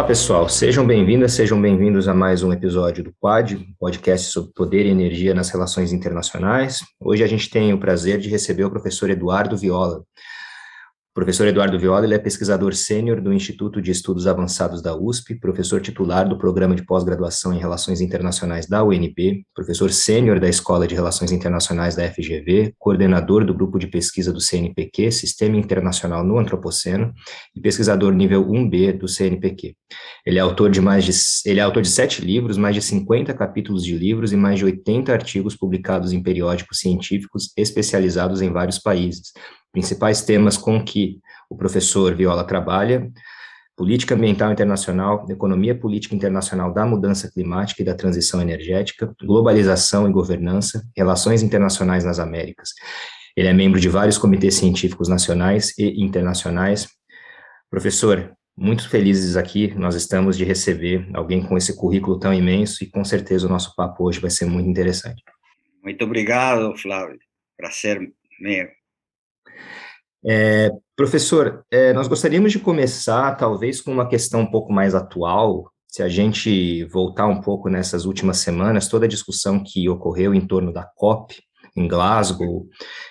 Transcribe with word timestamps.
Olá, 0.00 0.06
pessoal. 0.06 0.48
Sejam 0.48 0.86
bem-vindas, 0.86 1.34
sejam 1.34 1.60
bem-vindos 1.60 2.08
a 2.08 2.14
mais 2.14 2.42
um 2.42 2.50
episódio 2.54 3.04
do 3.04 3.12
Quad, 3.20 3.52
um 3.56 3.74
podcast 3.78 4.30
sobre 4.30 4.50
poder 4.54 4.86
e 4.86 4.88
energia 4.88 5.34
nas 5.34 5.50
relações 5.50 5.92
internacionais. 5.92 6.80
Hoje 6.98 7.22
a 7.22 7.26
gente 7.26 7.50
tem 7.50 7.74
o 7.74 7.78
prazer 7.78 8.18
de 8.18 8.30
receber 8.30 8.64
o 8.64 8.70
professor 8.70 9.10
Eduardo 9.10 9.58
Viola. 9.58 10.02
O 11.10 11.12
professor 11.12 11.48
Eduardo 11.48 11.76
Viola 11.76 12.04
ele 12.04 12.14
é 12.14 12.18
pesquisador 12.20 12.72
sênior 12.72 13.20
do 13.20 13.32
Instituto 13.32 13.82
de 13.82 13.90
Estudos 13.90 14.28
Avançados 14.28 14.80
da 14.80 14.96
USP, 14.96 15.34
professor 15.34 15.80
titular 15.80 16.28
do 16.28 16.38
Programa 16.38 16.76
de 16.76 16.86
Pós-Graduação 16.86 17.52
em 17.52 17.58
Relações 17.58 18.00
Internacionais 18.00 18.68
da 18.68 18.84
UNB, 18.84 19.44
professor 19.52 19.90
sênior 19.90 20.38
da 20.38 20.48
Escola 20.48 20.86
de 20.86 20.94
Relações 20.94 21.32
Internacionais 21.32 21.96
da 21.96 22.08
FGV, 22.08 22.74
coordenador 22.78 23.44
do 23.44 23.52
Grupo 23.52 23.76
de 23.76 23.88
Pesquisa 23.88 24.32
do 24.32 24.40
CNPq, 24.40 25.10
Sistema 25.10 25.56
Internacional 25.56 26.22
no 26.24 26.38
Antropoceno, 26.38 27.12
e 27.56 27.60
pesquisador 27.60 28.12
nível 28.12 28.46
1B 28.46 28.96
do 28.96 29.08
CNPq. 29.08 29.74
Ele 30.24 30.38
é 30.38 30.40
autor 30.40 30.70
de 30.70 30.80
mais 30.80 31.04
de, 31.04 31.10
ele 31.44 31.58
é 31.58 31.62
autor 31.64 31.82
de 31.82 31.88
sete 31.88 32.24
livros, 32.24 32.56
mais 32.56 32.76
de 32.76 32.82
50 32.82 33.34
capítulos 33.34 33.84
de 33.84 33.98
livros 33.98 34.32
e 34.32 34.36
mais 34.36 34.60
de 34.60 34.64
80 34.64 35.12
artigos 35.12 35.56
publicados 35.56 36.12
em 36.12 36.22
periódicos 36.22 36.78
científicos 36.78 37.52
especializados 37.56 38.40
em 38.40 38.52
vários 38.52 38.78
países, 38.78 39.32
principais 39.72 40.22
temas 40.22 40.56
com 40.56 40.82
que 40.82 41.20
o 41.48 41.56
professor 41.56 42.14
Viola 42.14 42.44
trabalha, 42.44 43.10
política 43.76 44.14
ambiental 44.14 44.52
internacional, 44.52 45.24
economia 45.30 45.74
política 45.74 46.14
internacional 46.14 46.72
da 46.72 46.84
mudança 46.84 47.30
climática 47.30 47.80
e 47.80 47.84
da 47.84 47.94
transição 47.94 48.40
energética, 48.40 49.14
globalização 49.22 50.08
e 50.08 50.12
governança, 50.12 50.82
relações 50.96 51.42
internacionais 51.42 52.04
nas 52.04 52.18
Américas. 52.18 52.70
Ele 53.34 53.48
é 53.48 53.52
membro 53.52 53.80
de 53.80 53.88
vários 53.88 54.18
comitês 54.18 54.56
científicos 54.56 55.08
nacionais 55.08 55.72
e 55.78 56.04
internacionais. 56.04 56.88
Professor, 57.70 58.36
muito 58.56 58.86
felizes 58.88 59.36
aqui 59.36 59.72
nós 59.74 59.94
estamos 59.94 60.36
de 60.36 60.44
receber 60.44 61.08
alguém 61.14 61.42
com 61.42 61.56
esse 61.56 61.74
currículo 61.74 62.18
tão 62.18 62.34
imenso 62.34 62.84
e 62.84 62.90
com 62.90 63.02
certeza 63.02 63.46
o 63.46 63.50
nosso 63.50 63.74
papo 63.74 64.04
hoje 64.04 64.20
vai 64.20 64.30
ser 64.30 64.44
muito 64.44 64.68
interessante. 64.68 65.22
Muito 65.82 66.04
obrigado, 66.04 66.76
Flávio. 66.76 67.18
Prazer 67.56 68.12
meu. 68.38 68.79
É, 70.24 70.70
professor, 70.94 71.64
é, 71.70 71.92
nós 71.92 72.06
gostaríamos 72.06 72.52
de 72.52 72.58
começar, 72.58 73.34
talvez, 73.36 73.80
com 73.80 73.92
uma 73.92 74.08
questão 74.08 74.40
um 74.40 74.50
pouco 74.50 74.72
mais 74.72 74.94
atual. 74.94 75.70
Se 75.88 76.02
a 76.02 76.08
gente 76.08 76.84
voltar 76.84 77.26
um 77.26 77.40
pouco 77.40 77.68
nessas 77.68 78.04
últimas 78.04 78.38
semanas, 78.38 78.88
toda 78.88 79.06
a 79.06 79.08
discussão 79.08 79.62
que 79.62 79.88
ocorreu 79.88 80.34
em 80.34 80.46
torno 80.46 80.72
da 80.72 80.84
COP 80.84 81.36
em 81.76 81.86
Glasgow 81.88 82.66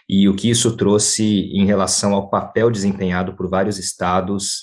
e 0.07 0.27
o 0.27 0.35
que 0.35 0.49
isso 0.49 0.75
trouxe 0.75 1.23
em 1.53 1.65
relação 1.65 2.13
ao 2.13 2.29
papel 2.29 2.69
desempenhado 2.69 3.35
por 3.35 3.49
vários 3.49 3.79
estados 3.79 4.59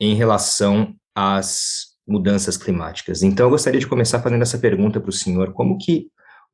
em 0.00 0.14
relação 0.14 0.94
às 1.14 1.90
mudanças 2.06 2.56
climáticas. 2.56 3.22
Então, 3.22 3.46
eu 3.46 3.50
gostaria 3.50 3.78
de 3.78 3.86
começar 3.86 4.20
fazendo 4.20 4.42
essa 4.42 4.58
pergunta 4.58 5.00
para 5.00 5.10
o 5.10 5.12
senhor: 5.12 5.52
como 5.52 5.78
que 5.78 6.06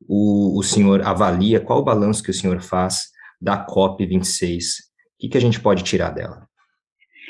o, 0.07 0.59
o 0.59 0.63
senhor 0.63 1.01
avalia, 1.01 1.59
qual 1.59 1.79
o 1.79 1.83
balanço 1.83 2.21
que 2.21 2.31
o 2.31 2.33
senhor 2.33 2.61
faz 2.61 3.05
da 3.39 3.57
COP 3.57 4.05
26 4.05 4.86
o 5.17 5.19
que, 5.19 5.29
que 5.29 5.37
a 5.37 5.41
gente 5.41 5.59
pode 5.59 5.83
tirar 5.83 6.11
dela? 6.11 6.47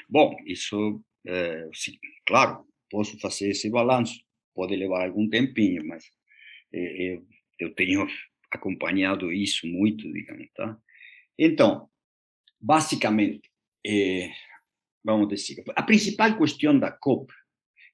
Bom, 0.10 0.36
isso, 0.46 1.02
é, 1.26 1.70
sim, 1.74 1.94
claro, 2.26 2.66
posso 2.90 3.18
fazer 3.20 3.50
esse 3.50 3.70
balanço, 3.70 4.14
pode 4.54 4.76
levar 4.76 5.06
algum 5.06 5.30
tempinho, 5.30 5.88
mas 5.88 6.04
é, 6.74 7.14
eu, 7.14 7.26
eu 7.60 7.74
tenho 7.74 8.06
acompanhado 8.52 9.32
isso 9.32 9.66
muito, 9.66 10.12
digamos, 10.12 10.48
tá? 10.54 10.78
Então, 11.40 11.90
basicamente, 12.60 13.50
é, 13.86 14.32
vamos 15.02 15.30
dizer, 15.30 15.64
a 15.74 15.84
principal 15.84 16.38
questão 16.38 16.78
da 16.78 16.92
COP, 16.92 17.34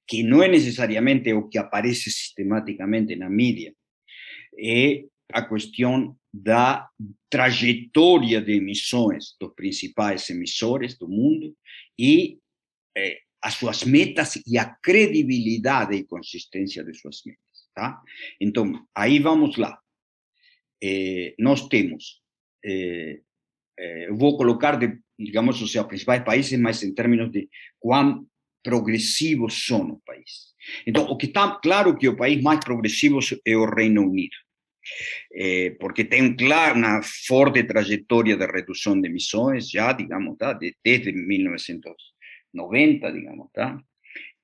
que 0.08 0.24
não 0.24 0.42
é 0.42 0.48
necessariamente 0.48 1.32
o 1.34 1.48
que 1.48 1.60
aparece 1.60 2.10
sistematicamente 2.10 3.16
na 3.16 3.30
mídia, 3.30 3.76
é 4.58 5.04
a 5.32 5.42
questão 5.42 6.18
da 6.34 6.90
trajetória 7.30 8.42
de 8.42 8.54
emissões 8.54 9.36
dos 9.40 9.54
principais 9.56 10.30
emissores 10.30 10.98
do 10.98 11.08
mundo 11.08 11.56
e 11.98 12.40
eh, 12.98 13.20
as 13.44 13.56
suas 13.56 13.84
metas 13.84 14.42
e 14.48 14.58
a 14.58 14.66
credibilidade 14.66 15.96
e 15.96 16.06
consistência 16.06 16.84
de 16.84 16.94
suas 16.94 17.22
metas. 17.26 17.44
Tá? 17.76 18.02
Então, 18.40 18.88
aí 18.96 19.20
vamos 19.20 19.58
lá. 19.58 19.78
Eh, 20.82 21.36
nós 21.38 21.68
temos, 21.68 22.22
eh, 22.64 23.20
eh, 23.78 24.10
eu 24.10 24.16
vou 24.16 24.38
colocar, 24.38 24.78
de, 24.78 24.98
digamos, 25.20 25.62
os 25.62 25.74
principais 25.88 26.24
países, 26.24 26.58
mas 26.60 26.84
em 26.84 26.94
termos 26.94 27.32
de 27.32 27.50
quão 27.80 28.26
progressivos 28.64 29.66
são 29.66 29.94
os 29.94 30.00
países. 30.06 30.54
Então, 30.88 31.04
o 31.06 31.18
que 31.18 31.26
está 31.26 31.60
claro 31.60 31.98
que 31.98 32.08
o 32.08 32.16
país 32.16 32.42
mais 32.42 32.60
progressivo 32.60 33.20
é 33.46 33.58
o 33.58 33.66
Reino 33.66 34.04
Unido. 34.04 34.36
Eh, 35.30 35.76
porque 35.80 36.04
tiene 36.06 36.36
claro, 36.36 36.76
una 36.76 37.02
fuerte 37.02 37.64
trayectoria 37.64 38.36
de 38.36 38.48
reducción 38.48 39.02
de 39.02 39.08
emisiones 39.10 39.72
ya, 39.72 39.94
digamos, 39.94 40.38
desde 40.84 41.14
1990, 41.14 43.12
digamos, 43.12 43.50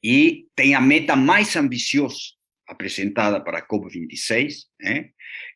y 0.02 0.48
tiene 0.56 0.72
la 0.72 0.82
meta 0.82 1.16
más 1.16 1.56
ambiciosa 1.56 2.36
presentada 2.78 3.44
para 3.44 3.60
a 3.60 3.68
COP26, 3.68 4.70
¿eh? 4.80 5.14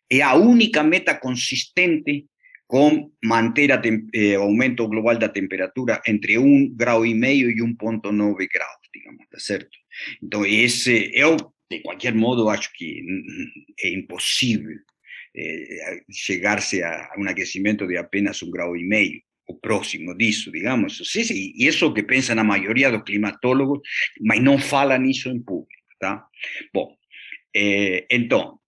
es 0.10 0.20
la 0.20 0.36
única 0.36 0.84
meta 0.84 1.20
consistente 1.20 2.26
con 2.66 3.14
mantener 3.22 3.82
el 3.84 4.08
eh, 4.14 4.36
aumento 4.36 4.88
global 4.90 5.20
de 5.20 5.28
la 5.28 5.34
temperatura 5.34 6.02
entre 6.06 6.38
un 6.38 6.76
grado 6.76 7.06
y 7.06 7.14
medio 7.14 7.50
y 7.50 7.56
1.9 7.56 8.50
grados, 8.52 8.90
digamos, 8.92 9.22
¿está 9.22 9.40
cierto? 9.40 9.78
Entonces, 10.22 10.54
ese, 10.54 11.12
de 11.73 11.81
cualquier 11.81 12.16
modo, 12.16 12.50
acho 12.50 12.69
que 12.78 13.03
es 13.78 13.91
imposible 13.91 14.81
eh, 15.34 16.03
llegarse 16.28 16.84
a, 16.84 17.09
un 17.17 17.28
aquecimiento 17.28 17.88
de 17.88 17.97
apenas 17.97 18.41
un 18.44 18.51
grado 18.51 18.75
y 18.75 18.84
medio, 18.84 19.22
o 19.45 19.59
próximo 19.59 20.13
disso, 20.13 20.51
digamos. 20.51 20.97
Sí, 20.97 21.23
sí, 21.23 21.53
y 21.56 21.67
eso 21.67 21.94
que 21.94 22.03
piensan 22.03 22.38
la 22.38 22.44
mayoría 22.44 22.88
de 22.88 22.94
los 22.94 23.03
climatólogos, 23.03 23.81
mas 24.19 24.41
no 24.41 24.57
falan 24.57 25.06
eso 25.06 25.29
en 25.29 25.44
público, 25.44 25.84
¿tá? 26.00 26.28
Bom, 26.72 26.95
eh, 27.51 28.05
entonces, 28.09 28.59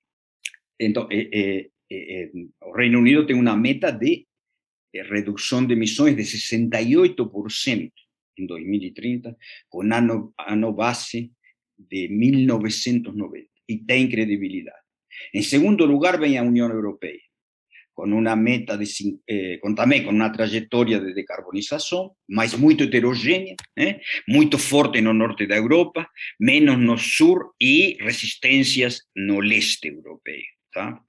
entonces 0.78 1.28
eh, 1.32 1.72
eh, 1.90 2.32
Reino 2.74 3.00
Unido 3.00 3.26
tiene 3.26 3.42
una 3.42 3.56
meta 3.56 3.92
de 3.92 4.28
reducción 4.92 5.68
de 5.68 5.74
emisiones 5.74 6.16
de 6.16 6.24
68% 6.24 7.94
en 8.38 8.48
2030, 8.48 9.36
con 9.70 9.94
ano, 9.94 10.34
ano 10.38 10.74
base 10.74 11.32
de 11.78 12.10
1990 12.10 13.52
y 13.68 13.86
tiene 13.86 14.10
credibilidad. 14.10 14.76
En 15.32 15.44
segundo 15.44 15.86
lugar, 15.86 16.20
viene 16.20 16.36
la 16.36 16.44
Unión 16.44 16.72
Europea, 16.72 17.20
con 17.94 18.12
una 18.12 18.36
meta 18.36 18.76
de, 18.78 18.88
eh, 19.26 19.60
con, 19.62 19.74
también 19.74 20.04
con 20.04 20.16
una 20.16 20.32
trayectoria 20.32 21.00
de 21.00 21.14
decarbonización, 21.14 22.12
más 22.28 22.58
muy 22.58 22.74
heterogénea, 22.74 23.56
eh, 23.76 24.02
muy 24.28 24.48
fuerte 24.48 25.00
en 25.00 25.08
el 25.08 25.18
norte 25.18 25.48
de 25.48 25.56
Europa, 25.56 26.12
menos 26.38 26.78
no 26.78 26.98
sur 26.98 27.54
y 27.58 27.98
resistencias 28.00 29.10
no 29.16 29.42
leste 29.42 29.88
europeo. 29.88 30.44
Tá? 30.74 31.06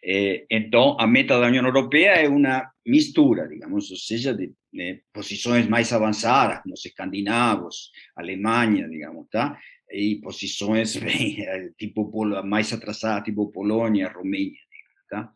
Eh, 0.00 0.46
entonces, 0.48 0.96
la 1.00 1.06
meta 1.06 1.34
de 1.34 1.40
la 1.42 1.48
Unión 1.48 1.66
Europea 1.66 2.22
es 2.22 2.28
una 2.28 2.72
mistura, 2.84 3.46
digamos, 3.46 3.90
o 3.92 3.96
sea, 3.96 4.32
de, 4.32 4.52
de 4.72 5.04
posiciones 5.12 5.68
más 5.68 5.92
avanzadas, 5.92 6.62
como 6.62 6.72
los 6.72 6.86
escandinavos, 6.86 7.92
Alemania, 8.16 8.88
digamos, 8.88 9.28
tá? 9.30 9.58
Y 9.92 10.16
posiciones 10.16 11.00
tipo 11.76 12.10
más 12.44 12.72
atrasadas, 12.72 13.24
tipo 13.24 13.52
Polonia, 13.52 14.08
Romania. 14.08 14.60
¿tá? 15.08 15.32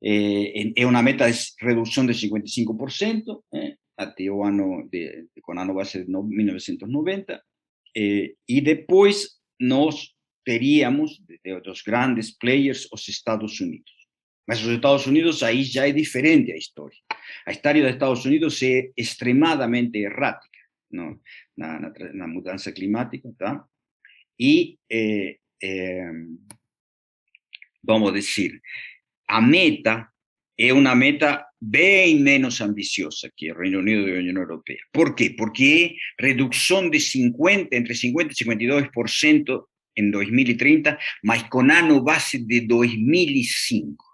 Eh, 0.00 0.72
es 0.74 0.84
una 0.84 1.02
meta 1.02 1.26
de 1.26 1.34
reducción 1.58 2.06
del 2.06 2.16
55% 2.16 3.44
eh, 3.52 3.76
hasta 3.96 4.22
el 4.22 4.30
año 4.44 4.88
de, 4.90 5.26
con 5.42 5.58
año 5.58 5.74
base 5.74 6.04
de 6.04 6.06
1990 6.06 7.42
eh, 7.94 8.34
y 8.46 8.60
después 8.60 9.42
nos 9.58 10.16
teríamos 10.44 11.20
de 11.26 11.52
otros 11.52 11.82
grandes 11.84 12.36
players 12.36 12.88
los 12.90 13.08
Estados 13.08 13.60
Unidos. 13.60 13.92
Mas 14.46 14.64
los 14.64 14.72
Estados 14.72 15.06
Unidos 15.06 15.42
ahí 15.42 15.64
ya 15.64 15.86
es 15.86 15.94
diferente 15.94 16.52
la 16.52 16.58
historia. 16.58 17.00
La 17.44 17.52
historia 17.52 17.82
de 17.84 17.90
Estados 17.90 18.24
Unidos 18.24 18.62
es 18.62 18.86
extremadamente 18.96 20.00
errática. 20.00 20.58
¿No? 21.58 21.92
la 22.14 22.26
mudanza 22.26 22.72
climática, 22.72 23.28
Y, 24.36 24.78
eh, 24.88 25.40
eh, 25.60 26.12
vamos 27.82 28.10
a 28.10 28.14
decir, 28.14 28.60
a 29.26 29.40
meta 29.40 30.12
es 30.56 30.72
una 30.72 30.94
meta 30.94 31.46
bien 31.60 32.22
menos 32.22 32.60
ambiciosa 32.60 33.28
que 33.36 33.48
el 33.48 33.54
Reino 33.54 33.78
Unido 33.78 34.06
y 34.06 34.12
la 34.12 34.18
Unión 34.20 34.36
Europea. 34.38 34.78
¿Por 34.92 35.14
qué? 35.14 35.34
Porque 35.36 35.96
reducción 36.16 36.90
de 36.90 37.00
50, 37.00 37.76
entre 37.76 37.94
50 37.94 38.32
y 38.32 38.44
52% 38.44 39.68
en 39.94 40.10
2030, 40.10 40.98
más 41.22 41.44
con 41.44 41.70
ano 41.70 42.02
base 42.02 42.40
de 42.44 42.62
2005. 42.66 44.07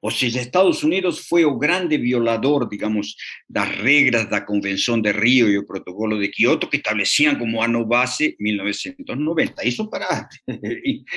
Ou 0.00 0.10
seja, 0.10 0.40
Estados 0.40 0.82
Unidos 0.82 1.26
foi 1.28 1.44
o 1.44 1.58
grande 1.58 1.96
violador, 1.96 2.68
digamos, 2.68 3.14
das 3.48 3.68
regras 3.68 4.28
da 4.28 4.40
Convenção 4.40 5.00
de 5.00 5.12
Rio 5.12 5.48
e 5.48 5.58
o 5.58 5.66
Protocolo 5.66 6.20
de 6.20 6.28
Kioto, 6.28 6.68
que 6.68 6.76
estabeleciam 6.76 7.36
como 7.36 7.62
ano 7.62 7.84
base 7.84 8.36
1990. 8.38 9.66
Isso 9.66 9.88
para. 9.88 10.28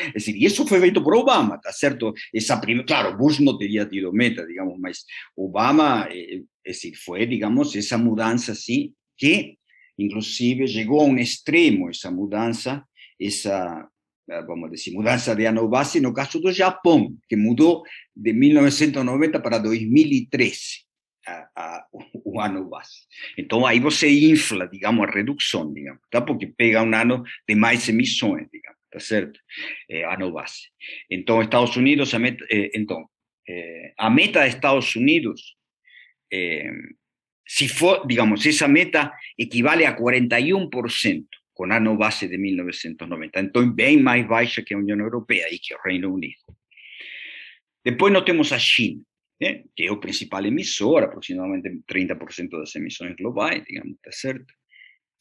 É 0.06 0.12
decir, 0.14 0.36
isso 0.42 0.66
foi 0.68 0.80
feito 0.80 1.04
por 1.04 1.16
Obama, 1.16 1.60
tá 1.60 1.72
certo? 1.72 2.14
Essa 2.34 2.58
prima, 2.58 2.84
claro, 2.84 3.18
Bush 3.18 3.40
não 3.40 3.58
teria 3.58 3.86
tido 3.86 4.12
meta, 4.14 4.46
digamos, 4.46 4.80
mas 4.80 5.04
Obama, 5.36 6.08
é 6.10 6.42
decir, 6.66 6.96
foi, 6.96 7.26
digamos, 7.26 7.76
essa 7.76 7.98
mudança 7.98 8.52
assim, 8.52 8.94
que 9.18 9.58
inclusive 9.98 10.68
chegou 10.68 11.02
a 11.02 11.06
um 11.06 11.18
extremo 11.18 11.90
essa 11.90 12.12
mudança, 12.12 12.84
essa 13.20 13.88
Eh, 13.88 13.95
vamos 14.28 14.68
a 14.68 14.72
decir, 14.72 14.92
mudanza 14.92 15.36
de 15.36 15.46
ano 15.46 15.68
base 15.68 16.02
no 16.02 16.14
caso 16.14 16.40
do 16.40 16.52
Japón, 16.52 17.20
que 17.30 17.36
mudó 17.36 17.84
de 18.16 18.34
1990 18.34 19.40
para 19.40 19.60
2013 19.60 20.86
a, 21.28 21.86
o 22.24 22.40
ano 22.40 22.70
base. 22.70 23.06
Então, 23.38 23.66
aí 23.66 23.80
você 23.80 24.10
infla, 24.10 24.68
digamos, 24.68 25.08
a 25.08 25.12
redução, 25.12 25.72
digamos, 25.74 26.02
tá? 26.10 26.22
porque 26.22 26.48
pega 26.48 26.84
um 26.84 26.96
ano 26.96 27.24
de 27.48 27.56
mais 27.56 27.88
emissões, 27.90 28.48
digamos, 28.52 28.80
tá 28.92 29.00
certo? 29.00 29.40
É, 29.90 30.06
ano 30.06 30.32
base. 30.32 30.70
Então, 31.10 31.42
Estados 31.42 31.76
Unidos, 31.76 32.14
a 32.14 32.20
meta, 32.20 32.46
é, 32.50 32.72
então, 32.76 33.08
é, 33.48 33.94
a 33.98 34.10
meta 34.10 34.42
de 34.42 34.56
Estados 34.56 34.96
Unidos, 34.96 35.56
se 37.48 37.70
for, 37.70 38.06
digamos, 38.08 38.46
essa 38.46 38.68
meta 38.68 39.14
equivale 39.38 39.86
a 39.86 39.96
41% 39.96 41.24
con 41.56 41.72
ano 41.72 41.96
base 41.96 42.28
de 42.28 42.38
1990. 42.38 43.40
Entonces, 43.40 43.74
bien 43.74 44.04
más 44.04 44.28
baja 44.28 44.62
que 44.62 44.76
la 44.76 44.82
Unión 44.82 45.00
Europea 45.00 45.48
y 45.50 45.58
que 45.58 45.74
el 45.74 45.80
Reino 45.84 46.10
Unido. 46.10 46.38
Después 47.82 48.12
nós 48.12 48.26
temos 48.26 48.52
a 48.52 48.58
China, 48.58 49.04
que 49.40 49.86
es 49.86 49.92
el 49.92 50.00
principal 50.00 50.46
emisor, 50.46 51.04
aproximadamente 51.04 51.72
30% 51.88 52.50
de 52.50 52.60
las 52.60 52.76
emisiones 52.76 53.16
globales, 53.16 53.64
digamos, 53.66 53.96
está 53.96 54.12
certo? 54.12 54.54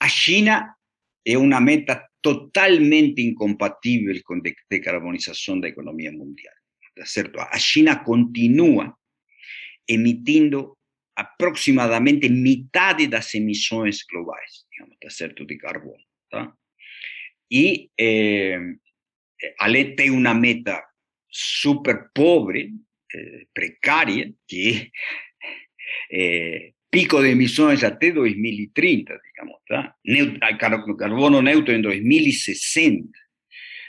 A 0.01 0.09
China 0.09 0.77
es 1.23 1.37
una 1.37 1.61
meta 1.61 2.11
totalmente 2.21 3.23
incompatible 3.23 4.21
con 4.23 4.43
la 4.45 4.51
decarbonización 4.69 5.61
de 5.61 5.69
la 5.69 5.73
economía 5.73 6.11
mundial, 6.11 6.55
está 6.81 7.07
certo? 7.07 7.41
A 7.41 7.59
China 7.59 8.03
continúa 8.03 8.99
emitiendo 9.87 10.79
aproximadamente 11.15 12.29
mitad 12.29 12.97
de 12.97 13.07
las 13.07 13.33
emisiones 13.37 14.05
globales, 14.11 14.67
digamos, 14.71 14.95
está 14.95 15.11
certo, 15.11 15.45
de 15.45 15.59
carbono. 15.59 16.04
Y 17.49 17.91
eh, 17.97 18.59
Ale 19.59 19.85
tiene 19.97 20.17
una 20.17 20.35
meta 20.35 20.85
súper 21.29 22.07
pobre, 22.15 22.71
eh, 23.13 23.47
precaria, 23.53 24.31
que 24.47 24.93
eh, 26.11 26.75
pico 26.89 27.21
de 27.21 27.33
emisiones 27.33 27.83
hasta 27.83 28.11
2030, 28.11 29.13
digamos, 29.13 29.61
carbono 30.97 31.43
neutro 31.43 31.75
en 31.75 31.83
2060, 31.83 33.19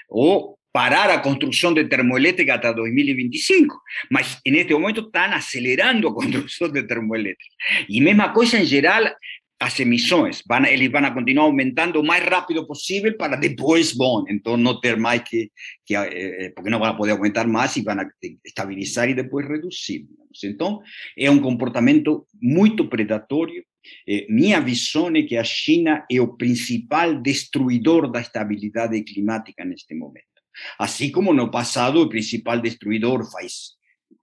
o 0.09 0.59
parar 0.71 1.09
a 1.11 1.21
construcción 1.21 1.73
de 1.73 1.85
termoeléctrica 1.85 2.55
hasta 2.55 2.73
2025, 2.73 3.81
mas 4.09 4.41
en 4.43 4.55
este 4.55 4.73
momento 4.73 5.05
están 5.05 5.33
acelerando 5.33 6.09
a 6.09 6.13
construcción 6.13 6.73
de 6.73 6.83
termoeléctrica. 6.83 7.55
Y 7.87 8.01
misma 8.01 8.33
cosa 8.33 8.59
en 8.59 8.67
general 8.67 9.15
las 9.59 9.79
emisiones, 9.79 10.43
van, 10.45 10.65
van 10.91 11.05
a 11.05 11.13
continuar 11.13 11.47
aumentando 11.47 11.99
lo 11.99 12.03
más 12.03 12.23
rápido 12.25 12.67
posible 12.67 13.13
para 13.13 13.37
después, 13.37 13.95
bueno, 13.95 14.25
entonces 14.27 14.63
no 14.63 14.79
tener 14.79 14.97
más 14.97 15.23
que, 15.29 15.51
que 15.85 15.95
eh, 15.95 16.53
porque 16.53 16.69
no 16.69 16.79
van 16.79 16.93
a 16.93 16.97
poder 16.97 17.15
aumentar 17.15 17.47
más 17.47 17.77
y 17.77 17.81
van 17.81 18.01
a 18.01 18.09
estabilizar 18.43 19.09
y 19.09 19.13
después 19.13 19.45
reducir. 19.45 20.05
Entonces, 20.41 20.89
es 21.15 21.29
un 21.29 21.39
comportamiento 21.39 22.27
muy 22.33 22.75
predatorio. 22.75 23.63
Eh, 24.05 24.25
mi 24.29 24.53
visión 24.61 25.15
es 25.15 25.27
que 25.27 25.39
a 25.39 25.43
China 25.43 26.05
es 26.09 26.19
el 26.19 26.35
principal 26.37 27.23
destruidor 27.23 28.11
de 28.11 28.19
la 28.19 28.21
estabilidad 28.21 28.89
climática 29.05 29.63
en 29.63 29.73
este 29.73 29.95
momento. 29.95 30.41
Así 30.77 31.11
como 31.11 31.33
no 31.33 31.49
pasado 31.51 32.03
el 32.03 32.09
principal 32.09 32.61
destruidor 32.61 33.21
hace 33.21 33.75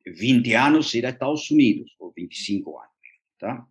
20 0.04 0.56
años 0.56 0.94
era 0.94 1.10
Estados 1.10 1.50
Unidos, 1.50 1.94
o 1.98 2.12
25 2.14 2.82
años. 2.82 2.92
¿tá? 3.38 3.68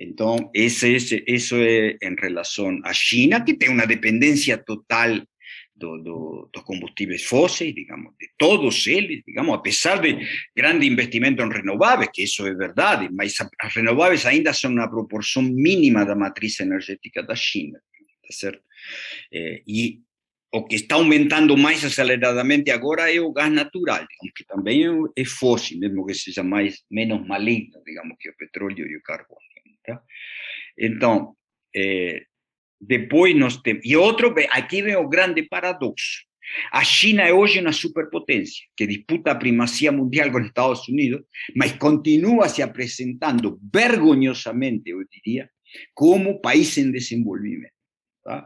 Entonces, 0.00 0.82
ese, 0.84 1.24
eso 1.26 1.60
es 1.60 1.96
en 2.00 2.16
relación 2.16 2.80
a 2.84 2.92
China, 2.92 3.44
que 3.44 3.54
tiene 3.54 3.74
una 3.74 3.86
dependencia 3.86 4.62
total 4.62 5.26
de 5.74 5.86
los 5.86 6.64
combustibles 6.64 7.26
fósiles, 7.26 7.74
digamos, 7.74 8.16
de 8.16 8.28
todos 8.36 8.86
ellos, 8.86 9.24
digamos, 9.26 9.58
a 9.58 9.62
pesar 9.62 10.00
de 10.00 10.24
grande 10.54 10.86
investimento 10.86 11.42
en 11.42 11.50
renovables, 11.50 12.10
que 12.12 12.24
eso 12.24 12.46
es 12.46 12.56
verdad, 12.56 13.08
mas 13.10 13.36
las 13.60 13.74
renovables 13.74 14.24
ainda 14.24 14.52
son 14.52 14.74
una 14.74 14.88
proporción 14.88 15.52
mínima 15.54 16.02
de 16.02 16.10
la 16.10 16.14
matriz 16.14 16.60
energética 16.60 17.22
de 17.22 17.34
China, 17.34 17.80
¿está 18.22 18.52
eh, 19.32 19.62
y 19.66 20.00
o 20.50 20.66
que 20.66 20.76
está 20.76 20.94
aumentando 20.94 21.56
más 21.56 21.84
aceleradamente 21.84 22.72
ahora 22.72 23.10
es 23.10 23.16
el 23.16 23.32
gas 23.34 23.50
natural, 23.50 24.06
que 24.34 24.44
también 24.44 25.02
es 25.14 25.28
fósil, 25.28 25.78
mismo 25.78 26.06
que 26.06 26.14
seja 26.14 26.42
mais, 26.42 26.86
menos 26.88 27.26
maligno, 27.26 27.80
digamos, 27.84 28.16
que 28.18 28.30
el 28.30 28.34
petróleo 28.34 28.86
y 28.86 28.94
el 29.88 29.94
carbón. 29.94 30.06
Entonces, 30.76 31.34
eh, 31.74 32.22
y 33.82 33.94
otro, 33.94 34.34
aquí 34.52 34.82
veo 34.82 35.02
un 35.02 35.10
grande 35.10 35.44
paradoxo. 35.44 36.28
A 36.72 36.82
China 36.82 37.26
es 37.26 37.32
hoy 37.32 37.58
una 37.58 37.72
superpotencia 37.72 38.66
que 38.74 38.86
disputa 38.86 39.38
primacía 39.38 39.92
mundial 39.92 40.32
con 40.32 40.44
Estados 40.44 40.88
Unidos, 40.88 41.22
mas 41.54 41.74
continúa 41.74 42.48
se 42.48 42.66
presentando 42.68 43.58
vergonzosamente, 43.60 44.90
yo 44.90 44.98
diría, 45.10 45.50
como 45.92 46.40
país 46.40 46.78
en 46.78 46.92
desenvolvimiento, 46.92 47.76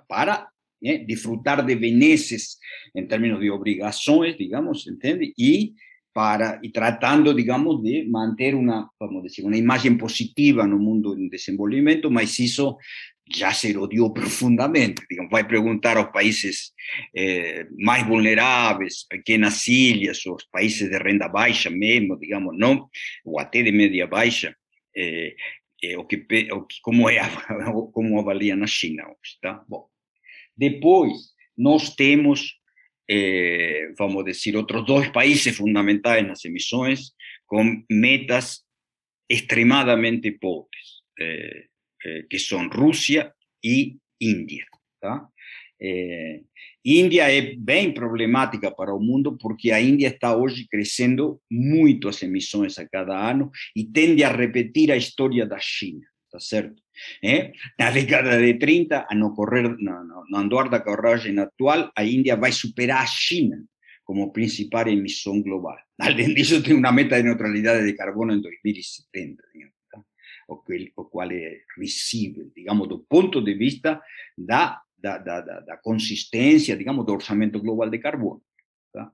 para 0.08 0.52
eh, 0.80 1.04
disfrutar 1.06 1.64
de 1.64 1.76
beneces 1.76 2.60
en 2.92 3.06
términos 3.06 3.40
de 3.40 3.50
obligaciones, 3.50 4.36
digamos, 4.36 4.86
¿entiende? 4.88 5.32
Y 5.36 5.76
para, 6.12 6.58
y 6.62 6.70
tratando, 6.70 7.32
digamos, 7.32 7.82
de 7.82 8.04
mantener 8.08 8.54
una, 8.54 8.90
vamos 8.98 9.22
decir, 9.22 9.44
una 9.44 9.56
imagen 9.56 9.96
positiva 9.96 10.64
en 10.64 10.74
un 10.74 10.84
mundo 10.84 11.14
en 11.14 11.28
desenvolvimiento, 11.28 12.10
mas 12.10 12.38
eso 12.38 12.78
ya 13.24 13.52
se 13.52 13.70
erodió 13.70 14.12
profundamente. 14.12 15.02
Digamos, 15.08 15.32
a 15.32 15.48
preguntar 15.48 15.96
a 15.96 16.02
los 16.02 16.10
países 16.10 16.74
eh, 17.12 17.66
más 17.78 18.06
vulnerables, 18.06 19.06
pequeñas 19.08 19.66
ilhas, 19.68 20.22
los 20.26 20.46
países 20.46 20.90
de 20.90 20.98
renta 20.98 21.28
baja 21.28 21.70
mesmo, 21.70 22.16
digamos, 22.16 22.54
no, 22.56 22.90
o 23.24 23.40
até 23.40 23.62
de 23.62 23.72
media 23.72 24.06
baja, 24.06 24.54
eh, 24.94 25.34
eh, 25.80 25.96
o 25.96 26.06
que, 26.06 26.26
o 26.52 26.66
que, 26.66 26.76
como, 26.80 27.08
é, 27.08 27.20
como 27.92 28.20
avalian 28.20 28.62
a 28.62 28.66
China 28.66 29.04
hoje, 29.08 29.38
tá? 29.40 29.64
Bom, 29.68 29.88
depois 30.56 31.34
nós 31.56 31.94
temos 31.94 32.61
eh, 33.06 33.88
vamos 33.98 34.24
decir, 34.24 34.56
otros 34.56 34.86
dos 34.86 35.08
países 35.10 35.56
fundamentales 35.56 36.22
en 36.22 36.28
las 36.28 36.44
emisiones 36.44 37.16
con 37.44 37.84
metas 37.88 38.66
extremadamente 39.28 40.32
pobres, 40.32 41.04
eh, 41.18 41.68
eh, 42.04 42.26
que 42.28 42.38
son 42.38 42.70
Rusia 42.70 43.34
y 43.60 43.98
India. 44.18 44.66
India 46.84 47.28
es 47.30 47.56
bien 47.58 47.92
problemática 47.92 48.72
para 48.72 48.92
el 48.92 49.00
mundo 49.00 49.36
porque 49.36 49.72
a 49.72 49.80
India 49.80 50.08
está 50.08 50.36
hoy 50.36 50.68
creciendo 50.68 51.40
mucho 51.50 52.08
las 52.08 52.22
emisiones 52.22 52.78
a 52.78 52.86
cada 52.86 53.28
año 53.28 53.50
y 53.74 53.92
tiende 53.92 54.24
a 54.24 54.32
repetir 54.32 54.90
la 54.90 54.96
historia 54.96 55.44
de 55.44 55.56
China, 55.58 56.08
¿está 56.24 56.38
cierto? 56.38 56.81
¿Eh? 57.22 57.52
La 57.78 57.90
década 57.90 58.36
de 58.36 58.54
30, 58.54 59.06
a 59.08 59.14
no 59.14 59.34
correr, 59.34 59.76
no, 59.78 60.04
no, 60.04 60.24
no 60.28 60.38
andar 60.38 60.70
da 60.70 60.82
carruagem 60.82 61.38
actual, 61.38 61.92
a 61.94 62.04
India 62.04 62.36
va 62.36 62.48
a 62.48 62.52
superar 62.52 63.02
a 63.02 63.06
China 63.06 63.64
como 64.04 64.32
principal 64.32 64.88
emisión 64.88 65.42
global. 65.42 65.78
Além 65.98 66.34
disso, 66.34 66.62
tem 66.62 66.74
una 66.74 66.90
meta 66.90 67.16
de 67.16 67.22
neutralidad 67.22 67.82
de 67.82 67.94
carbono 67.94 68.32
en 68.32 68.42
2070, 68.42 69.42
digamos, 69.54 69.76
o, 70.48 70.62
que, 70.64 70.92
o 70.96 71.08
cual 71.08 71.30
es 71.32 71.62
risível, 71.76 72.50
digamos, 72.54 72.88
do 72.88 73.04
ponto 73.04 73.40
de 73.40 73.54
vista 73.54 74.02
da, 74.36 74.82
da, 74.96 75.18
da, 75.18 75.40
da, 75.40 75.76
consistência, 75.78 76.76
digamos, 76.76 77.06
do 77.06 77.12
orçamento 77.12 77.60
global 77.60 77.88
de 77.88 78.00
carbono. 78.00 78.42
Tá? 78.92 79.12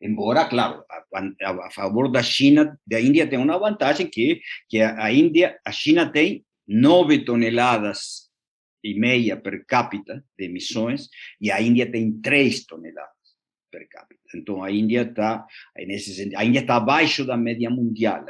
Embora, 0.00 0.48
claro, 0.48 0.84
a, 0.90 1.66
a, 1.66 1.70
favor 1.70 2.10
da 2.10 2.22
China, 2.22 2.78
da 2.86 3.00
Índia 3.00 3.26
tem 3.26 3.38
uma 3.38 3.58
vantagem 3.58 4.06
que, 4.06 4.40
que 4.68 4.80
a 4.80 5.12
Índia, 5.12 5.58
a 5.64 5.72
China 5.72 6.10
tem 6.10 6.44
9 6.72 7.18
toneladas 7.24 8.32
y 8.80 8.94
media 8.94 9.42
per 9.42 9.66
cápita 9.66 10.22
de 10.36 10.44
emisiones 10.44 11.10
y 11.40 11.50
a 11.50 11.60
India 11.60 11.90
tiene 11.90 12.20
3 12.22 12.66
toneladas 12.66 13.36
per 13.68 13.88
cápita. 13.88 14.22
Entonces, 14.32 14.64
a 14.64 14.70
India 14.70 15.02
está, 15.02 15.46
en 15.74 15.90
ese 15.90 16.14
sentido, 16.14 16.38
a 16.38 16.44
India 16.44 16.60
está 16.60 16.76
abajo 16.76 17.22
de 17.22 17.28
la 17.28 17.36
media 17.36 17.70
mundial. 17.70 18.24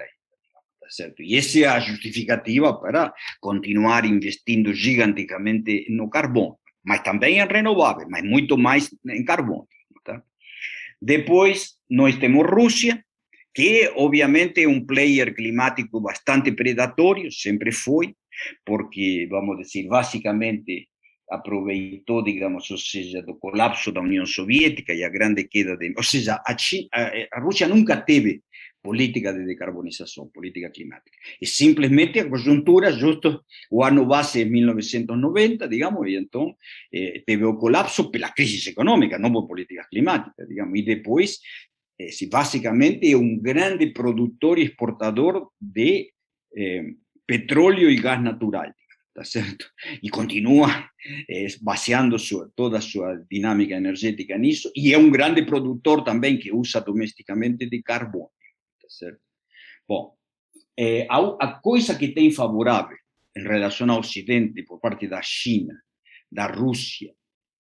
Certo? 0.88 1.23
Y 1.23 1.37
esa 1.37 1.59
es 1.59 1.64
la 1.66 1.80
justificativa 1.82 2.80
para 2.80 3.14
continuar 3.38 4.06
investiendo 4.06 4.73
giganticamente 4.73 5.85
no 5.90 6.09
carbono, 6.09 6.61
mas 6.82 7.02
también 7.02 7.42
en 7.42 7.49
renovables, 7.49 8.09
mas 8.09 8.25
mucho 8.25 8.56
más 8.56 8.90
en 9.04 9.25
carbono. 9.25 9.68
Tá? 10.02 10.25
Depois, 10.99 11.78
nós 11.88 12.18
temos 12.18 12.47
Rússia, 12.47 13.04
que 13.54 13.90
obviamente 13.94 14.62
é 14.62 14.68
um 14.68 14.85
player 14.85 15.35
climático 15.35 16.00
bastante 16.00 16.50
predatório, 16.50 17.30
sempre 17.30 17.70
foi, 17.70 18.16
porque, 18.64 19.26
vamos 19.30 19.59
dizer, 19.59 19.88
basicamente 19.88 20.88
aproveitou, 21.30 22.25
digamos, 22.25 22.68
ou 22.70 22.78
seja, 22.78 23.23
do 23.23 23.37
colapso 23.37 23.92
da 23.92 24.00
União 24.00 24.26
Soviética 24.26 24.92
e 24.92 25.04
a 25.04 25.09
grande 25.09 25.44
queda 25.44 25.76
de... 25.76 25.94
Ou 25.97 26.02
seja, 26.02 26.42
a, 26.44 26.59
China, 26.59 26.88
a, 26.92 27.38
a 27.38 27.40
Rússia 27.40 27.68
nunca 27.68 27.97
teve 27.97 28.42
política 28.82 29.32
de 29.32 29.44
decarbonização, 29.44 30.28
política 30.28 30.70
climática. 30.70 31.16
E 31.40 31.47
simplesmente 31.47 32.18
a 32.18 32.28
conjuntura, 32.28 32.90
justo 32.90 33.44
o 33.70 33.85
ano 33.85 34.06
base 34.06 34.42
é 34.42 34.44
1990, 34.44 35.68
digamos, 35.68 36.09
e 36.09 36.16
então 36.16 36.56
eh, 36.92 37.23
teve 37.26 37.44
o 37.44 37.56
colapso 37.56 38.11
pela 38.11 38.30
crise 38.30 38.70
econômica, 38.70 39.18
não 39.18 39.32
por 39.32 39.47
políticas 39.47 39.87
climáticas, 39.88 40.49
digamos, 40.49 40.78
e 40.78 40.82
depois, 40.82 41.38
eh, 42.00 42.11
basicamente, 42.30 43.12
é 43.12 43.16
um 43.16 43.38
grande 43.38 43.92
produtor 43.92 44.59
e 44.59 44.64
exportador 44.64 45.50
de 45.61 46.11
eh, 46.56 46.85
petróleo 47.30 47.88
e 47.88 47.94
gás 47.94 48.20
natural. 48.20 48.75
¿está 49.06 49.25
cierto? 49.25 49.66
Y 50.02 50.08
continúa 50.08 50.90
eh, 51.28 51.46
baseando 51.60 52.18
su, 52.18 52.50
toda 52.56 52.80
su 52.80 53.02
dinámica 53.28 53.76
energética 53.76 54.34
en 54.34 54.46
eso, 54.46 54.70
y 54.75 54.92
es 54.92 54.99
un 54.99 55.12
grande 55.12 55.44
productor 55.44 56.02
también 56.02 56.40
que 56.40 56.52
usa 56.52 56.80
domésticamente 56.80 57.66
de 57.66 57.82
carbono, 57.82 58.32
¿está 58.76 58.88
cierto? 58.88 59.22
Bom, 59.87 60.16
eh, 60.76 61.06
a, 61.08 61.18
a 61.40 61.60
que 61.99 62.08
tem 62.08 62.32
favorável 62.32 62.96
em 63.37 63.42
relação 63.42 63.90
ao 63.90 64.00
Ocidente 64.00 64.64
por 64.64 64.80
parte 64.80 65.06
da 65.06 65.20
China, 65.22 65.75
da 66.30 66.46
Rússia 66.46 67.12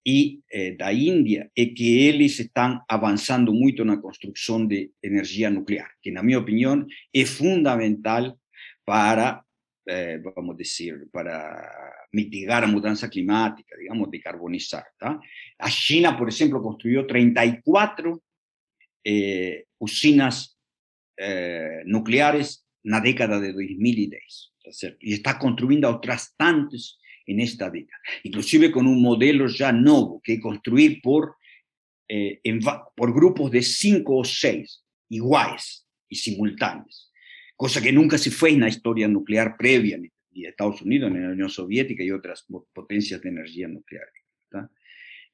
e 0.04 0.40
eh, 0.50 0.72
da 0.76 0.92
Índia 0.92 1.50
é 1.56 1.66
que 1.66 2.08
eles 2.08 2.38
estão 2.38 2.80
avançando 2.88 3.52
muito 3.52 3.84
na 3.84 3.98
construção 3.98 4.66
de 4.66 4.90
energia 5.02 5.50
nuclear, 5.50 5.90
que, 6.00 6.10
na 6.10 6.22
minha 6.22 6.38
opinião, 6.38 6.86
é 7.14 7.24
fundamental 7.24 8.36
para 8.84 9.44
eh, 9.92 10.22
vamos 10.36 10.56
decir, 10.56 11.08
para 11.10 11.68
mitigar 12.12 12.62
la 12.62 12.68
mudanza 12.68 13.10
climática, 13.10 13.76
digamos, 13.76 14.08
decarbonizar. 14.08 14.84
A 15.00 15.68
China, 15.68 16.16
por 16.16 16.28
ejemplo, 16.28 16.62
construyó 16.62 17.06
34 17.06 18.22
eh, 19.02 19.64
usinas 19.78 20.56
eh, 21.16 21.82
nucleares 21.86 22.64
en 22.84 22.92
la 22.92 23.00
década 23.00 23.40
de 23.40 23.52
2010, 23.52 24.52
y 25.00 25.12
está 25.12 25.36
construyendo 25.38 25.90
otras 25.90 26.36
tantas 26.36 26.98
en 27.26 27.40
esta 27.40 27.68
década, 27.68 28.00
inclusive 28.22 28.70
con 28.70 28.86
un 28.86 29.02
modelo 29.02 29.48
ya 29.48 29.72
nuevo, 29.72 30.20
que 30.22 30.34
es 30.34 30.40
construir 30.40 31.00
por, 31.02 31.34
eh, 32.08 32.40
por 32.94 33.12
grupos 33.12 33.50
de 33.50 33.62
cinco 33.62 34.18
o 34.18 34.24
seis 34.24 34.84
iguales 35.08 35.84
y 36.08 36.14
simultáneos 36.14 37.09
cosa 37.60 37.82
que 37.82 37.92
nunca 37.92 38.16
se 38.16 38.30
fue 38.30 38.52
en 38.52 38.60
la 38.60 38.70
historia 38.70 39.06
nuclear 39.06 39.54
previa 39.58 39.98
de 39.98 40.48
Estados 40.48 40.80
Unidos, 40.80 41.10
en 41.10 41.22
la 41.22 41.32
Unión 41.32 41.50
Soviética 41.50 42.02
y 42.02 42.10
otras 42.10 42.46
potencias 42.72 43.20
de 43.20 43.28
energía 43.28 43.68
nuclear. 43.68 44.06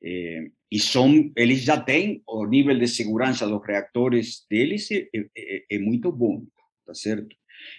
Eh, 0.01 0.51
y 0.69 0.79
son, 0.81 1.33
ellos 1.37 1.65
ya 1.65 1.85
tienen 1.85 2.23
o 2.25 2.45
nivel 2.45 2.81
de 2.81 2.89
seguridad 2.89 3.39
de 3.39 3.47
los 3.47 3.65
reactores 3.65 4.45
de 4.51 4.61
hélice 4.61 5.09
es 5.13 5.81
muy 5.81 5.99
bueno, 5.99 6.49
¿está 6.81 6.95
cierto? 6.95 7.37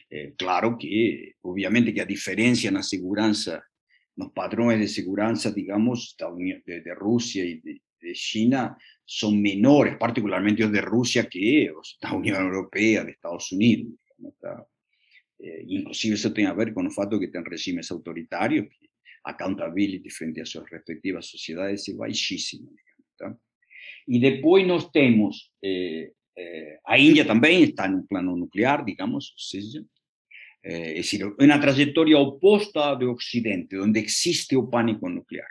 Eh, 0.09 0.33
claro 0.37 0.77
que, 0.79 1.33
obviamente, 1.41 1.93
que 1.93 1.99
a 1.99 2.05
diferencia 2.05 2.69
en 2.69 2.75
la 2.75 2.83
seguridad, 2.83 3.35
los 4.15 4.31
patrones 4.31 4.79
de 4.79 4.87
seguridad, 4.87 5.35
digamos, 5.53 6.15
de, 6.65 6.81
de 6.81 6.95
Rusia 6.95 7.43
y 7.43 7.59
de, 7.59 7.81
de 7.99 8.13
China 8.13 8.77
son 9.03 9.41
menores, 9.41 9.97
particularmente 9.97 10.63
los 10.63 10.71
de 10.71 10.81
Rusia, 10.81 11.27
que 11.27 11.69
los 11.73 11.97
de 12.01 12.07
la 12.07 12.15
Unión 12.15 12.45
Europea, 12.45 13.03
de 13.03 13.11
Estados 13.11 13.51
Unidos. 13.51 13.91
Eh, 15.39 15.63
inclusive 15.67 16.15
eso 16.15 16.33
tiene 16.33 16.49
a 16.49 16.53
ver 16.53 16.73
con 16.73 16.85
el 16.85 16.91
fato 16.91 17.19
que 17.19 17.27
tienen 17.27 17.49
regímenes 17.49 17.91
autoritarios, 17.91 18.67
que 18.67 18.89
accountability 19.23 20.09
frente 20.09 20.41
a 20.41 20.45
sus 20.45 20.67
respectivas 20.69 21.27
sociedades 21.27 21.87
es 21.87 21.95
baixísima. 21.95 22.71
Y 24.07 24.19
después 24.19 24.65
nos 24.65 24.91
tenemos, 24.91 25.53
eh, 25.61 26.13
eh, 26.35 26.79
a 26.83 26.97
India 26.97 27.25
también 27.25 27.63
está 27.63 27.85
en 27.85 27.95
un 27.95 28.07
plano 28.07 28.35
nuclear, 28.35 28.85
digamos, 28.85 29.33
es 29.53 29.81
decir, 30.63 31.25
una 31.39 31.61
trayectoria 31.61 32.17
opuesta 32.17 32.95
de 32.95 33.05
Occidente, 33.05 33.77
donde 33.77 34.01
existe 34.01 34.55
el 34.55 34.67
pánico 34.69 35.09
nuclear, 35.09 35.47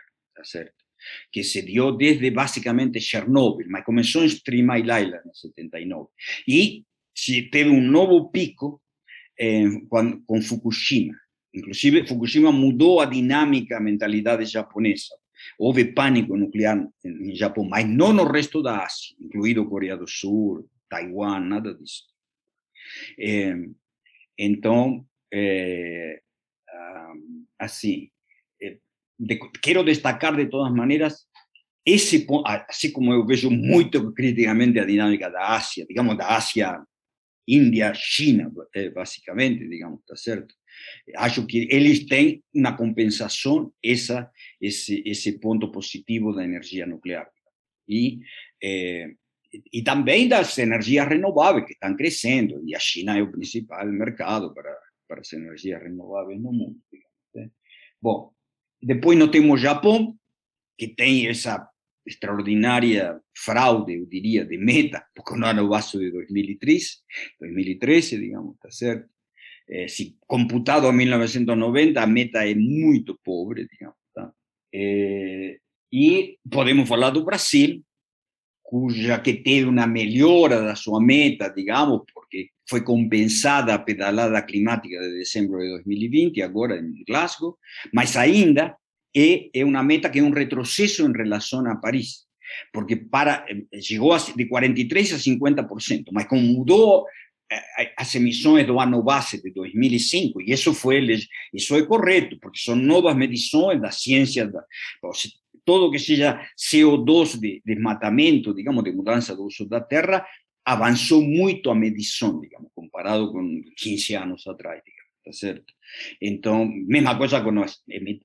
que 1.31 1.43
se 1.43 1.61
dio 1.63 1.91
desde 1.91 2.29
básicamente 2.29 2.99
Chernobyl, 2.99 3.67
mas 3.67 3.83
comenzó 3.83 4.23
en 4.23 4.29
Three 4.43 4.61
Mile 4.61 5.01
Island 5.01 5.25
en 5.25 5.33
79, 5.33 6.09
y 6.45 6.85
teve 7.49 7.69
un 7.69 7.91
nuevo 7.91 8.31
pico 8.31 8.81
eh, 9.35 9.67
Fukushima. 10.41 11.19
Inclusive, 11.51 12.05
Fukushima 12.05 12.51
mudó 12.51 13.01
a 13.01 13.07
dinámica, 13.07 13.77
a 13.77 13.79
mentalidad 13.79 14.39
japonesa. 14.45 15.15
Houve 15.57 15.85
pánico 15.85 16.35
nuclear 16.35 16.87
en 17.03 17.35
Japón, 17.35 17.69
mas 17.69 17.87
no 17.87 18.11
en 18.11 18.19
el 18.19 18.29
resto 18.29 18.61
de 18.61 18.71
Asia, 18.71 19.15
incluido 19.19 19.69
Corea 19.69 19.95
del 19.95 20.07
Sur, 20.07 20.65
Taiwán, 20.89 21.49
nada 21.49 21.73
disso. 21.73 22.05
Eh, 23.17 23.69
então, 24.37 25.05
eh, 25.31 26.21
assim, 27.59 28.11
eh, 28.61 28.79
quiero 29.61 29.83
destacar 29.83 30.35
de 30.35 30.45
todas 30.45 30.71
maneras 30.71 31.29
ese, 31.83 32.25
así 32.67 32.91
como 32.91 33.13
yo 33.13 33.25
veo 33.25 33.49
muy 33.49 33.89
críticamente 33.89 34.79
a 34.79 34.85
dinámica 34.85 35.29
de 35.29 35.37
Asia, 35.39 35.85
digamos, 35.87 36.17
de 36.17 36.23
Asia 36.23 36.85
India, 37.47 37.93
China, 37.93 38.51
eh, 38.75 38.89
basicamente, 38.89 39.67
digamos, 39.67 40.01
está 40.01 40.15
certo? 40.15 40.53
Acho 41.15 41.45
que 41.45 41.67
eles 41.71 42.05
têm 42.05 42.43
na 42.53 42.75
compensação 42.75 43.73
essa, 43.83 44.29
esse, 44.59 45.01
esse 45.05 45.39
ponto 45.39 45.71
positivo 45.71 46.33
da 46.33 46.43
energia 46.43 46.85
nuclear. 46.85 47.29
E, 47.87 48.19
eh, 48.61 49.13
e 49.71 49.81
também 49.81 50.27
das 50.27 50.57
energias 50.57 51.07
renováveis, 51.07 51.65
que 51.65 51.73
estão 51.73 51.95
crescendo, 51.95 52.61
e 52.65 52.75
a 52.75 52.79
China 52.79 53.17
é 53.17 53.21
o 53.21 53.31
principal 53.31 53.85
mercado 53.87 54.53
para, 54.53 54.77
para 55.07 55.21
as 55.21 55.31
energias 55.31 55.81
renováveis 55.81 56.39
no 56.41 56.51
mundo. 56.51 56.77
Digamos, 56.91 57.17
né? 57.33 57.49
Bom, 58.01 58.33
depois 58.81 59.17
nós 59.17 59.31
temos 59.31 59.63
o 59.63 60.17
que 60.77 60.87
tem 60.87 61.27
essa 61.27 61.67
extraordinaria 62.07 63.19
fraude, 63.33 63.99
yo 63.99 64.05
diría, 64.05 64.45
de 64.45 64.57
meta, 64.57 65.07
porque 65.13 65.37
no 65.37 65.45
ano 65.45 65.67
base 65.67 65.99
de 65.99 66.09
2013, 66.11 67.03
2013, 67.39 68.17
digamos, 68.17 68.55
está 68.55 68.71
certo? 68.71 69.13
Eh, 69.67 69.89
si 69.89 70.17
computado 70.25 70.87
a 70.87 70.93
1990, 70.93 72.01
a 72.01 72.07
meta 72.07 72.45
es 72.45 72.55
muy 72.55 73.03
pobre, 73.21 73.67
digamos, 73.69 73.97
tá? 74.13 74.33
Eh, 74.71 75.59
e 75.91 76.39
podemos 76.49 76.87
falar 76.87 77.11
do 77.11 77.23
Brasil, 77.23 77.83
cuya 78.61 79.21
que 79.21 79.35
teve 79.35 79.65
una 79.65 79.87
melhora 79.87 80.59
da 80.59 80.75
sua 80.75 80.99
meta, 80.99 81.49
digamos, 81.49 82.01
porque 82.13 82.51
fue 82.65 82.83
compensada 82.83 83.73
a 83.73 83.85
pedalada 83.85 84.45
climática 84.45 84.99
de 84.99 85.19
diciembre 85.19 85.63
de 85.63 85.69
2020, 85.69 86.43
ahora 86.43 86.75
en 86.75 86.93
Glasgow, 87.05 87.57
mas 87.93 88.17
ainda 88.17 88.77
es 89.13 89.63
una 89.63 89.83
meta 89.83 90.11
que 90.11 90.19
es 90.19 90.25
un 90.25 90.35
retroceso 90.35 91.05
en 91.05 91.13
relación 91.13 91.67
a 91.67 91.79
París, 91.81 92.27
porque 92.71 92.97
para, 92.97 93.45
eh, 93.47 93.67
llegó 93.81 94.15
de 94.17 94.47
43 94.47 95.13
a 95.13 95.17
50%, 95.17 96.11
mas 96.11 96.25
como 96.27 96.41
mudó 96.41 97.05
eh, 97.49 97.93
as 97.95 98.13
emissões 98.15 98.67
do 98.67 98.79
ano 98.79 99.01
base 99.01 99.41
de 99.41 99.51
2005, 99.51 100.41
y 100.41 100.51
eso 100.51 100.73
fue, 100.73 100.99
eso 101.53 101.77
es 101.77 101.83
correcto, 101.83 102.37
porque 102.41 102.59
son 102.59 102.85
nuevas 102.85 103.15
mediciones 103.15 103.81
da 103.81 103.91
ciência, 103.91 104.47
da, 104.47 104.65
todo 105.63 105.91
que 105.91 105.99
sea 105.99 106.49
CO2 106.55 107.39
de 107.39 107.61
desmatamento, 107.65 108.53
digamos, 108.53 108.83
de 108.85 108.93
mudança 108.93 109.35
do 109.35 109.43
uso 109.43 109.67
da 109.67 109.81
terra, 109.81 110.25
avançou 110.63 111.21
muito 111.21 111.69
a 111.69 111.75
medição, 111.75 112.39
digamos, 112.39 112.71
comparado 112.73 113.31
con 113.31 113.61
15 113.75 114.15
años 114.15 114.47
atrás, 114.47 114.81
digamos, 114.85 114.96
tá 115.27 115.33
certo? 115.33 115.73
Então, 116.21 116.65
mesma 116.65 117.17
coisa 117.17 117.41
com 117.41 117.51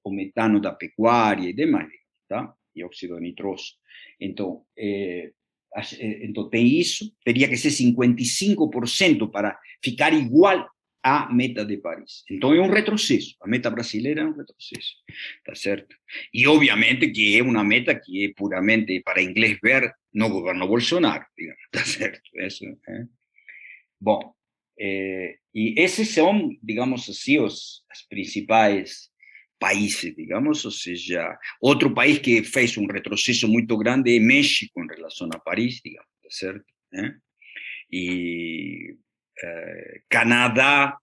o 0.05 0.13
metano 0.13 0.61
da 0.61 0.73
pecuária 0.73 1.49
e 1.49 1.53
demais, 1.53 1.91
tá? 2.29 2.55
E 2.75 2.85
óxido 2.85 3.19
nitroso. 3.19 3.75
Então, 4.21 4.65
é, 4.79 5.33
então 6.23 6.49
tem 6.49 6.67
isso, 6.67 7.13
teria 7.25 7.49
que 7.49 7.57
ser 7.57 7.71
55% 7.71 9.31
para 9.31 9.59
ficar 9.83 10.13
igual 10.13 10.69
à 11.03 11.33
meta 11.33 11.65
de 11.65 11.77
Paris. 11.79 12.23
Então 12.31 12.55
é 12.55 12.61
um 12.61 12.71
retrocesso, 12.71 13.35
a 13.43 13.49
meta 13.49 13.69
brasileira 13.69 14.21
é 14.21 14.25
um 14.25 14.37
retrocesso, 14.37 14.95
tá 15.45 15.55
certo? 15.57 15.97
E 16.33 16.47
obviamente 16.47 17.11
que 17.11 17.37
é 17.37 17.43
uma 17.43 17.65
meta 17.65 17.99
que 17.99 18.27
é 18.27 18.33
puramente 18.37 19.01
para 19.01 19.23
inglês 19.23 19.59
ver 19.61 19.93
no 20.15 20.29
governo 20.29 20.69
Bolsonaro, 20.69 21.25
digamos, 21.37 21.63
tá 21.73 21.85
certo? 21.85 22.21
Isso, 22.37 22.65
é. 22.89 23.07
Bom, 24.01 24.35
eh, 24.85 25.39
y 25.53 25.81
esos 25.81 26.09
son, 26.09 26.59
digamos 26.61 27.09
así, 27.09 27.37
los, 27.37 27.87
principales 28.09 29.15
países, 29.57 30.17
digamos, 30.17 30.67
o 30.67 30.73
sea, 30.73 31.39
otro 31.61 31.95
país 31.95 32.19
que 32.19 32.43
fez 32.43 32.77
un 32.77 32.89
retroceso 32.89 33.47
muy 33.47 33.65
grande 33.69 34.17
es 34.17 34.23
México 34.23 34.81
en 34.83 34.89
relación 34.89 35.31
a 35.33 35.39
París, 35.39 35.81
digamos, 35.85 36.11
¿cierto? 36.29 36.67
¿Eh? 36.91 37.13
y 37.89 38.89
eh, 38.91 40.03
Canadá 40.09 40.99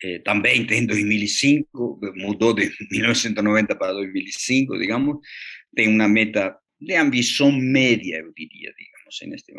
eh, 0.00 0.18
también 0.18 0.66
en 0.68 0.88
2005, 0.88 2.00
mudó 2.16 2.52
de 2.52 2.68
1990 2.90 3.78
para 3.78 3.92
2005, 3.92 4.76
digamos, 4.76 5.18
tiene 5.72 5.94
una 5.94 6.08
meta 6.08 6.60
de 6.80 6.96
ambición 6.96 7.70
media, 7.70 8.18
yo 8.18 8.32
diría, 8.34 8.72
digamos, 8.76 9.22
en 9.22 9.34
este 9.34 9.54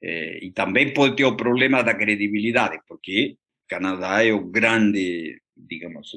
momento. 0.00 0.08
Eh, 0.08 0.38
y 0.42 0.50
también 0.52 0.92
puede 0.92 1.14
tener 1.14 1.36
problemas 1.36 1.84
de 1.84 1.96
credibilidad, 1.96 2.70
porque 2.86 3.36
Canadá 3.66 4.22
es 4.22 4.32
un 4.32 4.50
grande, 4.50 5.42
digamos, 5.54 6.16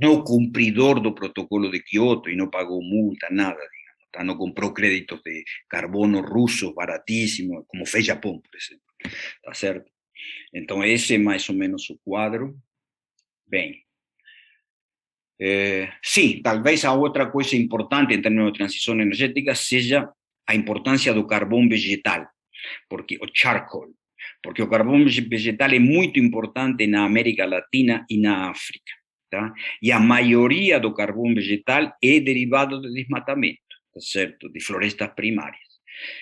no 0.00 0.24
cumplidor 0.24 1.02
del 1.02 1.14
protocolo 1.14 1.70
de 1.70 1.82
Kioto 1.82 2.30
y 2.30 2.36
no 2.36 2.50
pagó 2.50 2.80
multa, 2.80 3.28
nada, 3.30 3.56
digamos, 3.56 4.26
no 4.26 4.38
compró 4.38 4.72
créditos 4.72 5.22
de 5.22 5.44
carbono 5.66 6.22
ruso 6.22 6.74
baratísimos, 6.74 7.64
como 7.66 7.84
fue 7.84 8.02
Japón, 8.02 8.40
por 8.40 8.56
ejemplo. 8.56 8.86
Tá 9.42 9.54
certo? 9.54 9.90
Então, 10.52 10.82
esse 10.82 11.14
é 11.14 11.18
mais 11.18 11.48
ou 11.48 11.54
menos 11.54 11.88
o 11.90 11.98
quadro. 11.98 12.56
Bem, 13.46 13.84
é, 15.40 15.92
sim, 16.02 16.40
talvez 16.42 16.84
a 16.84 16.92
outra 16.92 17.30
coisa 17.30 17.56
importante 17.56 18.12
em 18.12 18.20
termos 18.20 18.52
de 18.52 18.58
transição 18.58 18.94
energética 18.94 19.54
seja 19.54 20.10
a 20.46 20.54
importância 20.54 21.14
do 21.14 21.26
carvão 21.26 21.68
vegetal, 21.68 22.26
porque 22.88 23.16
o 23.20 23.26
charcoal, 23.32 23.88
porque 24.42 24.62
o 24.62 24.68
carvão 24.68 25.04
vegetal 25.04 25.70
é 25.70 25.78
muito 25.78 26.18
importante 26.18 26.86
na 26.86 27.04
América 27.04 27.46
Latina 27.46 28.04
e 28.08 28.18
na 28.18 28.50
África, 28.50 28.92
tá? 29.30 29.52
E 29.82 29.92
a 29.92 30.00
maioria 30.00 30.78
do 30.78 30.94
carvão 30.94 31.34
vegetal 31.34 31.92
é 32.02 32.20
derivado 32.20 32.80
de 32.80 32.92
desmatamento, 32.92 33.60
tá 33.92 34.00
certo? 34.00 34.48
De 34.50 34.60
florestas 34.60 35.10
primárias. 35.14 35.68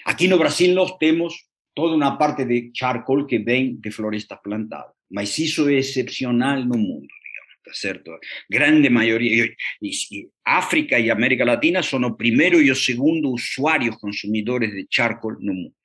Aqui 0.05 0.29
no 0.29 0.39
Brasil 0.39 0.75
nós 0.75 0.97
temos 0.99 1.35
toda 1.77 1.95
una 1.95 2.17
parte 2.17 2.47
de 2.47 2.71
charcoal 2.73 3.27
que 3.27 3.39
ven 3.39 3.79
de 3.81 3.91
florestas 3.91 4.41
plantadas. 4.43 4.95
Mas 5.11 5.39
eso 5.39 5.69
es 5.69 5.89
excepcional 5.89 6.61
el 6.61 6.69
mundo, 6.69 7.07
digamos, 7.23 7.79
cierto? 7.79 8.19
Grande 8.49 8.89
mayoría, 8.91 9.47
y, 9.81 10.29
África 10.45 10.99
y 10.99 11.11
América 11.11 11.45
Latina 11.45 11.83
son 11.83 12.03
los 12.03 12.17
primeros 12.17 12.63
y 12.63 12.69
los 12.69 12.85
segundos 12.85 13.35
usuarios 13.35 13.99
consumidores 13.99 14.73
de 14.73 14.87
charcoal 14.87 15.37
el 15.41 15.47
mundo, 15.47 15.76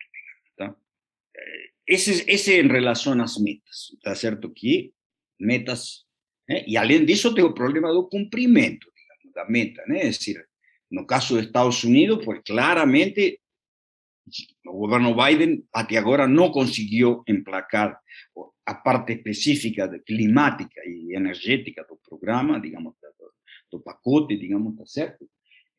ese, 1.86 2.24
ese 2.28 2.62
relación 2.64 3.20
a 3.20 3.24
las 3.24 3.40
metas, 3.40 3.92
¿está 3.94 4.16
cierto? 4.16 4.54
Que 4.54 4.94
metas, 5.40 6.08
¿eh? 6.48 6.64
y 6.68 6.76
além 6.76 7.06
eso 7.10 7.34
tengo 7.34 7.54
problema 7.54 7.90
de 7.92 8.00
cumplimiento, 8.10 8.88
digamos, 8.96 9.36
la 9.36 9.46
meta, 9.46 9.82
es 9.88 10.20
decir, 10.20 10.38
en 10.90 11.00
el 11.00 11.06
caso 11.06 11.36
de 11.36 11.42
Estados 11.44 11.84
Unidos, 11.84 12.22
pues 12.24 12.42
claramente 12.44 13.42
el 14.64 14.72
gobierno 14.72 15.16
Biden 15.16 15.68
hasta 15.72 16.00
ahora 16.00 16.28
no 16.28 16.52
consiguió 16.52 17.24
emplacar 17.26 18.00
a 18.66 18.84
parte 18.84 19.14
específica 19.14 19.88
de 19.88 20.04
climática 20.04 20.82
y 20.86 21.14
energética 21.16 21.86
del 21.90 21.98
programa, 22.08 22.60
digamos, 22.60 22.96
del 23.72 23.82
pacote, 23.82 24.38
digamos, 24.38 24.74
está 24.74 24.86
certo. 24.86 25.26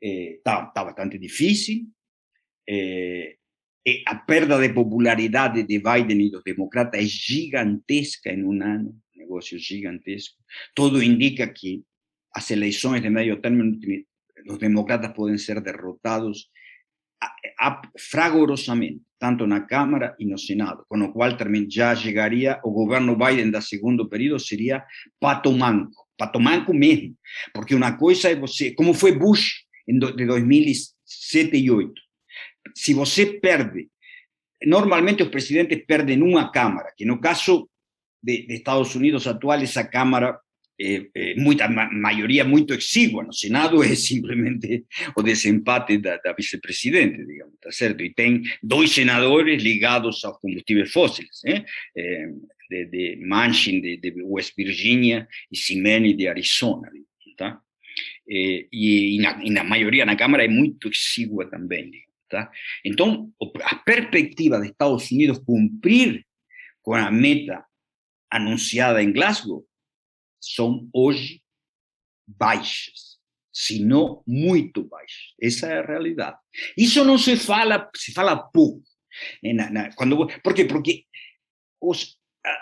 Está 0.01 0.73
bastante 0.75 1.19
difícil. 1.19 1.87
Eh, 2.67 3.39
a 4.07 4.25
perda 4.25 4.59
de 4.59 4.71
popularidad 4.71 5.51
de 5.51 5.65
Biden 5.65 6.21
y 6.21 6.31
los 6.31 6.45
demócratas 6.45 7.01
es 7.01 7.13
gigantesca 7.13 8.31
en 8.31 8.47
un 8.47 8.63
año, 8.63 8.93
negocio 9.15 9.59
gigantesco. 9.59 10.43
Todo 10.75 11.03
indica 11.03 11.53
que 11.53 11.83
las 12.35 12.51
elecciones 12.51 13.03
de 13.03 13.11
medio 13.11 13.41
término, 13.41 13.77
los 14.45 14.59
demócratas 14.59 15.13
pueden 15.15 15.39
ser 15.39 15.63
derrotados 15.63 16.51
fragorosamente, 17.95 19.05
tanto 19.19 19.47
na 19.47 19.67
Cámara 19.67 20.17
e 20.19 20.25
no 20.27 20.37
Senado, 20.37 20.85
con 20.89 21.01
lo 21.01 21.13
cual 21.13 21.37
también 21.37 21.69
ya 21.71 21.95
llegaría 21.95 22.59
o 22.65 22.71
gobierno 22.71 23.17
Biden 23.17 23.53
da 23.53 23.61
segundo 23.61 24.09
período 24.09 24.39
sería 24.39 24.85
pato 25.19 25.53
manco, 25.53 26.09
pato 26.17 26.41
manco 26.41 26.75
mesmo, 26.75 27.15
porque 27.55 27.77
una 27.77 27.97
cosa 27.97 28.31
es 28.31 28.41
você, 28.41 28.75
como 28.75 28.95
fue 28.95 29.13
Bush 29.13 29.63
de 29.87 30.27
2007 30.27 31.57
y 31.57 31.67
2008, 31.67 32.02
si 32.75 32.95
você 32.95 33.27
perde, 33.27 33.89
normalmente 34.65 35.25
los 35.25 35.33
presidentes 35.33 35.83
perden 35.85 36.23
una 36.23 36.51
Cámara, 36.51 36.91
que 36.97 37.05
no 37.05 37.21
caso 37.21 37.71
de, 38.21 38.45
de 38.47 38.55
Estados 38.55 38.95
Unidos 38.95 39.27
actual, 39.27 39.63
esa 39.63 39.91
Cámara 39.91 40.41
eh, 40.79 41.11
eh, 41.15 41.35
muita, 41.37 41.69
maioria 41.69 42.45
muito 42.45 42.73
exígua 42.75 43.23
no 43.23 43.33
Senado 43.33 43.83
é 43.85 43.95
simplesmente 43.95 44.85
o 45.17 45.23
desempate 45.23 45.99
da, 45.99 46.17
da 46.17 46.33
vice-presidente, 46.33 47.25
digamos, 47.25 47.55
tá 47.61 47.71
certo? 47.71 48.03
E 48.03 48.13
tem 48.15 48.43
dois 48.63 48.93
senadores 48.93 49.63
ligados 49.63 50.25
aos 50.25 50.39
combustíveis 50.39 50.91
fósseis, 50.91 51.41
né? 51.45 51.65
De, 52.71 52.87
de 52.87 53.17
Manchin, 53.17 53.83
de, 53.83 53.99
de, 53.99 54.23
West 54.23 54.55
Virginia, 54.57 55.29
e 55.51 55.57
Simene, 55.57 56.15
de 56.15 56.27
Arizona, 56.27 56.91
tá? 57.37 57.61
E, 58.27 58.67
e, 58.73 59.19
na, 59.19 59.45
e 59.45 59.51
na 59.51 59.63
maioria 59.63 60.07
na 60.07 60.17
Câmara 60.17 60.45
é 60.45 60.49
muito 60.49 60.89
exígua 60.89 61.51
também, 61.51 61.93
tá? 62.33 62.51
Então, 62.83 63.31
a 63.63 63.77
perspectiva 63.85 64.59
de 64.59 64.69
Estados 64.69 65.11
Unidos 65.13 65.43
cumprir 65.45 66.27
com 66.81 66.95
a 66.95 67.11
meta 67.11 67.67
anunciada 68.31 69.03
em 69.03 69.13
Glasgow 69.13 69.67
son 70.41 70.89
hoy 70.93 71.43
baixas, 72.27 73.21
sino 73.53 74.23
muy 74.27 74.73
baixas. 74.75 75.35
Esa 75.39 75.67
es 75.67 75.73
la 75.75 75.83
realidad. 75.83 76.35
Eso 76.75 77.05
no 77.05 77.19
se 77.19 77.37
fala, 77.37 77.91
se 77.95 78.13
fala 78.13 78.51
poco. 78.51 78.83
Cuando, 79.95 80.27
por 80.43 80.55
qué? 80.55 80.65
Porque 80.65 81.07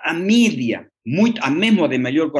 a, 0.04 0.12
media, 0.12 0.90
muito, 1.04 1.40
a 1.42 1.50
mesmo 1.50 1.88
de 1.88 1.98
mayor 1.98 2.32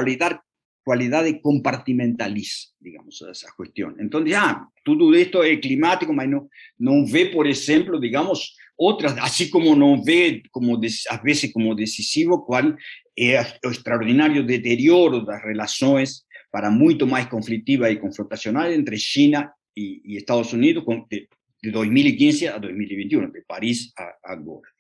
cualidad, 0.91 1.21
qualidade 1.21 1.41
compartimentaliza, 1.41 2.71
digamos, 2.81 3.23
esa 3.23 3.49
cuestión. 3.57 3.95
Entonces, 4.01 4.35
ah, 4.37 4.69
todo 4.85 5.15
esto 5.15 5.45
es 5.45 5.61
climático, 5.61 6.13
pero 6.17 6.49
no, 6.79 7.07
ve, 7.07 7.27
por 7.27 7.47
ejemplo, 7.47 8.01
digamos, 8.01 8.57
otras, 8.75 9.15
así 9.21 9.49
como 9.49 9.77
no 9.77 10.03
ve 10.03 10.43
como 10.51 10.77
a 10.77 11.17
veces 11.23 11.53
como 11.53 11.77
decisivo 11.77 12.45
cuál 12.45 12.77
es 13.15 13.47
el 13.63 13.71
extraordinario 13.71 14.43
deterioro 14.43 15.21
de 15.21 15.33
las 15.33 15.43
relaciones 15.43 16.27
para 16.51 16.71
mucho 16.71 17.07
más 17.07 17.29
conflictiva 17.29 17.89
y 17.89 18.01
confrontacional 18.01 18.73
entre 18.73 18.97
China 18.97 19.55
y, 19.73 20.17
Estados 20.17 20.53
Unidos 20.53 20.85
de, 21.09 21.29
2015 21.63 22.49
a 22.49 22.59
2021, 22.59 23.31
de 23.31 23.43
París 23.43 23.93
a, 23.97 24.33
ahora. 24.33 24.71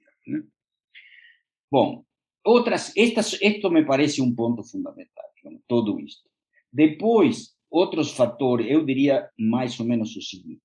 Bueno, 1.70 2.04
otras, 2.42 2.90
estas, 2.96 3.38
esto 3.40 3.70
me 3.70 3.84
parece 3.84 4.20
un 4.20 4.34
punto 4.34 4.64
fundamental, 4.64 5.26
todo 5.66 5.98
esto. 5.98 6.28
Después, 6.70 7.56
otros 7.68 8.14
factores, 8.14 8.68
yo 8.68 8.82
diría 8.82 9.30
más 9.36 9.78
o 9.80 9.84
menos 9.84 10.14
lo 10.14 10.22
siguiente, 10.22 10.64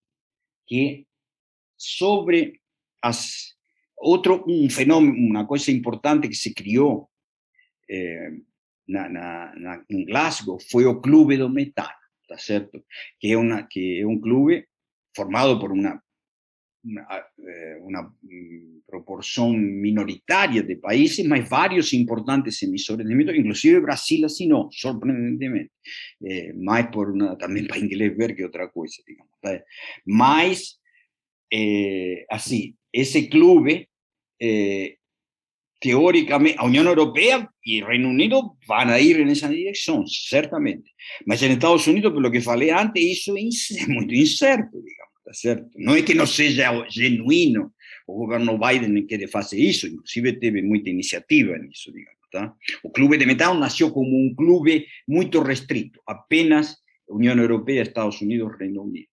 que 0.66 1.08
sobre 1.76 2.62
otro, 3.96 4.44
un 4.46 4.70
fenómeno, 4.70 5.16
una 5.18 5.48
cosa 5.48 5.72
importante 5.72 6.28
que 6.28 6.36
se 6.36 6.54
crió 6.54 7.10
eh, 7.88 8.42
en 8.88 10.06
Glasgow 10.06 10.60
fue 10.60 10.90
el 10.90 11.02
Club 11.02 11.32
de 11.32 11.50
Metano, 11.50 11.90
¿está 12.22 12.38
cierto? 12.38 12.84
Que 13.20 13.32
es 13.32 13.38
una, 13.38 13.68
que 13.68 14.06
un 14.06 14.20
club 14.20 14.64
formado 15.14 15.60
por 15.60 15.72
una, 15.72 16.04
una, 16.84 18.02
mm, 18.22 18.75
proporción 18.86 19.82
minoritaria 19.82 20.62
de 20.62 20.78
países, 20.78 21.26
más 21.26 21.50
varios 21.50 21.93
importantes 21.93 22.62
emisores 22.63 23.08
de 23.08 23.15
metano, 23.15 23.38
inclusive 23.38 23.80
Brasil 23.80 24.24
así 24.26 24.48
no, 24.48 24.69
sorprendentemente, 24.71 25.74
eh, 26.21 26.54
más 26.56 26.88
por 26.88 27.12
una, 27.12 27.38
también 27.38 27.67
para 27.67 27.80
inglés 27.80 28.15
ver 28.15 28.36
que 28.36 28.45
otra 28.45 28.69
cosa, 28.71 29.02
digamos, 29.06 29.36
eh, 31.50 32.26
así, 32.30 32.76
ese 32.91 33.30
club, 33.30 33.88
eh, 34.39 34.98
teóricamente, 35.80 36.58
la 36.58 36.65
Unión 36.65 36.88
Europea 36.88 37.50
y 37.62 37.80
el 37.80 37.86
Reino 37.86 38.10
Unido 38.10 38.58
van 38.67 38.89
a 38.89 39.00
ir 39.00 39.19
en 39.19 39.30
esa 39.30 39.48
dirección, 39.50 40.08
ciertamente. 40.08 40.91
Pero 41.26 41.45
en 41.45 41.52
Estados 41.52 41.88
Unidos, 41.88 42.13
por 42.13 42.21
lo 42.21 42.32
que 42.32 42.41
falei 42.41 42.69
antes, 42.69 43.04
eso 43.04 43.36
es 43.38 43.69
muy 43.88 44.06
incerto, 44.19 44.78
digamos, 44.78 45.05
¿está 45.26 45.68
No 45.76 45.96
es 45.96 46.04
que 46.04 46.16
no 46.16 46.26
sea 46.28 46.86
genuino 46.90 47.74
o 48.06 48.26
gobierno 48.26 48.58
Biden 48.58 49.08
que 49.08 49.18
hacer 49.34 49.60
eso, 49.60 49.88
inclusive 49.88 50.34
teve 50.34 50.62
mucha 50.62 50.90
iniciativa 50.90 51.56
eso, 51.72 51.92
digamos. 51.92 52.16
Tá? 52.32 52.56
O 52.84 52.92
Clube 52.92 53.18
de 53.18 53.26
Metal 53.26 53.60
nació 53.60 53.94
como 53.94 54.10
un 54.10 54.36
club 54.36 54.68
muy 55.08 55.30
restrito, 55.32 56.02
apenas 56.06 56.84
Unión 57.08 57.40
Europea, 57.40 57.84
Estados 57.84 58.22
Unidos, 58.22 58.52
Reino 58.58 58.82
Unido. 58.82 59.10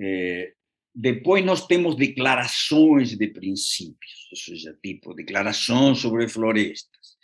Eh, 0.00 0.54
Después 1.00 1.44
nos 1.44 1.68
tenemos 1.68 1.96
declaraciones 1.96 3.16
de 3.16 3.28
principios, 3.28 4.28
ese 4.32 4.74
tipo, 4.82 5.14
declaraciones 5.14 6.00
sobre 6.00 6.26
florestas, 6.26 7.20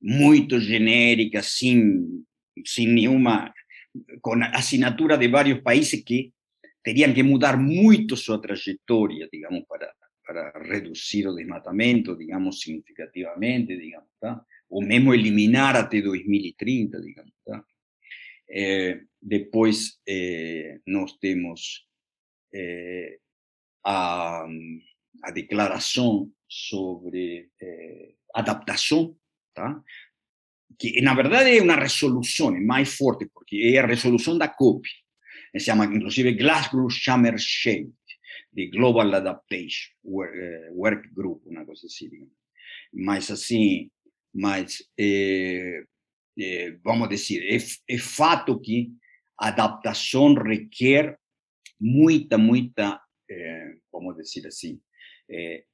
muy 0.00 0.48
genéricas, 0.48 1.48
sin, 1.48 2.26
sin 2.64 2.94
ninguna, 2.94 3.54
con 4.22 4.42
asignatura 4.42 5.18
de 5.18 5.28
varios 5.28 5.60
países 5.60 6.02
que 6.02 6.32
tenían 6.82 7.14
que 7.14 7.22
mudar 7.22 7.58
mucho 7.58 8.16
su 8.16 8.40
trayectoria, 8.40 9.28
digamos, 9.30 9.64
para, 9.68 9.94
para 10.24 10.52
reducir 10.52 11.26
o 11.28 11.34
desmatamento, 11.34 12.16
digamos, 12.16 12.60
significativamente, 12.60 13.76
digamos, 13.76 14.08
o 14.68 14.80
mesmo 14.80 15.12
eliminar 15.12 15.76
até 15.76 16.00
2030, 16.00 17.00
digamos. 17.00 17.34
Tá? 17.44 17.64
Eh, 18.48 19.02
depois, 19.20 20.00
eh, 20.06 20.80
eh, 22.52 23.18
a, 23.84 24.46
a 25.22 25.30
declaração 25.30 26.32
sobre 26.48 27.50
adaptação, 28.34 29.16
tá? 29.54 29.82
que 30.78 31.00
na 31.00 31.14
verdade 31.14 31.58
é 31.58 31.62
uma 31.62 31.76
resolução, 31.76 32.54
é 32.54 32.60
mais 32.60 32.94
forte, 32.96 33.28
porque 33.32 33.72
é 33.74 33.78
a 33.78 33.86
resolução 33.86 34.38
da 34.38 34.48
COP, 34.48 34.88
se 35.52 35.66
chama 35.66 35.84
inclusive 35.84 36.32
Glasgow 36.34 36.88
Summer 36.90 37.36
Shade, 37.38 37.92
de 38.52 38.68
Global 38.68 39.14
Adaptation 39.14 39.90
Work, 40.04 41.08
Group, 41.14 41.46
uma 41.46 41.64
coisa 41.64 41.86
assim. 41.86 42.28
Mas 42.92 43.30
assim, 43.30 43.90
mas 44.34 44.82
é, 44.98 45.84
é, 46.38 46.70
vamos 46.82 47.08
dizer, 47.08 47.42
é, 47.48 47.94
é 47.94 47.98
fato 47.98 48.60
que 48.60 48.92
a 49.38 49.48
adaptação 49.48 50.34
requer 50.34 51.16
muita, 51.80 52.36
muita, 52.36 53.00
é, 53.28 53.74
vamos 53.92 54.16
dizer 54.16 54.46
assim, 54.46 54.80
é, 55.28 55.64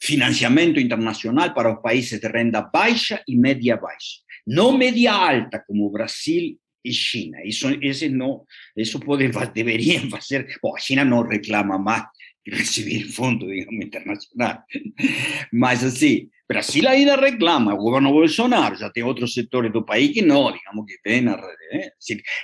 financiamento 0.00 0.78
internacional 0.78 1.52
para 1.54 1.74
os 1.74 1.82
países 1.82 2.20
de 2.20 2.28
renda 2.28 2.62
baixa 2.62 3.22
e 3.26 3.36
média 3.36 3.76
baixa. 3.76 4.20
Não 4.46 4.76
média 4.76 5.12
alta, 5.12 5.62
como 5.66 5.90
Brasil 5.90 6.58
China. 6.90 7.38
Eso, 7.44 7.70
ese 7.80 8.08
no, 8.08 8.46
eso 8.74 9.00
puede, 9.00 9.30
deberían 9.54 10.12
hacer, 10.14 10.46
bueno, 10.62 10.76
China 10.78 11.04
no 11.04 11.22
reclama 11.22 11.78
más 11.78 12.04
que 12.44 12.50
recibir 12.50 13.06
fondos, 13.06 13.48
digamos, 13.48 13.84
internacional. 13.84 14.64
Mas 15.52 15.82
así, 15.82 16.30
Brasil 16.48 16.86
ainda 16.86 17.16
reclama, 17.16 17.74
o 17.74 17.78
governo 17.78 18.12
Bolsonaro, 18.12 18.76
já 18.76 18.88
tem 18.90 19.02
outros 19.02 19.34
setores 19.34 19.72
do 19.72 19.84
país 19.84 20.12
que 20.12 20.22
não, 20.22 20.52
digamos, 20.52 20.86
que 20.86 20.96
vem 21.04 21.22
na 21.22 21.36
eh? 21.72 21.90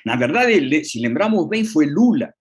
Na 0.05 0.17
verdade, 0.17 0.85
se 0.85 0.99
lembramos 0.99 1.49
bem, 1.49 1.65
foi 1.65 1.87
Lula, 1.87 2.35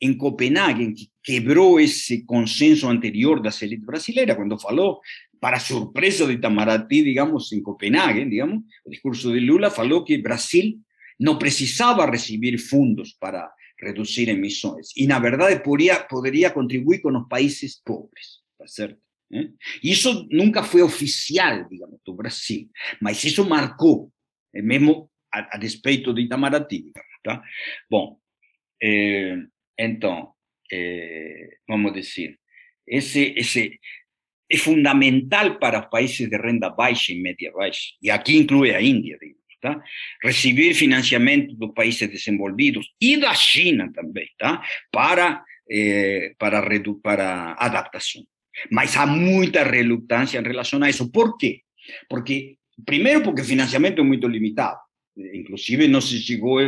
em 0.00 0.16
Copenhague, 0.16 0.92
que 0.94 1.10
quebrou 1.22 1.78
esse 1.78 2.24
consenso 2.24 2.88
anterior 2.88 3.40
das 3.40 3.60
elites 3.62 3.86
brasileiras, 3.86 4.36
quando 4.36 4.58
falou, 4.58 5.00
para 5.38 5.60
surpresa 5.60 6.26
de 6.26 6.34
Itamaraty, 6.34 7.04
digamos, 7.04 7.52
em 7.52 7.62
Copenhague, 7.62 8.28
digamos, 8.28 8.62
discurso 8.86 9.32
de 9.32 9.40
Lula 9.40 9.70
falou 9.70 10.04
que 10.04 10.18
Brasil 10.18 10.78
no 11.20 11.38
precisaba 11.38 12.06
recibir 12.06 12.58
fondos 12.58 13.14
para 13.14 13.52
reducir 13.76 14.28
emisiones. 14.30 14.90
Y 14.94 15.06
la 15.06 15.18
verdad 15.18 15.62
podría, 15.62 16.06
podría 16.08 16.52
contribuir 16.52 17.02
con 17.02 17.12
los 17.12 17.28
países 17.28 17.80
pobres, 17.84 18.42
¿cierto? 18.66 19.00
¿Eh? 19.30 19.52
Y 19.82 19.92
eso 19.92 20.26
nunca 20.30 20.62
fue 20.62 20.82
oficial, 20.82 21.66
digamos, 21.70 22.00
do 22.04 22.14
Brasil, 22.14 22.68
mas 23.00 23.24
eso 23.24 23.44
marcó, 23.44 24.10
el 24.52 24.64
mismo 24.64 25.10
a, 25.30 25.56
a 25.56 25.58
despeito 25.58 26.12
de 26.12 26.22
Itamaraty, 26.22 26.82
digamos, 26.82 27.16
tá? 27.22 27.42
Bom, 27.88 28.18
eh, 28.82 29.36
então, 29.78 30.34
eh, 30.72 31.58
vamos 31.68 31.94
decir, 31.94 32.40
ese, 32.86 33.34
ese 33.36 33.78
es 34.48 34.62
fundamental 34.62 35.58
para 35.58 35.88
países 35.88 36.28
de 36.28 36.38
renda 36.38 36.70
baixa 36.70 37.12
y 37.12 37.20
media 37.20 37.52
baixa, 37.52 37.94
y 38.00 38.10
aquí 38.10 38.36
incluye 38.36 38.74
a 38.74 38.80
India, 38.80 39.16
digamos. 39.20 39.39
Tá? 39.60 39.82
Recibir 40.22 40.74
financiamento 40.74 41.54
dos 41.54 41.74
países 41.74 42.08
desenvolvidos 42.08 42.86
e 43.00 43.18
da 43.18 43.34
China 43.34 43.92
também, 43.92 44.26
tá? 44.38 44.62
Para, 44.90 45.44
eh, 45.70 46.32
para, 46.38 46.62
para 47.02 47.52
adaptação. 47.58 48.22
Mas 48.70 48.96
há 48.96 49.06
muita 49.06 49.62
relutância 49.62 50.38
em 50.38 50.42
relação 50.42 50.82
a 50.82 50.88
isso. 50.88 51.10
Por 51.12 51.36
quê? 51.36 51.60
Porque, 52.08 52.56
primeiro, 52.86 53.22
porque 53.22 53.42
o 53.42 53.44
financiamento 53.44 54.00
é 54.00 54.04
muito 54.04 54.26
limitado. 54.26 54.78
Inclusive, 55.16 55.86
não 55.88 56.00
se 56.00 56.18
chegou 56.18 56.58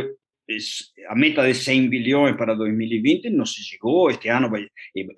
a 1.07 1.15
meta 1.15 1.47
de 1.47 1.53
100 1.53 1.89
bilhões 1.89 2.35
para 2.35 2.53
2020 2.53 3.29
não 3.29 3.45
se 3.45 3.63
chegou, 3.63 4.09
este 4.09 4.27
ano 4.27 4.49
vai 4.49 4.67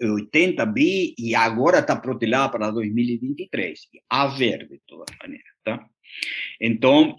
80 0.02 0.66
bi 0.68 1.16
e 1.18 1.34
agora 1.34 1.80
está 1.80 1.96
protelada 1.96 2.52
para 2.52 2.72
2023. 2.72 3.80
A 4.10 4.28
ver, 4.28 4.68
de 4.68 4.80
todas 4.86 5.08
maneiras, 5.20 5.56
tá? 5.64 5.84
Então, 6.62 7.18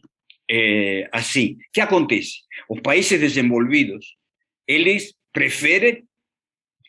eh, 0.51 1.09
assim. 1.13 1.53
O 1.53 1.73
que 1.73 1.81
acontece? 1.81 2.41
Os 2.69 2.81
países 2.81 3.19
desenvolvidos, 3.21 4.17
eles 4.67 5.15
preferem 5.33 6.05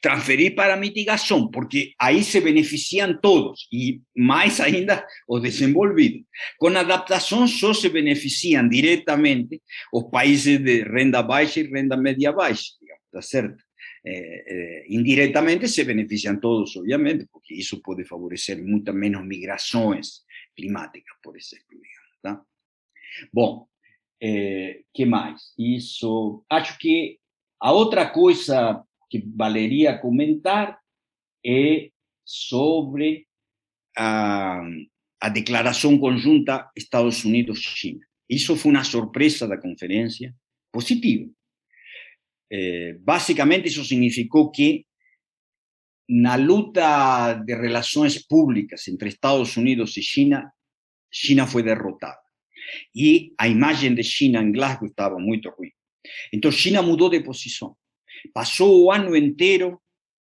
transferir 0.02 0.56
para 0.56 0.78
mitigação, 0.78 1.50
porque 1.50 1.93
aí 2.00 2.24
se 2.24 2.39
beneficiam 2.39 3.20
todos, 3.20 3.67
e 3.72 4.02
mais 4.15 4.60
ainda 4.62 5.06
os 5.28 5.41
desenvolvidos. 5.41 6.24
Com 6.58 6.67
adaptação 6.67 7.48
só 7.48 7.74
se 7.74 7.89
beneficiam 7.89 8.67
diretamente 8.70 9.62
os 9.91 10.10
países 10.10 10.60
de 10.60 10.84
renda 10.84 11.22
baixa 11.24 11.60
e 11.60 11.67
renda 11.67 11.98
média 11.98 12.32
baixa, 12.32 12.74
tá 13.12 13.22
certo? 13.22 13.63
Eh, 14.06 14.43
eh, 14.48 14.86
indiretamente 14.89 15.67
se 15.67 15.84
beneficiam 15.84 16.39
todos, 16.39 16.78
obviamente, 16.78 17.28
porque 17.32 17.56
isso 17.56 17.82
pode 17.82 18.06
favorecer 18.06 18.63
muito 18.63 18.93
menos 18.93 19.26
migrações 19.26 20.22
climáticas, 20.56 21.17
por 21.22 21.36
exemplo, 21.36 21.65
digamos? 21.72 22.48
Bom, 23.34 23.67
é, 24.22 24.82
que 24.93 25.06
mais? 25.06 25.54
Isso, 25.58 26.43
acho 26.50 26.78
que 26.78 27.20
a 27.60 27.72
outra 27.72 28.10
coisa 28.10 28.84
que 29.10 29.24
valeria 29.36 29.98
comentar 29.98 30.80
é 31.46 31.89
sobre 32.26 33.28
a, 33.98 34.62
a 35.22 35.30
declaração 35.30 35.98
conjunta 35.98 36.70
Estados 36.76 37.24
Unidos-China. 37.24 38.06
Isso 38.30 38.56
foi 38.56 38.72
uma 38.72 38.84
surpresa 38.84 39.48
da 39.48 39.58
conferência, 39.58 40.36
positiva. 40.72 41.30
É, 42.52 42.93
basicamente, 43.00 43.67
isso 43.67 43.84
significou 43.86 44.52
que 44.52 44.86
na 46.10 46.36
luta 46.36 47.34
de 47.34 47.56
relações 47.56 48.26
públicas 48.26 48.88
entre 48.88 49.10
Estados 49.10 49.58
Unidos 49.58 49.98
e 49.98 50.02
China, 50.02 50.52
China 51.12 51.46
foi 51.46 51.63
derrotada. 51.63 52.27
Y 52.93 53.34
a 53.38 53.47
imagen 53.47 53.95
de 53.95 54.03
China 54.03 54.39
en 54.39 54.51
Glasgow 54.51 54.88
estaba 54.88 55.17
muy 55.17 55.41
ruim. 55.41 55.71
Entonces 56.32 56.62
China 56.62 56.82
mudó 56.82 57.10
de 57.10 57.21
posición. 57.21 57.73
Pasó 58.34 58.65
un 58.65 58.93
año 58.93 59.15
entero 59.15 59.84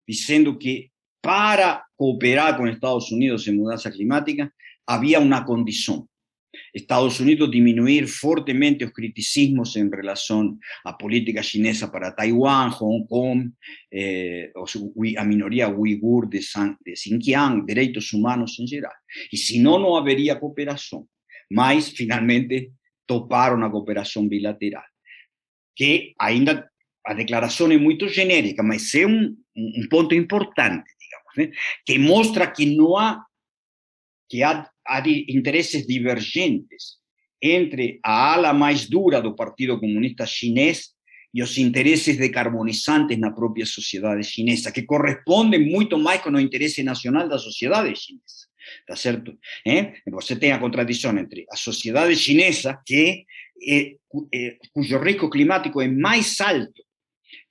diciendo 0.07 0.59
que 0.59 0.90
para 1.20 1.85
cooperar 1.96 2.57
con 2.57 2.68
Estados 2.68 3.11
Unidos 3.12 3.46
en 3.48 3.57
mudanza 3.57 3.90
climática 3.90 4.53
había 4.87 5.20
una 5.20 5.44
condición. 5.44 6.09
Estados 6.72 7.20
Unidos 7.20 7.51
disminuir 7.51 8.09
fuertemente 8.09 8.85
los 8.85 8.94
criticismos 8.94 9.77
en 9.77 9.92
relación 9.92 10.59
a 10.85 10.96
política 10.96 11.42
chinesa 11.42 11.92
para 11.92 12.14
Taiwán, 12.14 12.70
Hong 12.70 13.07
Kong, 13.07 13.51
eh, 13.90 14.51
a 15.16 15.24
minoría 15.24 15.68
uigur 15.68 16.29
de, 16.29 16.42
de 16.81 16.96
Xinjiang, 16.96 17.66
derechos 17.66 18.12
humanos 18.14 18.59
en 18.61 18.66
general. 18.66 18.92
Y 19.31 19.37
si 19.37 19.59
no, 19.59 19.79
no 19.79 19.98
habría 19.98 20.40
cooperación 20.40 21.07
mas 21.51 21.91
finalmente 21.93 22.73
toparon 23.07 23.63
a 23.65 23.71
cooperación 23.71 24.29
bilateral, 24.29 24.85
que 25.75 26.15
ainda 26.19 26.71
a 27.05 27.15
declaración 27.15 27.73
es 27.73 27.81
muy 27.81 27.99
genérica, 28.11 28.63
mas 28.63 28.95
es 28.95 29.07
un, 29.07 29.45
un 29.55 29.89
ponto 29.89 30.15
importante, 30.15 30.91
digamos, 31.01 31.57
que 31.85 31.99
muestra 31.99 32.53
que 32.53 32.67
no 32.67 32.99
hay 32.99 33.17
que 34.29 34.45
há, 34.45 34.71
intereses 35.05 35.87
divergentes 35.87 37.03
entre 37.41 38.01
a 38.03 38.35
ala 38.35 38.53
más 38.53 38.89
dura 38.89 39.21
del 39.21 39.35
Partido 39.35 39.79
Comunista 39.79 40.25
Chinés 40.25 40.97
y 41.33 41.41
los 41.41 41.59
intereses 41.59 42.19
decarbonizantes 42.19 43.17
en 43.17 43.23
la 43.23 43.35
propia 43.35 43.67
sociedad 43.67 44.19
chinesa, 44.23 44.73
que 44.73 44.87
corresponden 44.87 45.69
mucho 45.69 45.99
más 45.99 46.21
con 46.21 46.33
los 46.33 46.43
intereses 46.43 46.85
nacional 46.85 47.29
de 47.29 47.35
la 47.35 47.41
sociedad 47.41 47.85
chinesa. 47.93 48.48
¿Está 48.81 48.96
cierto? 48.96 49.38
¿Eh? 49.64 49.94
Você 50.07 50.37
tem 50.37 50.52
a 50.52 50.59
contradição 50.59 51.16
entre 51.18 51.46
a 51.50 51.57
sociedade 51.57 52.14
chinesa, 52.16 52.81
que 52.85 53.26
é, 53.66 53.96
é, 54.33 54.57
cujo 54.72 54.98
risco 54.98 55.28
climático 55.28 55.81
é 55.81 55.88
mais 55.88 56.40
alto 56.40 56.83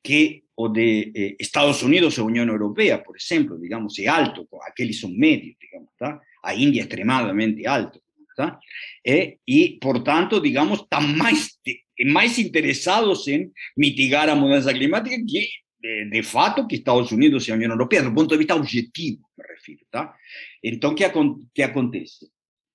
que 0.02 0.44
o 0.56 0.70
de 0.70 1.12
eh, 1.16 1.36
Estados 1.40 1.84
Unidos 1.84 2.18
e 2.18 2.22
Unión 2.22 2.50
Europea, 2.50 3.04
por 3.04 3.16
exemplo, 3.16 3.60
digamos, 3.60 4.00
é 4.00 4.08
alto, 4.08 4.48
aqueles 4.64 5.00
são 5.00 5.10
médios, 5.10 5.56
digamos, 5.62 5.90
tá? 6.00 6.20
A 6.44 6.56
Índia 6.56 6.82
é 6.82 6.84
extremadamente 6.84 7.68
alto, 7.68 8.02
tá? 8.36 8.60
E, 9.06 9.38
e 9.46 9.78
portanto, 9.80 10.42
digamos, 10.42 10.80
estão 10.80 11.02
mais, 11.02 11.60
mais 12.06 12.40
interessados 12.40 13.28
em 13.28 13.52
mitigar 13.78 14.30
a 14.30 14.36
mudança 14.36 14.74
climática 14.74 15.16
que 15.28 15.48
de, 15.80 16.10
de, 16.10 16.24
fato 16.24 16.68
que 16.68 16.76
Estados 16.76 17.12
Unidos 17.12 17.48
e 17.48 17.52
a 17.52 17.56
União 17.56 17.72
Europeia, 17.72 18.04
do 18.04 18.14
ponto 18.14 18.30
de 18.30 18.38
vista 18.38 18.56
objetivo, 18.56 19.22
me 19.38 19.46
refiro, 19.48 19.86
tá? 19.92 20.16
Então, 20.64 20.92
o 20.92 20.96
que, 20.96 21.06
que 21.54 21.62
acontece? 21.62 22.28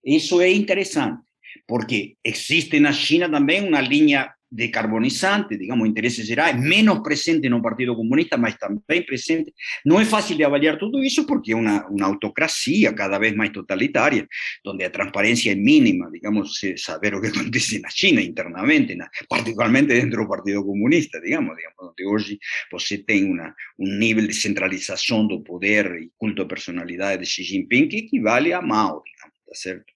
Isso 0.05 0.41
é 0.41 0.53
interessante, 0.53 1.23
porque 1.67 2.17
existe 2.25 2.79
na 2.81 2.93
China 2.93 3.31
também 3.31 3.67
uma 3.67 3.81
linha 3.81 4.33
decarbonizante, 4.53 5.57
digamos, 5.57 5.89
intereses 5.89 6.27
gerais, 6.27 6.55
menos 6.61 7.01
presente 7.01 7.49
no 7.49 7.63
Partido 7.63 7.97
Comunista, 7.97 8.37
mas 8.37 8.57
também 8.57 9.03
presente. 9.03 9.55
Não 9.85 9.99
é 9.99 10.05
fácil 10.05 10.37
de 10.37 10.45
avaliar 10.45 10.77
tudo 10.79 11.03
isso 11.03 11.25
porque 11.25 11.53
é 11.53 11.57
uma, 11.57 11.87
uma 11.89 12.07
autocracia 12.07 12.93
cada 12.93 13.19
vez 13.19 13.35
mais 13.35 13.51
totalitária, 13.51 14.29
onde 14.67 14.85
a 14.85 14.91
transparência 14.91 15.53
é 15.53 15.55
mínima, 15.55 16.11
digamos, 16.11 16.61
saber 16.77 17.15
o 17.15 17.21
que 17.23 17.29
acontece 17.33 17.81
na 17.81 17.89
China 17.89 18.21
internamente, 18.21 18.95
na, 18.95 19.09
particularmente 19.27 19.89
dentro 19.89 20.23
do 20.23 20.29
Partido 20.29 20.63
Comunista, 20.63 21.19
digamos, 21.21 21.57
digamos, 21.57 21.77
onde 21.81 22.05
hoje 22.05 22.39
você 22.71 22.99
tem 22.99 23.25
uma, 23.25 23.55
um 23.79 23.99
nível 23.99 24.27
de 24.27 24.35
centralização 24.35 25.27
do 25.27 25.43
poder 25.43 25.87
e 25.97 26.11
culto 26.19 26.43
à 26.43 26.47
personalidade 26.47 27.23
de 27.23 27.29
Xi 27.29 27.43
Jinping 27.43 27.89
que 27.89 27.97
equivale 27.97 28.53
a 28.53 28.61
Mao, 28.61 29.03
digamos, 29.03 29.37
tá 29.47 29.55
certo? 29.55 29.93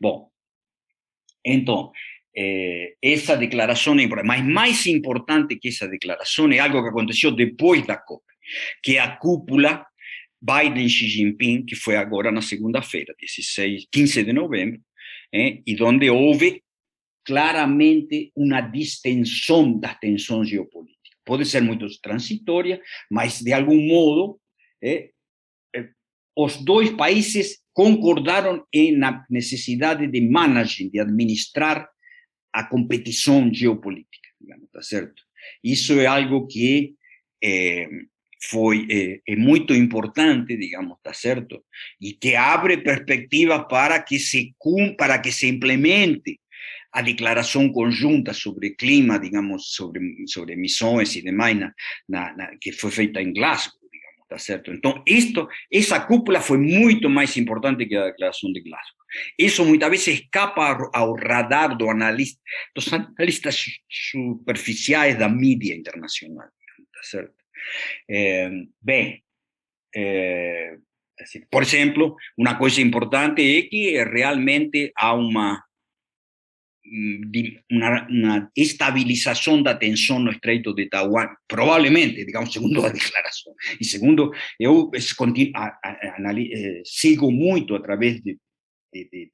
Bom, 0.00 0.30
então, 1.44 1.92
eh, 2.38 2.96
esa 3.00 3.34
declaración 3.34 3.98
es 3.98 4.04
importante. 4.04 4.42
más 4.42 4.86
importante 4.86 5.58
que 5.58 5.70
esa 5.70 5.86
declaración 5.88 6.52
es 6.52 6.60
algo 6.60 6.82
que 6.82 6.90
aconteció 6.90 7.30
después 7.30 7.80
de 7.80 7.88
la 7.88 8.02
COP, 8.04 8.22
que 8.82 9.00
a 9.00 9.18
cúpula 9.18 9.88
Biden-Xi 10.38 11.08
Jinping, 11.08 11.64
que 11.64 11.74
fue 11.76 11.96
ahora 11.96 12.30
na 12.30 12.42
segunda-feira, 12.42 13.14
16, 13.18 13.88
15 13.90 14.24
de 14.24 14.32
novembro, 14.34 14.80
eh, 15.32 15.62
y 15.64 15.74
donde 15.74 16.10
hubo 16.10 16.60
claramente 17.24 18.30
una 18.34 18.60
distensión 18.60 19.80
das 19.80 19.98
tensões 19.98 20.50
geopolíticas. 20.50 21.18
Puede 21.24 21.44
ser 21.46 21.62
muy 21.62 21.78
transitoria, 22.02 22.80
mas 23.08 23.42
de 23.42 23.54
algún 23.54 23.88
modo 23.88 24.38
eh, 24.80 25.12
eh, 25.72 25.90
os 26.34 26.62
dois 26.62 26.90
países 26.92 27.64
concordaron 27.72 28.62
en 28.70 29.00
la 29.00 29.24
necesidad 29.28 29.96
de 29.96 30.20
management, 30.20 30.92
de 30.92 31.00
administrar 31.00 31.90
a 32.56 32.64
competição 32.64 33.52
geopolítica, 33.52 34.28
digamos, 34.40 34.70
tá 34.72 34.80
certo? 34.80 35.22
Isso 35.62 35.92
é 36.00 36.06
algo 36.06 36.46
que 36.46 36.94
é, 37.44 37.86
foi 38.50 38.86
é, 38.90 39.20
importante, 39.76 40.56
digamos, 40.56 40.96
tá 41.02 41.12
certo? 41.12 41.62
E 42.00 42.14
que 42.14 42.34
abre 42.34 42.78
perspectivas 42.78 43.66
para 43.68 44.02
que 44.02 44.18
se 44.18 44.54
para 44.96 45.18
que 45.18 45.30
se 45.30 45.46
implemente 45.46 46.40
a 46.90 47.02
declaração 47.02 47.70
conjunta 47.70 48.32
sobre 48.32 48.70
clima, 48.70 49.18
digamos, 49.18 49.74
sobre 49.74 50.00
sobre 50.26 50.54
emissões 50.54 51.14
e 51.14 51.20
demais, 51.20 51.58
na, 51.58 51.74
na, 52.08 52.56
que 52.58 52.72
foi 52.72 52.90
feita 52.90 53.20
em 53.20 53.34
Glasgow, 53.34 53.78
digamos, 54.26 54.28
tá 54.28 54.38
certo? 54.38 54.72
Então, 54.72 55.02
isto, 55.06 55.48
essa 55.70 56.00
cúpula 56.00 56.40
foi 56.40 56.58
muito 56.58 57.08
mais 57.08 57.36
importante 57.36 57.86
que 57.86 57.96
a 57.96 58.06
declaração 58.06 58.52
de 58.52 58.60
Glasgow. 58.60 58.96
Eso 59.38 59.64
muchas 59.64 59.90
veces 59.90 60.20
escapa 60.20 60.90
al 60.92 61.16
radar 61.16 61.76
de 61.76 61.88
analista, 61.88 62.40
los 62.74 62.92
analistas 62.92 63.64
superficiales 63.88 65.18
la 65.18 65.28
media 65.28 65.74
internacional. 65.74 66.50
¿cierto? 67.02 67.44
Eh, 68.08 68.68
eh, 69.94 70.78
por 71.48 71.62
ejemplo, 71.62 72.16
una 72.36 72.58
cosa 72.58 72.80
importante 72.80 73.58
es 73.58 73.68
que 73.70 74.04
realmente 74.04 74.92
una, 75.14 75.54
mm, 75.54 75.65
una, 77.70 78.06
una 78.08 78.50
estabilización 78.54 79.62
de 79.62 79.70
atención 79.70 80.24
no 80.24 80.30
estreito 80.30 80.72
de 80.72 80.86
Taiwán, 80.86 81.28
probablemente, 81.46 82.24
digamos, 82.24 82.52
segundo 82.52 82.82
la 82.82 82.90
declaración. 82.92 83.54
Y 83.78 83.84
segundo, 83.84 84.32
yo 84.58 84.90
eh, 84.92 86.80
sigo 86.84 87.30
mucho 87.30 87.76
a 87.76 87.82
través 87.82 88.22
de 88.22 88.38
de, 89.04 89.32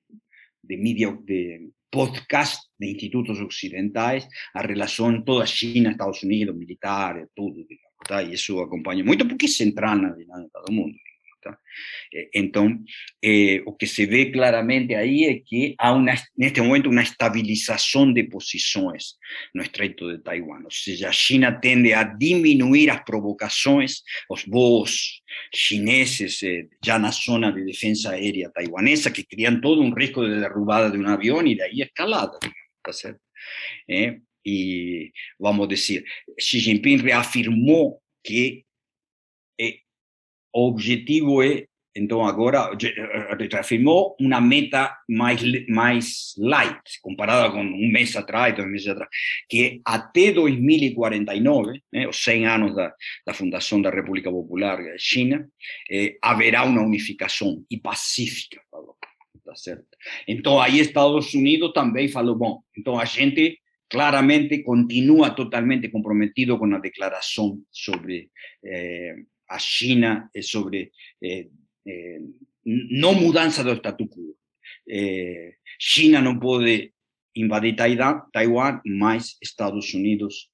de, 0.62 0.76
media, 0.76 1.16
de 1.22 1.70
podcast 1.90 2.70
de 2.78 2.90
institutos 2.90 3.40
occidentais, 3.40 4.26
a 4.54 4.62
relação 4.62 5.22
toda 5.22 5.46
China, 5.46 5.90
Estados 5.90 6.22
Unidos, 6.22 6.56
militar, 6.56 7.28
tudo, 7.34 7.66
digamos, 7.66 7.98
tá? 8.06 8.22
e 8.22 8.34
isso 8.34 8.60
acompanha 8.60 9.04
muito 9.04 9.26
porque 9.28 9.46
se 9.46 9.64
entra 9.64 9.94
na 9.94 10.10
dinâmica 10.10 10.62
do 10.66 10.72
mundo. 10.72 10.96
Tá? 11.42 11.58
Então, 12.32 12.78
eh, 13.20 13.62
o 13.66 13.72
que 13.72 13.84
se 13.84 14.06
vê 14.06 14.30
claramente 14.30 14.94
aí 14.94 15.24
é 15.24 15.40
que 15.40 15.74
há, 15.76 15.92
uma, 15.92 16.14
neste 16.38 16.60
momento, 16.60 16.88
uma 16.88 17.02
estabilização 17.02 18.12
de 18.12 18.22
posições 18.22 19.16
no 19.52 19.60
Estreito 19.60 20.08
de 20.08 20.22
Taiwan. 20.22 20.62
Ou 20.64 20.70
seja, 20.70 21.08
a 21.08 21.12
China 21.12 21.50
tende 21.50 21.92
a 21.92 22.04
diminuir 22.04 22.90
as 22.90 23.02
provocações, 23.04 24.02
os 24.30 24.44
voos 24.44 25.20
chineses 25.52 26.40
eh, 26.44 26.68
já 26.84 26.96
na 26.96 27.10
zona 27.10 27.50
de 27.50 27.64
defesa 27.64 28.10
aérea 28.12 28.48
taiwanesa, 28.50 29.10
que 29.10 29.24
criam 29.24 29.60
todo 29.60 29.82
um 29.82 29.92
risco 29.92 30.24
de 30.24 30.38
derrubada 30.40 30.92
de 30.92 30.98
um 30.98 31.08
avião 31.08 31.44
e 31.44 31.56
daí 31.56 31.80
escalada, 31.80 32.38
tá 32.84 32.92
certo? 32.92 33.20
Eh, 33.90 34.20
e, 34.46 35.10
vamos 35.40 35.68
Xi 36.38 36.58
Jinping 36.60 36.98
reafirmou 36.98 38.00
que 38.24 38.64
o 40.54 40.68
objetivo 40.68 41.42
é, 41.42 41.66
então 41.94 42.24
agora, 42.24 42.70
reafirmou 43.50 44.16
uma 44.18 44.40
meta 44.40 44.96
mais, 45.08 45.42
mais 45.68 46.34
light, 46.38 46.80
comparada 47.02 47.52
com 47.52 47.60
um 47.60 47.92
mês 47.92 48.16
atrás, 48.16 48.56
dois 48.56 48.70
meses 48.70 48.88
atrás, 48.88 49.10
que 49.48 49.80
até 49.84 50.32
2049, 50.32 51.82
né, 51.92 52.08
os 52.08 52.22
100 52.24 52.46
anos 52.46 52.74
da, 52.74 52.94
da 53.26 53.34
fundação 53.34 53.82
da 53.82 53.90
República 53.90 54.30
Popular 54.30 54.78
China, 54.98 55.46
eh, 55.90 56.16
haverá 56.22 56.64
uma 56.64 56.82
unificação 56.82 57.62
e 57.70 57.78
pacífica. 57.78 58.60
Tá 59.44 59.56
certo? 59.56 59.84
Então 60.26 60.60
aí 60.60 60.78
Estados 60.78 61.34
Unidos 61.34 61.72
também 61.74 62.08
falou, 62.08 62.36
bom, 62.36 62.62
então 62.78 62.98
a 62.98 63.04
gente 63.04 63.58
claramente 63.90 64.62
continua 64.62 65.30
totalmente 65.30 65.90
comprometido 65.90 66.58
com 66.58 66.74
a 66.74 66.78
declaração 66.78 67.60
sobre 67.70 68.30
eh, 68.64 69.16
a 69.52 69.58
China 69.58 70.30
sobre 70.40 70.92
eh, 71.20 71.48
eh, 71.84 72.20
no 72.64 73.12
mudanza 73.12 73.62
del 73.62 73.78
statu 73.78 74.08
quo. 74.08 74.34
Eh, 74.86 75.56
China 75.78 76.20
no 76.20 76.40
puede 76.40 76.94
invadir 77.34 77.76
Taiwán, 77.76 78.80
más 78.84 79.36
Estados 79.40 79.94
Unidos 79.94 80.50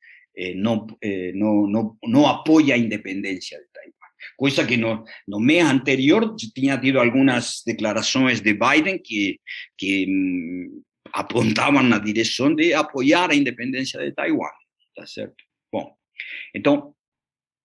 no, 0.54 0.87
no, 1.34 1.66
no, 1.66 1.98
no, 2.00 2.28
apoya 2.28 2.76
a 2.76 2.78
independencia 2.78 3.58
de 3.58 3.64
Taiwán. 3.72 4.11
Cosa 4.37 4.64
que 4.64 4.76
no, 4.76 5.04
no 5.26 5.40
mes 5.40 5.64
anterior 5.64 6.37
tenía 6.54 6.80
tido 6.80 7.00
algunas 7.00 7.62
declaraciones 7.66 8.40
de 8.44 8.52
Biden 8.52 9.02
que, 9.02 9.40
que 9.76 10.06
mm, 10.08 10.80
apuntaban 11.12 11.90
la 11.90 11.98
dirección 11.98 12.54
de 12.54 12.72
apoyar 12.72 13.32
a 13.32 13.34
independencia 13.34 13.98
de 13.98 14.12
Taiwán. 14.12 14.52
¿Está 14.94 15.06
cierto? 15.08 15.44
Bueno, 15.72 15.98
entonces, 16.52 16.94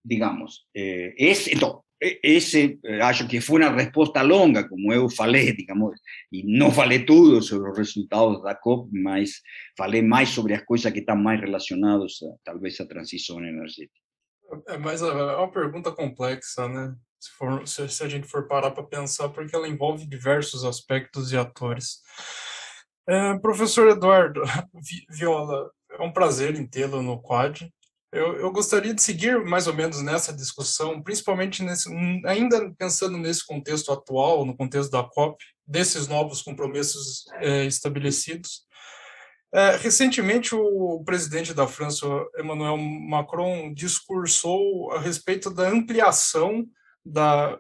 digamos, 0.04 0.66
eh, 0.76 1.14
esse, 1.18 1.54
então, 1.54 1.84
esse 2.02 2.80
acho 3.02 3.28
que 3.28 3.40
foi 3.40 3.62
uma 3.62 3.72
resposta 3.72 4.22
longa, 4.22 4.68
como 4.68 4.92
eu 4.92 5.10
falei, 5.10 5.56
digamos, 5.56 5.98
e 6.32 6.44
não 6.58 6.72
falei 6.72 7.06
tudo 7.06 7.42
sobre 7.42 7.70
os 7.72 7.78
resultados 7.78 8.42
da 8.44 8.54
COP, 8.54 8.90
mas 8.92 9.42
falei 9.78 10.02
mais 10.02 10.30
sobre 10.30 10.54
as 10.54 10.64
coisas 10.66 10.92
que 10.92 11.00
estão 11.00 11.16
mais 11.16 11.40
relacionadas, 11.40 12.14
a, 12.24 12.36
talvez, 12.44 12.80
à 12.80 12.86
transição 12.86 13.40
energética. 13.40 14.04
É, 14.68 14.78
mas 14.78 15.02
é 15.02 15.06
uma 15.06 15.52
pergunta 15.52 15.92
complexa, 15.92 16.68
né? 16.68 16.96
Se, 17.20 17.32
for, 17.32 17.68
se 17.68 18.04
a 18.04 18.10
gente 18.10 18.28
for 18.28 18.48
parar 18.48 18.72
para 18.72 18.84
pensar, 18.84 19.30
porque 19.30 19.56
ela 19.56 19.68
envolve 19.68 20.06
diversos 20.06 20.66
aspectos 20.66 21.32
e 21.32 21.38
atores. 21.38 22.02
É, 23.08 23.38
professor 23.40 23.90
Eduardo 23.90 24.42
Viola, 25.10 25.72
é 25.92 26.04
um 26.04 26.12
prazer 26.12 26.56
em 26.56 26.68
tê-lo 26.68 27.02
no 27.02 27.22
Quad. 27.22 27.62
Eu, 28.14 28.36
eu, 28.36 28.52
gostaria 28.52 28.94
de 28.94 29.02
seguir 29.02 29.44
mais 29.44 29.66
ou 29.66 29.74
menos 29.74 30.00
nessa 30.04 30.32
discussão, 30.32 31.02
principalmente 31.02 31.64
nesse, 31.64 31.90
ainda 32.28 32.72
pensando 32.78 33.18
nesse 33.18 33.44
contexto 33.44 33.92
atual, 33.92 34.46
no 34.46 34.56
contexto 34.56 34.92
da 34.92 35.02
COP, 35.04 35.44
desses 35.66 36.08
novos 36.08 36.44
compromissos 36.44 37.26
é, 37.40 37.66
estabelecidos. 37.66 38.68
É, 39.52 39.78
recentemente, 39.78 40.54
o 40.54 41.04
presidente 41.04 41.56
da 41.56 41.68
França, 41.68 42.06
Emmanuel 42.38 42.78
Macron, 42.78 43.74
discursou 43.74 44.92
a 44.92 45.00
respeito 45.00 45.50
da 45.50 45.68
ampliação 45.68 46.68
da, 47.04 47.58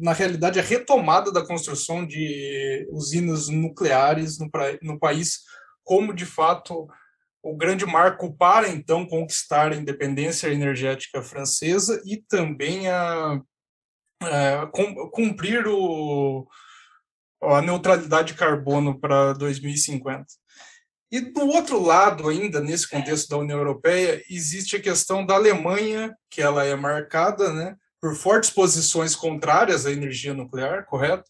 na 0.00 0.12
realidade, 0.12 0.60
a 0.60 0.62
retomada 0.62 1.32
da 1.32 1.44
construção 1.44 2.06
de 2.06 2.88
usinas 2.92 3.48
nucleares 3.48 4.38
no, 4.38 4.48
no 4.82 4.98
país, 5.00 5.40
como 5.82 6.14
de 6.14 6.24
fato 6.24 6.86
o 7.42 7.56
grande 7.56 7.86
marco 7.86 8.36
para 8.36 8.68
então 8.68 9.06
conquistar 9.06 9.72
a 9.72 9.76
independência 9.76 10.48
energética 10.48 11.22
francesa 11.22 12.00
e 12.04 12.16
também 12.16 12.88
a, 12.88 13.40
a 14.22 14.66
cumprir 15.12 15.66
o, 15.66 16.46
a 17.42 17.62
neutralidade 17.62 18.32
de 18.32 18.38
carbono 18.38 18.98
para 18.98 19.32
2050. 19.32 20.26
E 21.12 21.20
do 21.20 21.46
outro 21.48 21.82
lado, 21.82 22.28
ainda 22.28 22.60
nesse 22.60 22.88
contexto 22.88 23.28
da 23.28 23.38
União 23.38 23.58
Europeia, 23.58 24.22
existe 24.30 24.76
a 24.76 24.82
questão 24.82 25.26
da 25.26 25.34
Alemanha, 25.34 26.14
que 26.30 26.40
ela 26.40 26.64
é 26.64 26.76
marcada 26.76 27.52
né, 27.52 27.74
por 28.00 28.14
fortes 28.14 28.50
posições 28.50 29.16
contrárias 29.16 29.86
à 29.86 29.90
energia 29.90 30.32
nuclear, 30.32 30.86
correto? 30.86 31.28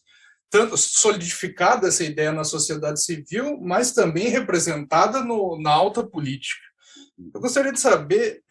Tanto 0.51 0.77
solidificada 0.77 1.87
essa 1.87 2.03
ideia 2.03 2.31
na 2.31 2.43
sociedade 2.43 3.01
civil, 3.01 3.57
mas 3.61 3.93
também 3.93 4.27
representada 4.27 5.23
no, 5.23 5.59
na 5.59 5.71
alta 5.71 6.05
política. 6.05 6.61
Eu 7.33 7.39
gostaria 7.39 7.71
de 7.71 7.79
saber 7.79 8.43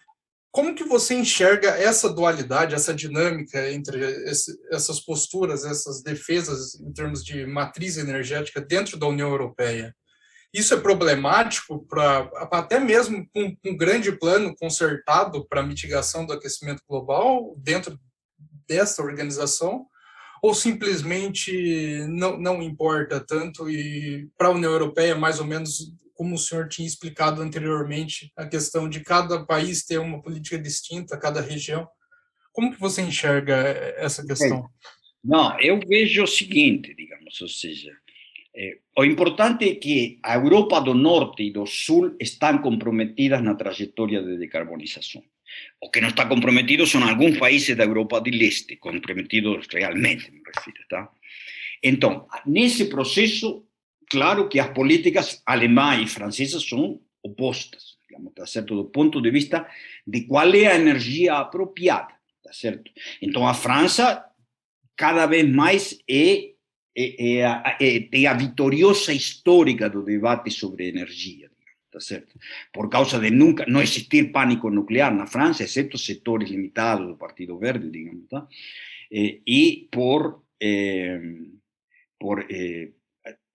como 0.51 0.75
que 0.75 0.83
você 0.83 1.15
enxerga 1.15 1.69
essa 1.69 2.09
dualidade, 2.09 2.75
essa 2.75 2.95
dinâmica 2.95 3.71
entre 3.71 4.01
esse, 4.29 4.59
essas 4.73 4.99
posturas, 4.99 5.65
essas 5.65 6.03
defesas 6.03 6.75
em 6.81 6.93
termos 6.93 7.23
de 7.23 7.47
matriz 7.47 7.99
energética 7.99 8.61
dentro 8.61 8.97
da 8.97 9.07
União 9.07 9.29
Europeia? 9.29 9.95
Isso 10.53 10.75
é 10.75 10.81
problemático 10.81 11.87
para 11.87 12.29
até 12.51 12.81
mesmo 12.81 13.25
um, 13.37 13.57
um 13.65 13.77
grande 13.77 14.11
plano 14.11 14.55
consertado 14.57 15.47
para 15.47 15.63
mitigação 15.63 16.27
do 16.27 16.33
aquecimento 16.33 16.83
global 16.89 17.55
dentro 17.59 18.01
dessa 18.67 19.03
organização? 19.03 19.87
Ou 20.43 20.55
simplesmente 20.55 22.07
não, 22.09 22.39
não 22.39 22.63
importa 22.63 23.21
tanto 23.21 23.69
e 23.69 24.29
para 24.39 24.49
a 24.49 24.53
União 24.53 24.73
Europeia 24.73 25.15
mais 25.15 25.39
ou 25.39 25.47
menos 25.47 25.93
como 26.21 26.35
o 26.35 26.39
senhor 26.39 26.69
tinha 26.69 26.87
explicado 26.87 27.41
anteriormente, 27.41 28.31
a 28.37 28.47
questão 28.47 28.91
de 28.91 29.01
cada 29.01 29.47
país 29.47 29.87
ter 29.87 29.99
uma 29.99 30.21
política 30.21 30.59
distinta, 30.59 31.19
cada 31.19 31.41
região. 31.41 31.89
Como 32.53 32.71
que 32.73 32.79
você 32.79 33.01
enxerga 33.01 33.55
essa 33.97 34.23
questão? 34.27 34.69
Não, 35.25 35.59
eu 35.61 35.81
vejo 35.89 36.23
o 36.23 36.27
seguinte, 36.27 36.95
digamos, 36.95 37.41
ou 37.41 37.49
seja, 37.49 37.91
é, 38.55 38.79
o 38.99 39.05
importante 39.05 39.67
é 39.67 39.75
que 39.75 40.19
a 40.23 40.35
Europa 40.35 40.81
do 40.81 40.93
Norte 40.93 41.43
e 41.45 41.53
do 41.53 41.65
Sul 41.67 42.15
estão 42.21 42.59
comprometidas 42.59 43.43
na 43.43 43.55
trajetória 43.55 44.23
de 44.23 44.37
decarbonização. 44.37 45.23
O 45.81 45.91
que 45.91 46.01
não 46.01 46.09
está 46.09 46.27
comprometido 46.27 46.87
são 46.87 47.03
alguns 47.03 47.39
países 47.39 47.77
da 47.77 47.85
Europa 47.85 48.21
do 48.21 48.31
Leste, 48.31 48.77
comprometidos 48.77 49.67
realmente, 49.73 50.31
me 50.31 50.43
refiro, 50.45 50.85
tá? 50.89 51.11
Então, 51.83 52.27
nesse 52.45 52.87
processo, 52.87 53.65
claro 54.11 54.49
que 54.49 54.61
as 54.61 54.71
políticas 54.73 55.43
alemã 55.47 55.97
e 56.01 56.07
francesas 56.07 56.69
são 56.69 57.01
opostas, 57.23 57.97
digamos, 58.07 58.35
tá 58.35 58.47
certo? 58.47 58.77
Do 58.77 58.85
ponto 58.87 59.21
de 59.21 59.31
vista 59.31 59.67
de 60.07 60.23
qual 60.23 60.53
é 60.55 60.67
a 60.67 60.77
energia 60.77 61.35
apropriada, 61.35 62.13
tá 62.43 62.53
certo? 62.53 62.91
Então, 63.23 63.47
a 63.47 63.55
França 63.55 64.25
cada 64.97 65.27
vez 65.27 65.49
mais 65.49 65.99
é, 66.09 66.51
é, 66.95 67.39
é, 67.39 67.77
é, 67.81 68.09
é 68.13 68.27
a 68.27 68.35
vitoriosa 68.35 69.15
histórica 69.15 69.89
do 69.89 70.03
debate 70.03 70.51
sobre 70.51 70.89
energia? 70.89 71.50
Por 72.73 72.89
causa 72.89 73.19
de 73.19 73.31
nunca 73.31 73.65
não 73.67 73.83
existir 73.83 74.31
pânico 74.33 74.71
nuclear 74.71 75.15
na 75.15 75.27
França, 75.27 75.65
exceto 75.65 75.99
setores 75.99 76.49
limitados 76.51 77.07
do 77.07 77.17
Partido 77.17 77.59
Verde, 77.59 77.91
digamos? 77.91 78.27
Eh, 79.11 79.41
e 79.47 79.89
por 79.91 80.45
eh, 80.61 81.21
por 82.19 82.47
eh, 82.49 82.93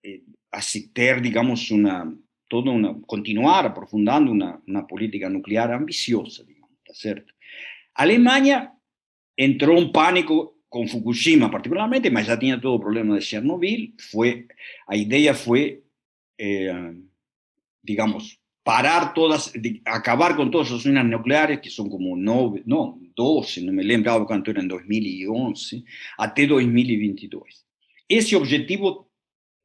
eh 0.02 0.22
así 0.50 0.88
ter, 0.88 1.20
digamos, 1.20 1.70
una, 1.70 2.10
todo 2.48 2.70
una, 2.72 2.96
continuar 3.06 3.66
aprofundando 3.66 4.32
una, 4.32 4.60
una 4.66 4.86
política 4.86 5.28
nuclear 5.28 5.72
ambiciosa, 5.72 6.44
digamos, 6.44 6.70
¿está 6.78 6.94
cierto? 6.94 7.34
Alemania 7.94 8.72
entró 9.36 9.76
en 9.76 9.92
pánico 9.92 10.58
con 10.68 10.88
Fukushima 10.88 11.50
particularmente, 11.50 12.10
pero 12.10 12.26
ya 12.26 12.38
tenía 12.38 12.60
todo 12.60 12.76
el 12.76 12.80
problema 12.80 13.14
de 13.14 13.20
Chernobyl, 13.20 13.94
fue, 13.98 14.46
la 14.88 14.96
idea 14.96 15.34
fue, 15.34 15.82
eh, 16.38 16.94
digamos, 17.86 18.38
parar 18.62 19.14
todas, 19.14 19.52
acabar 19.84 20.34
con 20.34 20.50
todas 20.50 20.70
las 20.70 20.80
usinas 20.80 21.06
nucleares, 21.06 21.60
que 21.60 21.70
son 21.70 21.88
como 21.88 22.16
nueve, 22.16 22.62
no, 22.66 22.98
12, 23.14 23.62
no 23.62 23.72
me 23.72 23.84
lembro 23.84 24.26
cuánto 24.26 24.50
era 24.50 24.60
en 24.60 24.68
2011, 24.68 25.84
hasta 26.18 26.46
2022. 26.46 27.64
Ese 28.08 28.36
objetivo 28.36 29.10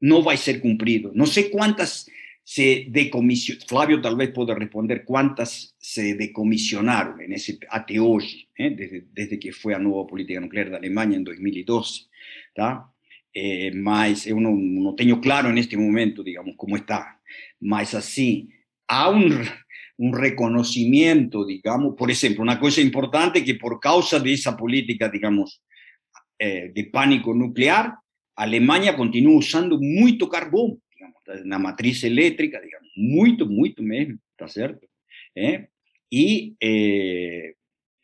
no 0.00 0.22
va 0.22 0.32
a 0.32 0.36
ser 0.36 0.60
cumplido. 0.60 1.10
No 1.14 1.26
sé 1.26 1.50
cuántas 1.50 2.08
se 2.44 2.86
decomisionaron, 2.88 3.68
Flavio 3.68 4.00
tal 4.00 4.16
vez 4.16 4.30
pueda 4.30 4.54
responder 4.54 5.04
cuántas 5.04 5.74
se 5.78 6.14
decomisionaron 6.14 7.20
en 7.20 7.32
ese, 7.32 7.58
até 7.70 8.00
hoy, 8.00 8.48
¿eh? 8.56 9.04
desde, 9.12 9.38
que 9.38 9.52
fue 9.52 9.74
a 9.74 9.78
nueva 9.78 10.06
política 10.06 10.40
nuclear 10.40 10.70
de 10.70 10.76
Alemania 10.76 11.16
en 11.16 11.24
2012. 11.24 12.04
¿tá? 12.54 12.92
Eh, 13.32 13.72
mas 13.74 14.24
yo 14.24 14.36
no, 14.38 14.94
tengo 14.94 15.20
claro 15.20 15.50
en 15.50 15.58
este 15.58 15.76
momento, 15.76 16.22
digamos, 16.22 16.54
cómo 16.56 16.76
está. 16.76 17.20
Mas 17.60 17.94
así, 17.94 18.48
hay 18.88 19.14
un, 19.14 19.44
un 19.98 20.12
reconocimiento, 20.12 21.44
digamos, 21.44 21.94
por 21.96 22.10
ejemplo, 22.10 22.42
una 22.42 22.58
cosa 22.58 22.80
importante 22.80 23.44
que 23.44 23.54
por 23.54 23.78
causa 23.78 24.18
de 24.18 24.32
esa 24.32 24.56
política, 24.56 25.08
digamos, 25.08 25.62
eh, 26.38 26.72
de 26.74 26.84
pánico 26.84 27.34
nuclear, 27.34 27.94
Alemania 28.36 28.96
continua 28.96 29.36
usando 29.36 29.78
muito 29.80 30.28
carvão, 30.28 30.78
digamos, 30.92 31.46
na 31.46 31.58
matriz 31.58 32.02
elétrica, 32.02 32.60
digamos, 32.60 32.90
muito, 32.96 33.46
muito 33.46 33.82
mesmo, 33.82 34.18
tá 34.36 34.48
certo? 34.48 34.88
É? 35.36 35.68
E, 36.10 36.54
é, 36.60 37.54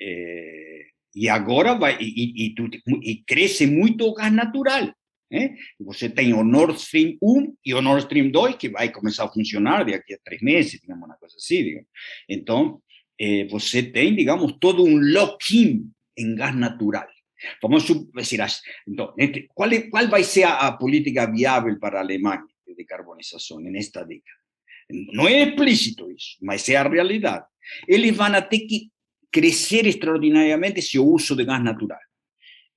é, 0.00 0.86
e 1.14 1.28
agora 1.28 1.74
vai, 1.74 1.98
e, 2.00 2.46
e, 2.46 2.54
e, 3.02 3.24
gás 4.14 4.32
natural. 4.32 4.94
É? 5.30 5.54
Você 5.80 6.08
tem 6.08 6.32
o 6.32 6.42
Nord 6.42 6.78
Stream 6.78 7.18
1 7.22 7.56
e 7.64 7.74
o 7.74 7.82
Nord 7.82 8.04
Stream 8.04 8.30
2, 8.30 8.56
que 8.56 8.70
vai 8.70 8.90
começar 8.90 9.24
a 9.24 9.28
funcionar 9.28 9.84
daqui 9.84 10.14
a 10.14 10.18
três 10.24 10.40
meses, 10.40 10.80
digamos, 10.80 11.04
uma 11.04 11.16
coisa 11.16 11.36
assim. 11.36 11.64
Digamos. 11.64 11.88
Então, 12.28 12.82
é, 13.20 13.44
você 13.46 13.82
tem, 13.82 14.14
digamos, 14.14 14.54
todo 14.58 14.84
um 14.84 14.96
lock-in 14.96 15.90
em 16.16 16.34
gás 16.34 16.56
natural. 16.56 17.06
Vamos 17.62 17.88
a 17.90 17.94
decir, 18.14 18.40
entonces, 18.86 19.44
¿cuál, 19.54 19.88
¿cuál 19.90 20.12
va 20.12 20.18
a 20.18 20.22
ser 20.24 20.48
la 20.48 20.76
política 20.78 21.26
viable 21.26 21.76
para 21.76 22.00
Alemania 22.00 22.52
de 22.66 22.74
decarbonización 22.74 23.66
en 23.66 23.76
esta 23.76 24.04
década? 24.04 24.38
No 24.88 25.28
es 25.28 25.48
explícito 25.48 26.08
eso, 26.10 26.38
pero 26.40 26.52
es 26.52 26.68
la 26.68 26.84
realidad. 26.84 27.44
Ellos 27.86 28.16
van 28.16 28.34
a 28.34 28.48
tener 28.48 28.66
que 28.66 28.88
crecer 29.30 29.86
extraordinariamente 29.86 30.80
ese 30.80 30.98
uso 30.98 31.36
de 31.36 31.44
gas 31.44 31.62
natural. 31.62 32.00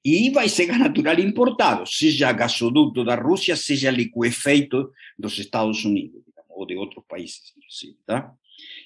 Y 0.04 0.32
va 0.32 0.42
a 0.42 0.50
ser 0.50 0.68
gas 0.68 0.80
natural 0.80 1.20
importado, 1.20 1.86
sea 1.86 2.34
gasoducto 2.34 3.04
de 3.04 3.16
Rusia, 3.16 3.56
sea 3.56 3.92
liquefeito 3.92 4.88
de 5.18 5.24
los 5.24 5.38
Estados 5.38 5.86
Unidos, 5.86 6.24
o 6.48 6.66
de 6.66 6.78
otros 6.78 7.06
países, 7.06 7.54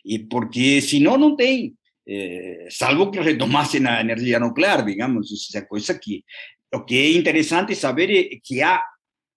Y 0.04 0.20
porque 0.20 0.82
si 0.82 1.00
no, 1.00 1.18
no 1.18 1.36
tiene 1.36 1.74
eh, 2.06 2.68
salvo 2.70 3.10
que 3.10 3.22
retomasen 3.22 3.86
la 3.86 4.02
energía 4.02 4.40
nuclear, 4.40 4.86
digamos, 4.86 5.32
esa 5.32 5.68
cosa 5.68 6.00
que 6.00 6.24
lo 6.72 6.86
que 6.86 7.10
es 7.10 7.16
interesante 7.16 7.74
saber 7.74 8.12
es 8.12 8.42
que 8.44 8.64
hay 8.64 8.80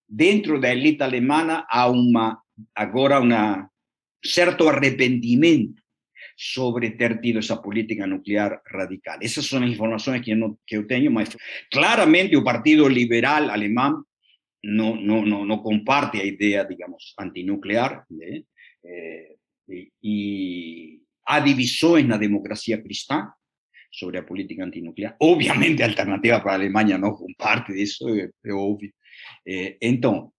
dentro 0.06 0.54
de 0.54 0.60
la 0.60 0.72
élite 0.72 1.04
alemana 1.04 1.66
hay 1.70 1.90
una, 1.90 2.38
ahora 2.74 3.20
un 3.20 3.68
cierto 4.22 4.68
arrepentimiento 4.68 5.82
sobre 6.40 6.90
ter 6.92 7.20
tido 7.20 7.40
esa 7.40 7.60
política 7.60 8.06
nuclear 8.06 8.62
radical. 8.64 9.18
Esas 9.20 9.44
son 9.44 9.62
las 9.62 9.70
informaciones 9.72 10.22
que, 10.22 10.38
yo 10.38 10.56
que 10.64 10.82
tengo, 10.84 11.20
claramente 11.68 12.36
el 12.36 12.44
Partido 12.44 12.88
Liberal 12.88 13.50
alemán 13.50 14.04
no, 14.62 14.94
no, 14.94 15.26
no, 15.26 15.44
no 15.44 15.62
comparte 15.62 16.18
la 16.18 16.24
idea, 16.24 16.64
digamos, 16.64 17.12
antinuclear, 17.16 18.04
¿eh? 18.20 18.44
Eh, 18.84 19.36
y, 20.00 21.02
Há 21.30 21.42
divisões 21.44 22.06
na 22.08 22.16
democracia 22.16 22.80
cristã 22.80 23.28
sobre 23.92 24.18
a 24.18 24.24
política 24.24 24.64
antinuclear. 24.64 25.14
Obviamente, 25.20 25.82
a 25.82 25.86
alternativa 25.86 26.40
para 26.40 26.52
a 26.52 26.54
Alemanha 26.54 26.96
não 26.96 27.12
comparte 27.12 27.72
é, 27.76 28.30
é 28.44 28.52
óbvio. 28.54 28.90
É, 29.46 29.76
então, 29.82 30.32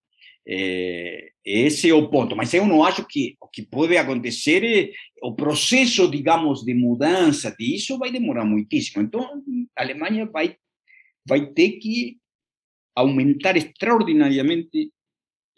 é, 0.51 1.29
esse 1.45 1.89
é 1.89 1.93
o 1.93 2.09
ponto. 2.09 2.35
Mas 2.35 2.53
eu 2.53 2.65
não 2.65 2.83
acho 2.83 3.05
que 3.05 3.37
o 3.39 3.47
que 3.47 3.61
pode 3.61 3.95
acontecer 3.95 4.63
é 4.63 4.91
o 5.21 5.35
processo, 5.35 6.09
digamos, 6.09 6.63
de 6.63 6.73
mudança 6.73 7.55
disso 7.57 7.99
vai 7.99 8.11
demorar 8.11 8.45
muitíssimo. 8.45 9.03
Então, 9.03 9.21
a 9.75 9.83
Alemanha 9.83 10.25
vai, 10.25 10.55
vai 11.27 11.45
ter 11.53 11.73
que 11.73 12.17
aumentar 12.95 13.55
extraordinariamente 13.55 14.91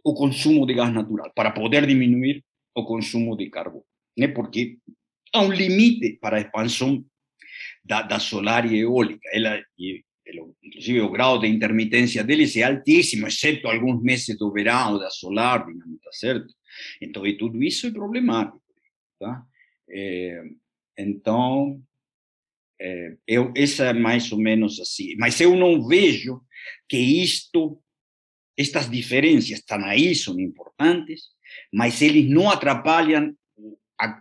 o 0.04 0.14
consumo 0.14 0.66
de 0.66 0.74
gás 0.74 0.94
natural 0.94 1.32
para 1.34 1.52
poder 1.52 1.86
diminuir 1.88 2.44
o 2.76 2.84
consumo 2.84 3.38
de 3.38 3.50
carbono, 3.50 3.86
né? 4.18 4.28
Porque 4.28 4.78
a 5.34 5.42
un 5.42 5.54
límite 5.54 6.18
para 6.20 6.38
a 6.38 6.42
expansão 6.42 7.06
da, 7.84 8.02
da 8.02 8.20
solar 8.20 8.66
e 8.66 8.80
eólica. 8.80 9.30
Ela, 9.32 9.64
e, 9.78 10.04
inclusive, 10.64 11.02
o 11.02 11.12
grau 11.12 11.40
de 11.40 11.48
intermitência 11.48 12.24
deles 12.24 12.56
é 12.56 12.64
altíssimo, 12.64 13.28
exceto 13.28 13.68
alguns 13.68 14.02
meses 14.02 14.38
do 14.38 14.52
verão, 14.52 14.98
da 14.98 15.10
solar, 15.10 15.66
digamos, 15.66 16.00
tá 16.02 16.12
certo? 16.12 16.54
Então, 17.02 17.24
tudo 17.38 17.62
isso 17.62 17.88
é 17.88 17.92
problemático, 17.92 18.62
tá? 19.20 19.44
Então, 20.98 21.82
eu, 23.28 23.54
essa 23.56 23.86
é 23.86 23.94
mais 23.94 24.32
ou 24.32 24.40
menos 24.40 24.80
assim. 24.80 25.16
Mas 25.18 25.40
eu 25.42 25.56
não 25.56 25.88
vejo 25.88 26.42
que 26.88 26.98
isto, 26.98 27.82
estas 28.58 28.90
diferenças 28.90 29.50
estão 29.52 29.84
aí, 29.86 30.16
são 30.16 30.40
importantes, 30.40 31.24
mas 31.74 32.02
eles 32.02 32.30
não 32.30 32.50
atrapalham 32.50 33.36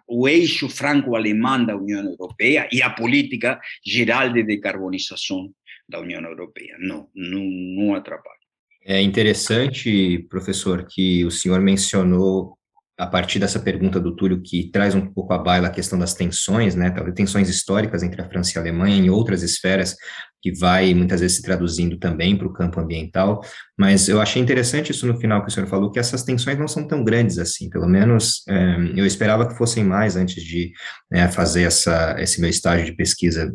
o 0.07 0.28
eixo 0.28 0.68
franco-alemão 0.68 1.64
da 1.64 1.76
União 1.76 2.03
Europeia 2.05 2.68
e 2.70 2.82
a 2.82 2.90
política 2.90 3.59
geral 3.84 4.30
de 4.30 4.42
decarbonização 4.42 5.51
da 5.91 6.01
União 6.01 6.22
Europeia. 6.22 6.76
Não, 6.78 7.09
não, 7.14 7.43
não 7.43 7.95
atrapalha. 7.95 8.38
É 8.84 9.01
interessante, 9.03 10.26
professor, 10.30 10.86
que 10.88 11.24
o 11.24 11.30
senhor 11.30 11.61
mencionou 11.61 12.57
a 13.01 13.07
partir 13.07 13.38
dessa 13.38 13.59
pergunta 13.59 13.99
do 13.99 14.14
Túlio, 14.14 14.43
que 14.43 14.70
traz 14.70 14.95
um 14.95 15.07
pouco 15.07 15.32
à 15.32 15.38
baila 15.38 15.68
a 15.68 15.70
questão 15.70 15.99
das 15.99 16.12
tensões, 16.12 16.74
né, 16.74 16.91
tensões 17.14 17.49
históricas 17.49 18.03
entre 18.03 18.20
a 18.20 18.28
França 18.28 18.53
e 18.55 18.59
a 18.59 18.61
Alemanha 18.61 18.95
em 18.95 19.09
outras 19.09 19.43
esferas, 19.43 19.97
que 20.43 20.53
vai 20.53 20.93
muitas 20.93 21.20
vezes 21.22 21.38
se 21.38 21.43
traduzindo 21.43 21.99
também 21.99 22.36
para 22.36 22.47
o 22.47 22.53
campo 22.53 22.78
ambiental, 22.78 23.41
mas 23.78 24.07
eu 24.07 24.20
achei 24.20 24.41
interessante 24.41 24.91
isso 24.91 25.07
no 25.07 25.18
final 25.18 25.43
que 25.43 25.49
o 25.49 25.51
senhor 25.51 25.66
falou, 25.66 25.91
que 25.91 25.99
essas 25.99 26.22
tensões 26.22 26.59
não 26.59 26.68
são 26.68 26.86
tão 26.86 27.03
grandes 27.03 27.38
assim, 27.38 27.70
pelo 27.70 27.88
menos 27.88 28.43
é, 28.47 28.76
eu 28.95 29.07
esperava 29.07 29.49
que 29.49 29.57
fossem 29.57 29.82
mais 29.82 30.14
antes 30.14 30.43
de 30.43 30.70
né, 31.11 31.26
fazer 31.28 31.62
essa, 31.62 32.16
esse 32.18 32.38
meu 32.38 32.51
estágio 32.51 32.84
de 32.84 32.93
pesquisa 32.93 33.51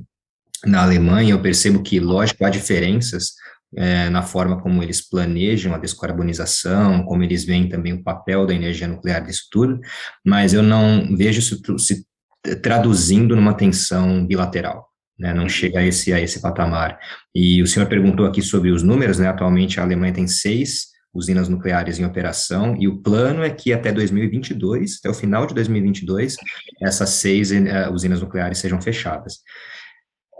na 0.65 0.83
Alemanha, 0.83 1.31
eu 1.31 1.41
percebo 1.41 1.81
que, 1.81 1.99
lógico, 1.99 2.45
há 2.45 2.49
diferenças, 2.49 3.33
é, 3.75 4.09
na 4.09 4.21
forma 4.21 4.61
como 4.61 4.81
eles 4.81 5.01
planejam 5.07 5.73
a 5.73 5.77
descarbonização, 5.77 7.03
como 7.03 7.23
eles 7.23 7.43
veem 7.43 7.67
também 7.67 7.93
o 7.93 8.03
papel 8.03 8.45
da 8.45 8.53
energia 8.53 8.87
nuclear 8.87 9.23
disso 9.23 9.47
tudo, 9.51 9.79
mas 10.25 10.53
eu 10.53 10.63
não 10.63 11.15
vejo 11.15 11.39
isso 11.39 11.79
se 11.79 12.05
traduzindo 12.61 13.35
numa 13.35 13.53
tensão 13.53 14.25
bilateral. 14.25 14.87
Né, 15.17 15.33
não 15.33 15.47
chega 15.47 15.79
a 15.79 15.85
esse, 15.85 16.11
a 16.11 16.19
esse 16.19 16.41
patamar. 16.41 16.99
E 17.33 17.61
o 17.61 17.67
senhor 17.67 17.87
perguntou 17.87 18.25
aqui 18.25 18.41
sobre 18.41 18.69
os 18.69 18.83
números, 18.83 19.17
né, 19.17 19.29
atualmente 19.29 19.79
a 19.79 19.83
Alemanha 19.83 20.11
tem 20.11 20.27
seis 20.27 20.87
usinas 21.15 21.47
nucleares 21.47 21.97
em 21.97 22.03
operação, 22.03 22.75
e 22.77 22.89
o 22.89 22.97
plano 22.97 23.41
é 23.41 23.49
que 23.49 23.71
até 23.71 23.93
2022, 23.93 24.97
até 24.99 25.09
o 25.09 25.13
final 25.13 25.47
de 25.47 25.53
2022, 25.53 26.35
essas 26.81 27.11
seis 27.11 27.51
uh, 27.51 27.91
usinas 27.93 28.19
nucleares 28.19 28.57
sejam 28.57 28.81
fechadas. 28.81 29.39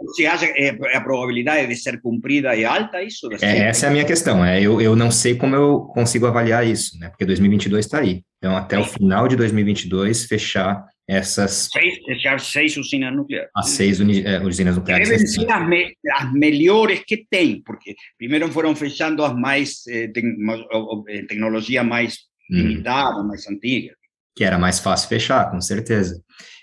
Você 0.00 0.26
acha 0.26 0.46
que 0.46 0.62
é, 0.62 0.96
a 0.96 1.00
probabilidade 1.00 1.66
de 1.66 1.76
ser 1.76 2.00
cumprida 2.00 2.54
é 2.54 2.64
alta 2.64 3.02
isso? 3.02 3.28
É, 3.40 3.68
essa 3.68 3.86
é 3.86 3.88
a 3.88 3.92
minha 3.92 4.04
questão. 4.04 4.44
É, 4.44 4.60
eu, 4.60 4.80
eu 4.80 4.94
não 4.94 5.10
sei 5.10 5.36
como 5.36 5.54
eu 5.54 5.80
consigo 5.94 6.26
avaliar 6.26 6.66
isso, 6.66 6.98
né? 6.98 7.08
Porque 7.08 7.24
2022 7.24 7.86
está 7.86 8.00
aí. 8.00 8.22
Então, 8.38 8.56
até 8.56 8.76
Sim. 8.76 8.82
o 8.82 8.84
final 8.84 9.26
de 9.26 9.36
2022, 9.36 10.26
fechar 10.26 10.84
essas... 11.08 11.70
Seis, 11.72 11.94
fechar 12.04 12.40
seis 12.40 12.76
usinas 12.76 13.14
nucleares. 13.14 13.50
As 13.56 13.70
seis 13.70 14.00
é, 14.00 14.40
usinas 14.42 14.76
nucleares. 14.76 15.08
Devem 15.08 15.26
ser 15.26 15.50
as, 15.50 15.68
me, 15.68 15.94
as, 16.12 16.32
melhores 16.32 17.00
que 17.06 17.24
tem, 17.30 17.62
porque 17.62 17.94
primeiro 18.18 18.50
foram 18.52 18.76
fechando 18.76 19.24
as 19.24 19.34
mais, 19.34 19.86
eh, 19.88 20.10
eh 20.14 21.22
tecnologia 21.26 21.82
mais 21.82 22.18
hum. 22.50 22.56
limitada, 22.56 23.22
mais 23.22 23.46
antiga. 23.48 23.94
Que 24.34 24.44
era 24.44 24.58
mais 24.58 24.78
fácil 24.78 25.08
fechar, 25.08 25.50
com 25.50 25.60
certeza. 25.60 26.20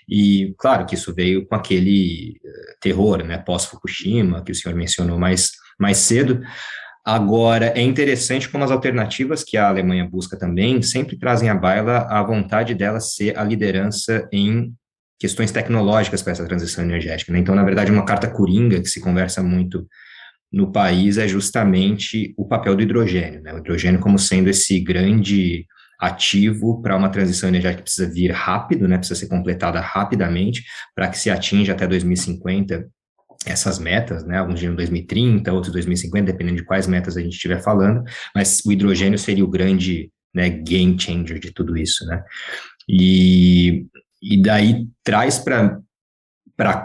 E, 0.08 0.54
claro, 0.58 0.86
que 0.86 0.94
isso 0.94 1.14
veio 1.14 1.46
com 1.46 1.54
aquele 1.54 2.36
eh, 2.44 2.74
terror, 2.80 3.24
né, 3.24 3.38
pós-Fukushima, 3.38 4.44
que 4.44 4.52
o 4.52 4.54
senhor 4.54 4.74
mencionou 4.74 5.18
mais, 5.18 5.52
mais 5.78 5.98
cedo. 5.98 6.42
Agora, 7.04 7.66
é 7.76 7.82
interessante 7.82 8.48
como 8.48 8.64
as 8.64 8.70
alternativas 8.70 9.44
que 9.44 9.56
a 9.56 9.68
Alemanha 9.68 10.08
busca 10.08 10.38
também 10.38 10.80
sempre 10.80 11.18
trazem 11.18 11.50
à 11.50 11.54
baila 11.54 12.06
a 12.08 12.22
vontade 12.22 12.74
dela 12.74 12.98
ser 12.98 13.38
a 13.38 13.44
liderança 13.44 14.26
em 14.32 14.72
questões 15.18 15.52
tecnológicas 15.52 16.22
para 16.22 16.32
essa 16.32 16.46
transição 16.46 16.82
energética. 16.82 17.32
Né? 17.32 17.38
Então, 17.38 17.54
na 17.54 17.62
verdade, 17.62 17.92
uma 17.92 18.04
carta 18.04 18.28
coringa 18.28 18.80
que 18.80 18.88
se 18.88 19.00
conversa 19.00 19.42
muito 19.42 19.86
no 20.52 20.72
país 20.72 21.18
é 21.18 21.26
justamente 21.26 22.32
o 22.36 22.46
papel 22.46 22.74
do 22.74 22.82
hidrogênio, 22.82 23.42
né? 23.42 23.52
o 23.52 23.58
hidrogênio 23.58 24.00
como 24.00 24.18
sendo 24.18 24.48
esse 24.48 24.80
grande 24.80 25.66
ativo 26.04 26.82
para 26.82 26.96
uma 26.96 27.08
transição 27.08 27.48
energética 27.48 27.78
que 27.78 27.84
precisa 27.84 28.10
vir 28.10 28.30
rápido, 28.30 28.86
né, 28.86 28.98
precisa 28.98 29.18
ser 29.18 29.26
completada 29.26 29.80
rapidamente, 29.80 30.64
para 30.94 31.08
que 31.08 31.18
se 31.18 31.30
atinja 31.30 31.72
até 31.72 31.86
2050 31.86 32.86
essas 33.46 33.78
metas, 33.78 34.24
né, 34.24 34.38
alguns 34.38 34.58
diriam 34.58 34.74
2030, 34.74 35.52
outros 35.52 35.72
2050, 35.72 36.32
dependendo 36.32 36.56
de 36.56 36.64
quais 36.64 36.86
metas 36.86 37.16
a 37.16 37.20
gente 37.20 37.34
estiver 37.34 37.62
falando, 37.62 38.02
mas 38.34 38.60
o 38.64 38.72
hidrogênio 38.72 39.18
seria 39.18 39.44
o 39.44 39.50
grande 39.50 40.10
né, 40.34 40.48
game 40.48 40.98
changer 40.98 41.38
de 41.38 41.52
tudo 41.52 41.76
isso, 41.76 42.04
né, 42.06 42.22
e, 42.88 43.86
e 44.22 44.42
daí 44.42 44.86
traz 45.02 45.38
para 45.38 45.78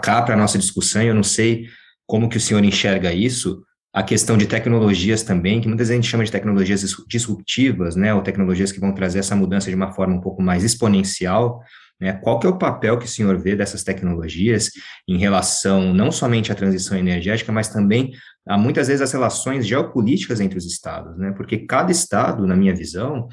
cá, 0.02 0.22
para 0.22 0.34
a 0.34 0.38
nossa 0.38 0.58
discussão, 0.58 1.02
eu 1.02 1.14
não 1.14 1.22
sei 1.22 1.66
como 2.06 2.28
que 2.28 2.36
o 2.36 2.40
senhor 2.40 2.64
enxerga 2.64 3.12
isso, 3.12 3.62
a 3.92 4.02
questão 4.02 4.36
de 4.36 4.46
tecnologias 4.46 5.22
também, 5.22 5.60
que 5.60 5.66
muitas 5.66 5.88
vezes 5.88 5.98
a 5.98 6.02
gente 6.02 6.10
chama 6.10 6.24
de 6.24 6.30
tecnologias 6.30 6.80
disruptivas, 7.08 7.96
né, 7.96 8.14
ou 8.14 8.22
tecnologias 8.22 8.70
que 8.70 8.78
vão 8.78 8.94
trazer 8.94 9.18
essa 9.18 9.34
mudança 9.34 9.68
de 9.68 9.74
uma 9.74 9.92
forma 9.92 10.14
um 10.14 10.20
pouco 10.20 10.40
mais 10.40 10.62
exponencial, 10.62 11.60
né, 12.00 12.12
qual 12.12 12.38
que 12.38 12.46
é 12.46 12.50
o 12.50 12.56
papel 12.56 12.98
que 12.98 13.06
o 13.06 13.08
senhor 13.08 13.36
vê 13.38 13.56
dessas 13.56 13.82
tecnologias 13.82 14.70
em 15.08 15.18
relação 15.18 15.92
não 15.92 16.12
somente 16.12 16.52
à 16.52 16.54
transição 16.54 16.96
energética, 16.96 17.50
mas 17.50 17.68
também 17.68 18.12
a 18.48 18.56
muitas 18.56 18.86
vezes 18.86 19.02
as 19.02 19.12
relações 19.12 19.66
geopolíticas 19.66 20.40
entre 20.40 20.56
os 20.56 20.66
estados, 20.66 21.18
né, 21.18 21.32
porque 21.36 21.58
cada 21.66 21.90
estado, 21.90 22.46
na 22.46 22.54
minha 22.54 22.74
visão, 22.74 23.26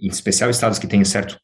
em 0.00 0.08
especial 0.08 0.48
estados 0.48 0.78
que 0.78 0.86
têm 0.86 1.04
certo 1.04 1.36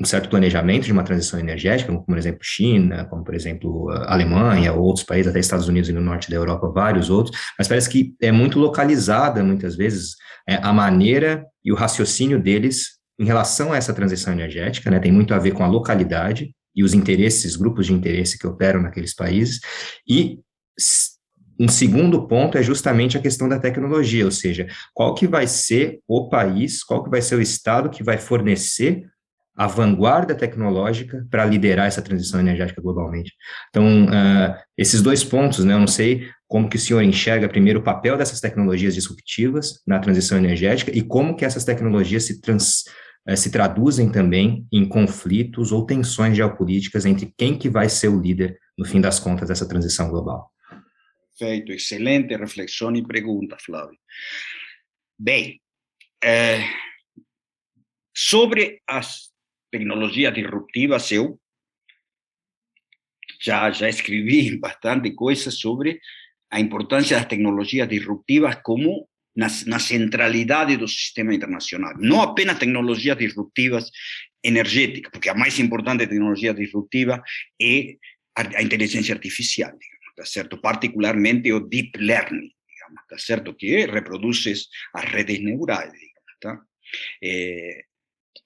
um 0.00 0.04
certo 0.04 0.28
planejamento 0.28 0.84
de 0.84 0.92
uma 0.92 1.04
transição 1.04 1.38
energética, 1.38 1.92
como 1.92 2.04
por 2.04 2.16
exemplo 2.16 2.40
China, 2.42 3.04
como 3.04 3.22
por 3.22 3.34
exemplo 3.34 3.90
Alemanha, 4.06 4.72
ou 4.72 4.82
outros 4.82 5.04
países, 5.04 5.30
até 5.30 5.38
Estados 5.38 5.68
Unidos 5.68 5.88
e 5.88 5.92
no 5.92 6.00
norte 6.00 6.30
da 6.30 6.36
Europa, 6.36 6.68
vários 6.68 7.10
outros, 7.10 7.38
mas 7.58 7.68
parece 7.68 7.88
que 7.88 8.14
é 8.20 8.32
muito 8.32 8.58
localizada, 8.58 9.42
muitas 9.42 9.76
vezes, 9.76 10.16
é, 10.48 10.56
a 10.56 10.72
maneira 10.72 11.44
e 11.64 11.70
o 11.70 11.76
raciocínio 11.76 12.40
deles 12.40 12.98
em 13.18 13.24
relação 13.24 13.72
a 13.72 13.76
essa 13.76 13.92
transição 13.92 14.32
energética, 14.32 14.90
né, 14.90 14.98
tem 14.98 15.12
muito 15.12 15.34
a 15.34 15.38
ver 15.38 15.52
com 15.52 15.62
a 15.62 15.68
localidade 15.68 16.54
e 16.74 16.82
os 16.82 16.94
interesses, 16.94 17.54
grupos 17.54 17.86
de 17.86 17.92
interesse 17.92 18.38
que 18.38 18.46
operam 18.46 18.80
naqueles 18.80 19.14
países, 19.14 19.60
e 20.08 20.38
um 21.60 21.68
segundo 21.68 22.26
ponto 22.26 22.56
é 22.56 22.62
justamente 22.62 23.16
a 23.16 23.20
questão 23.20 23.48
da 23.48 23.58
tecnologia, 23.58 24.24
ou 24.24 24.30
seja, 24.30 24.66
qual 24.94 25.14
que 25.14 25.28
vai 25.28 25.46
ser 25.46 26.00
o 26.08 26.28
país, 26.28 26.82
qual 26.82 27.04
que 27.04 27.10
vai 27.10 27.20
ser 27.20 27.36
o 27.36 27.42
estado 27.42 27.90
que 27.90 28.02
vai 28.02 28.16
fornecer 28.16 29.04
a 29.54 29.66
vanguarda 29.66 30.34
tecnológica 30.34 31.26
para 31.30 31.44
liderar 31.44 31.86
essa 31.86 32.00
transição 32.00 32.40
energética 32.40 32.80
globalmente. 32.80 33.34
Então, 33.68 34.04
uh, 34.04 34.54
esses 34.76 35.02
dois 35.02 35.22
pontos, 35.22 35.64
né, 35.64 35.74
eu 35.74 35.78
não 35.78 35.86
sei 35.86 36.28
como 36.48 36.68
que 36.68 36.76
o 36.76 36.80
senhor 36.80 37.02
enxerga 37.02 37.48
primeiro 37.48 37.80
o 37.80 37.82
papel 37.82 38.16
dessas 38.16 38.40
tecnologias 38.40 38.94
disruptivas 38.94 39.82
na 39.86 39.98
transição 39.98 40.38
energética 40.38 40.90
e 40.94 41.02
como 41.02 41.36
que 41.36 41.44
essas 41.44 41.64
tecnologias 41.64 42.24
se, 42.24 42.40
trans, 42.40 42.84
uh, 43.28 43.36
se 43.36 43.50
traduzem 43.50 44.10
também 44.10 44.66
em 44.72 44.88
conflitos 44.88 45.70
ou 45.70 45.84
tensões 45.84 46.34
geopolíticas 46.34 47.04
entre 47.04 47.32
quem 47.36 47.58
que 47.58 47.68
vai 47.68 47.88
ser 47.88 48.08
o 48.08 48.20
líder, 48.20 48.58
no 48.78 48.86
fim 48.86 49.02
das 49.02 49.20
contas, 49.20 49.48
dessa 49.48 49.68
transição 49.68 50.08
global. 50.08 50.50
Perfeito, 51.38 51.72
excelente 51.72 52.36
reflexão 52.36 52.94
e 52.94 53.06
pergunta, 53.06 53.56
Flávio. 53.58 53.98
Bem, 55.18 55.60
eh, 56.22 56.60
sobre 58.14 58.80
as 58.86 59.31
tecnologias 59.72 60.34
disruptivas, 60.34 61.10
eu 61.10 61.40
já, 63.40 63.70
já 63.70 63.88
escrevi 63.88 64.56
bastante 64.60 65.10
coisas 65.12 65.58
sobre 65.58 66.00
a 66.50 66.60
importância 66.60 67.16
das 67.16 67.26
tecnologias 67.26 67.88
disruptivas 67.88 68.56
como 68.62 69.08
na, 69.34 69.48
na 69.66 69.78
centralidade 69.78 70.76
do 70.76 70.86
sistema 70.86 71.34
internacional. 71.34 71.94
Não 71.98 72.20
apenas 72.20 72.58
tecnologias 72.58 73.16
disruptivas 73.16 73.90
energéticas, 74.44 75.10
porque 75.10 75.30
a 75.30 75.34
mais 75.34 75.58
importante 75.58 76.06
tecnologia 76.06 76.52
disruptiva 76.52 77.22
é 77.60 77.96
a, 78.36 78.58
a 78.58 78.62
inteligência 78.62 79.14
artificial, 79.14 79.70
digamos, 79.70 80.32
tá? 80.32 80.56
Particularmente 80.58 81.50
o 81.52 81.60
deep 81.60 81.98
learning, 81.98 82.50
digamos, 82.68 83.02
tá? 83.08 83.54
Que 83.54 83.86
reproduz 83.86 84.68
as 84.94 85.04
redes 85.04 85.40
neurais, 85.42 85.90
digamos? 85.92 86.66
Eh, 87.22 87.84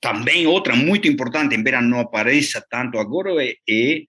também 0.06 0.46
outra 0.46 0.76
muito 0.76 1.08
importante, 1.08 1.56
embora 1.56 1.82
não 1.82 1.98
apareça 1.98 2.64
tanto 2.70 2.96
agora, 2.96 3.44
é, 3.44 3.56
é, 3.68 4.04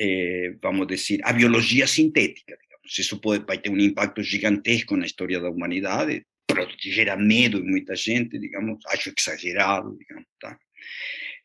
é 0.00 0.54
vamos 0.60 0.88
dizer, 0.88 1.20
a 1.22 1.32
biologia 1.32 1.86
sintética. 1.86 2.58
Digamos. 2.60 2.98
Isso 2.98 3.20
pode, 3.20 3.44
vai 3.44 3.56
ter 3.56 3.70
um 3.70 3.78
impacto 3.78 4.20
gigantesco 4.20 4.96
na 4.96 5.06
história 5.06 5.38
da 5.38 5.48
humanidade, 5.48 6.26
gera 6.80 7.16
medo 7.16 7.58
em 7.58 7.70
muita 7.70 7.94
gente, 7.94 8.36
digamos, 8.36 8.84
acho 8.88 9.12
exagerado, 9.16 9.96
digamos, 9.96 10.26
tá? 10.40 10.58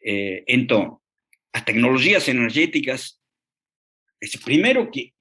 É, 0.03 0.43
então, 0.47 0.99
as 1.53 1.61
tecnologias 1.61 2.27
energéticas, 2.27 3.13
primeiro 4.43 4.89
que 4.89 5.13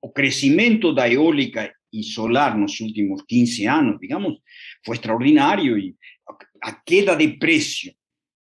o 0.00 0.08
crescimento 0.08 0.94
da 0.94 1.10
eólica 1.10 1.74
e 1.92 2.02
solar 2.02 2.56
nos 2.56 2.80
últimos 2.80 3.22
15 3.22 3.66
anos, 3.66 4.00
digamos, 4.00 4.38
foi 4.84 4.96
extraordinário 4.96 5.78
e 5.78 5.94
a 6.62 6.72
queda 6.72 7.14
de 7.16 7.28
precio 7.38 7.92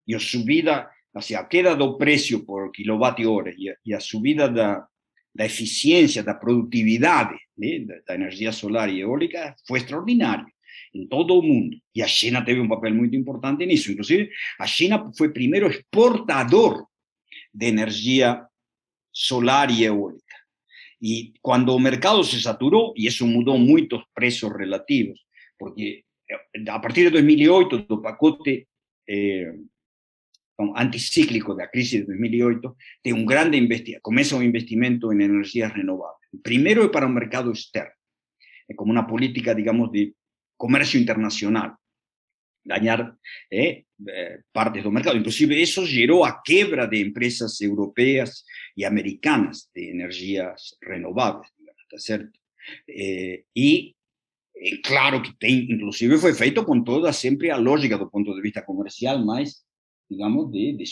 y 0.08 0.16
a 0.16 0.20
subida, 0.20 0.90
o 1.14 1.22
sea, 1.22 1.42
a 1.42 1.48
queda 1.48 1.76
do 1.76 1.98
precio 1.98 2.46
por 2.46 2.72
kilovatio 2.72 3.34
hora 3.34 3.54
y 3.56 3.70
a, 3.70 3.76
y 3.86 3.94
a 3.94 4.00
subida 4.00 4.48
da, 4.48 4.88
da 5.34 5.46
eficiencia, 5.46 6.24
da 6.24 6.34
produtividade 6.34 7.38
né, 7.58 7.80
da, 7.80 7.96
da 8.08 8.16
energia 8.16 8.52
solar 8.52 8.90
e 8.90 9.02
eólica 9.02 9.56
foi 9.68 9.80
extraordinário 9.80 10.48
em 10.94 11.08
todo 11.08 11.38
o 11.38 11.42
mundo. 11.42 11.78
E 11.94 12.02
a 12.02 12.08
China 12.08 12.44
teve 12.44 12.60
um 12.62 12.68
papel 12.68 12.94
muito 12.94 13.16
importante 13.16 13.66
nisso. 13.66 13.92
Inclusive, 13.92 14.30
a 14.58 14.66
China 14.66 15.12
foi 15.18 15.30
primeiro 15.34 15.68
exportador 15.68 16.88
de 17.54 17.66
energia 17.66 18.46
solar 19.12 19.70
e 19.72 19.84
eólica. 19.84 20.25
E 21.02 21.34
quando 21.42 21.70
o 21.74 21.80
mercado 21.80 22.24
se 22.24 22.42
saturou, 22.42 22.94
e 22.98 23.08
isso 23.08 23.26
mudou 23.28 23.58
muito 23.58 23.98
os 23.98 24.04
preços 24.14 24.52
relativos, 24.56 25.20
porque 25.58 26.04
a 26.70 26.80
partir 26.80 27.06
de 27.06 27.10
2008, 27.12 27.80
do 27.80 28.02
pacote 28.02 28.68
eh, 29.08 29.54
anticíclico 30.76 31.54
da 31.54 31.68
crise 31.68 32.00
de 32.00 32.06
2008, 32.06 32.76
tem 33.04 33.14
um 33.14 33.26
grande 33.26 33.58
investimento, 33.58 34.02
começa 34.02 34.36
um 34.36 34.44
investimento 34.44 35.12
energias 35.12 35.72
renováveis. 35.72 36.18
Primeiro 36.42 36.84
é 36.84 36.90
para 36.90 37.06
o 37.06 37.10
mercado 37.10 37.52
externo, 37.52 37.92
como 38.76 38.92
uma 38.92 39.06
política, 39.06 39.54
digamos, 39.54 39.92
de 39.92 40.16
comércio 40.58 41.00
internacional, 41.00 41.78
ganhar 42.66 43.16
eh, 43.52 43.84
eh, 44.10 44.42
partes 44.52 44.84
do 44.84 44.92
mercado. 44.92 45.18
Inclusive, 45.18 45.62
isso 45.62 45.86
gerou 45.86 46.26
a 46.26 46.42
quebra 46.42 46.86
de 46.86 47.02
empresas 47.02 47.62
europeias 47.62 48.44
e 48.76 48.84
americanas 48.84 49.70
de 49.74 49.90
energias 49.90 50.76
renováveis, 50.84 51.50
está 51.84 51.98
certo? 51.98 52.38
Eh, 52.90 53.44
e 53.56 53.96
claro 54.84 55.22
que 55.22 55.38
tem, 55.38 55.72
inclusive 55.72 56.18
foi 56.18 56.34
feito 56.34 56.66
com 56.66 56.84
toda 56.84 57.14
sempre 57.14 57.52
a 57.52 57.58
lógica 57.58 57.98
do 57.98 58.10
ponto 58.10 58.34
de 58.34 58.42
vista 58.42 58.62
comercial, 58.62 59.24
mas 59.24 59.64
digamos, 60.10 60.52
de, 60.52 60.78
de 60.78 60.86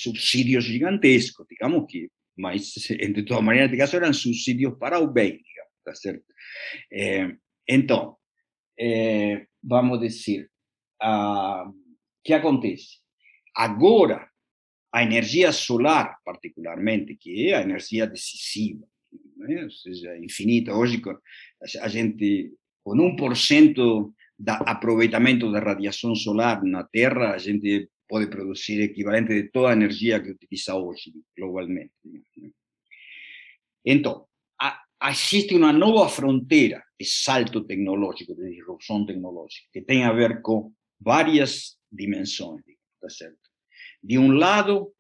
gigantescos, 0.66 1.46
digamos 1.50 1.86
que, 1.90 2.10
mas 2.38 2.74
de 2.74 3.24
todas 3.26 3.44
maneiras, 3.44 3.70
neste 3.70 3.82
caso, 3.82 3.96
eram 3.98 4.14
subsídios 4.14 4.78
para 4.80 5.00
o 5.00 5.08
bem, 5.08 5.32
digamos, 5.32 5.74
tá 5.84 5.94
certo? 5.94 6.26
É, 6.92 7.36
então, 7.68 8.18
vamos 9.62 10.00
dizer, 10.00 10.50
o 11.02 11.74
que 12.24 12.34
acontece? 12.34 13.00
Agora, 13.56 14.30
a 14.92 15.04
energia 15.04 15.52
solar, 15.52 16.18
particularmente, 16.24 17.16
que 17.16 17.50
é 17.50 17.56
a 17.56 17.62
energia 17.62 18.08
decisiva, 18.08 18.86
né? 19.38 19.64
ou 19.64 19.72
seja, 19.72 20.18
infinita, 20.18 20.74
hoje 20.76 21.02
a 21.82 21.88
gente, 21.88 22.54
com 22.84 22.96
1% 22.96 24.14
de 24.38 24.52
aproveitamento 24.52 25.52
da 25.52 25.60
radiação 25.60 26.16
solar 26.16 26.64
na 26.64 26.84
Terra, 26.84 27.34
a 27.34 27.38
gente 27.38 27.90
puede 28.08 28.28
producir 28.28 28.82
equivalente 28.82 29.34
de 29.34 29.50
toda 29.50 29.74
energía 29.74 30.22
que 30.22 30.32
utiliza 30.32 30.76
hoy 30.76 30.96
globalmente. 31.36 31.94
Entonces, 33.84 34.28
existe 35.10 35.56
una 35.56 35.74
nueva 35.74 36.08
frontera 36.08 36.86
de 36.98 37.06
salto 37.06 37.66
tecnológico, 37.66 38.36
de 38.36 38.50
disrupción 38.50 39.06
tecnológica, 39.06 39.68
que 39.74 39.82
tiene 39.82 40.06
a 40.06 40.12
ver 40.12 40.42
con 41.94 42.58
varias 42.64 42.64
dimensiones, 42.64 42.66
De 44.02 44.18
un 44.18 44.40
lado, 44.40 44.94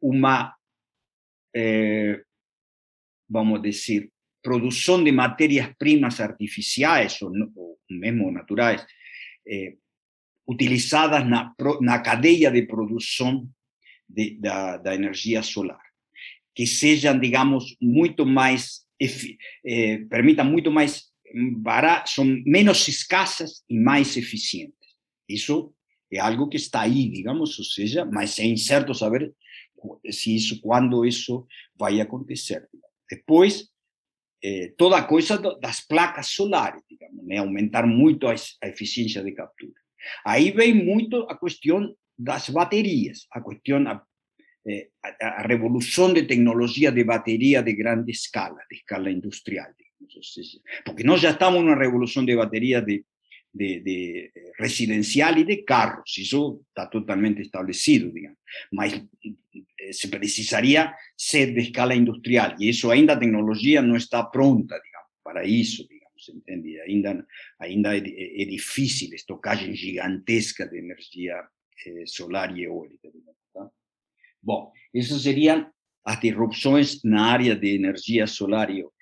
una, 0.00 0.56
eh, 1.52 2.22
vamos 3.28 3.62
decir, 3.62 4.10
producción 4.42 5.04
de 5.04 5.12
materias 5.12 5.74
primas 5.76 6.20
artificiales 6.20 7.22
o, 7.22 7.28
o 7.54 7.78
mismo 7.88 8.30
naturales, 8.30 8.84
eh, 9.44 9.78
utilizadas 10.46 11.24
na, 11.26 11.54
na 11.80 12.02
cadeia 12.02 12.50
de 12.50 12.62
produção 12.62 13.48
de, 14.08 14.38
da, 14.40 14.78
da 14.78 14.94
energia 14.94 15.42
solar, 15.42 15.82
que 16.54 16.66
sejam, 16.66 17.18
digamos, 17.18 17.76
muito 17.80 18.26
mais, 18.26 18.84
eh, 19.64 19.98
permitam 20.10 20.44
muito 20.44 20.70
mais 20.70 21.12
barato, 21.34 22.10
são 22.10 22.24
menos 22.44 22.86
escassas 22.88 23.64
e 23.68 23.78
mais 23.78 24.16
eficientes. 24.16 24.76
Isso 25.28 25.74
é 26.12 26.20
algo 26.20 26.48
que 26.48 26.56
está 26.56 26.82
aí, 26.82 27.08
digamos, 27.08 27.58
ou 27.58 27.64
seja, 27.64 28.04
mas 28.04 28.38
é 28.38 28.44
incerto 28.44 28.94
saber 28.94 29.32
se 30.10 30.34
isso, 30.36 30.60
quando 30.60 31.04
isso 31.04 31.46
vai 31.76 32.00
acontecer. 32.00 32.68
Depois, 33.10 33.68
eh, 34.42 34.72
toda 34.76 34.98
a 34.98 35.04
coisa 35.04 35.38
das 35.38 35.80
placas 35.80 36.28
solares, 36.28 36.82
digamos, 36.88 37.24
né? 37.26 37.38
aumentar 37.38 37.86
muito 37.86 38.26
a, 38.28 38.34
a 38.62 38.68
eficiência 38.68 39.22
de 39.22 39.32
captura. 39.32 39.72
Aí 40.24 40.50
vem 40.50 40.74
muito 40.74 41.22
a 41.28 41.38
questão 41.38 41.94
das 42.18 42.48
baterias, 42.50 43.26
a 43.32 43.40
questão, 43.40 43.88
a, 43.88 44.02
eh, 44.68 44.88
a, 45.02 45.42
a 45.42 45.46
revolução 45.46 46.12
de 46.12 46.24
tecnologia 46.24 46.92
de 46.92 47.04
bateria 47.04 47.62
de 47.62 47.72
grande 47.72 48.12
escala, 48.12 48.58
de 48.70 48.76
escala 48.76 49.10
industrial. 49.10 49.68
Digamos, 49.78 50.34
seja, 50.34 50.58
porque 50.84 51.04
nós 51.04 51.20
já 51.20 51.30
estamos 51.30 51.62
numa 51.62 51.76
revolução 51.76 52.24
de 52.24 52.36
bateria 52.36 52.82
de, 52.82 53.04
de, 53.54 53.80
de, 53.80 54.32
eh, 54.34 54.52
residencial 54.58 55.36
e 55.38 55.44
de 55.44 55.58
carros, 55.62 56.16
isso 56.18 56.64
está 56.68 56.86
totalmente 56.86 57.42
estabelecido, 57.42 58.12
digamos. 58.12 58.38
Mas 58.72 58.94
eh, 58.94 59.92
se 59.92 60.08
precisaria 60.08 60.94
ser 61.16 61.52
de 61.52 61.60
escala 61.60 61.94
industrial, 61.94 62.56
e 62.58 62.68
isso 62.68 62.90
ainda 62.90 63.12
a 63.12 63.18
tecnologia 63.18 63.82
não 63.82 63.96
está 63.96 64.24
pronta, 64.24 64.80
digamos, 64.80 65.10
para 65.22 65.44
isso. 65.44 65.86
Digamos 65.88 66.02
entende? 66.28 66.80
Ainda, 66.82 67.26
ainda 67.58 67.96
é, 67.96 68.42
é, 68.42 68.44
difícil 68.44 69.12
estocagem 69.14 69.74
gigantesca 69.74 70.66
de 70.68 70.78
energia 70.78 71.42
eh, 71.86 72.04
solar 72.06 72.56
e 72.56 72.64
eólica. 72.64 73.10
Tá? 73.52 73.68
Bom, 74.42 74.72
essas 74.94 75.22
seriam 75.22 75.70
as 76.04 76.20
disrupções 76.20 77.00
área 77.32 77.56
de 77.56 77.74
energia 77.74 78.26
solar 78.26 78.70
e 78.70 78.80
eólica. 78.80 79.01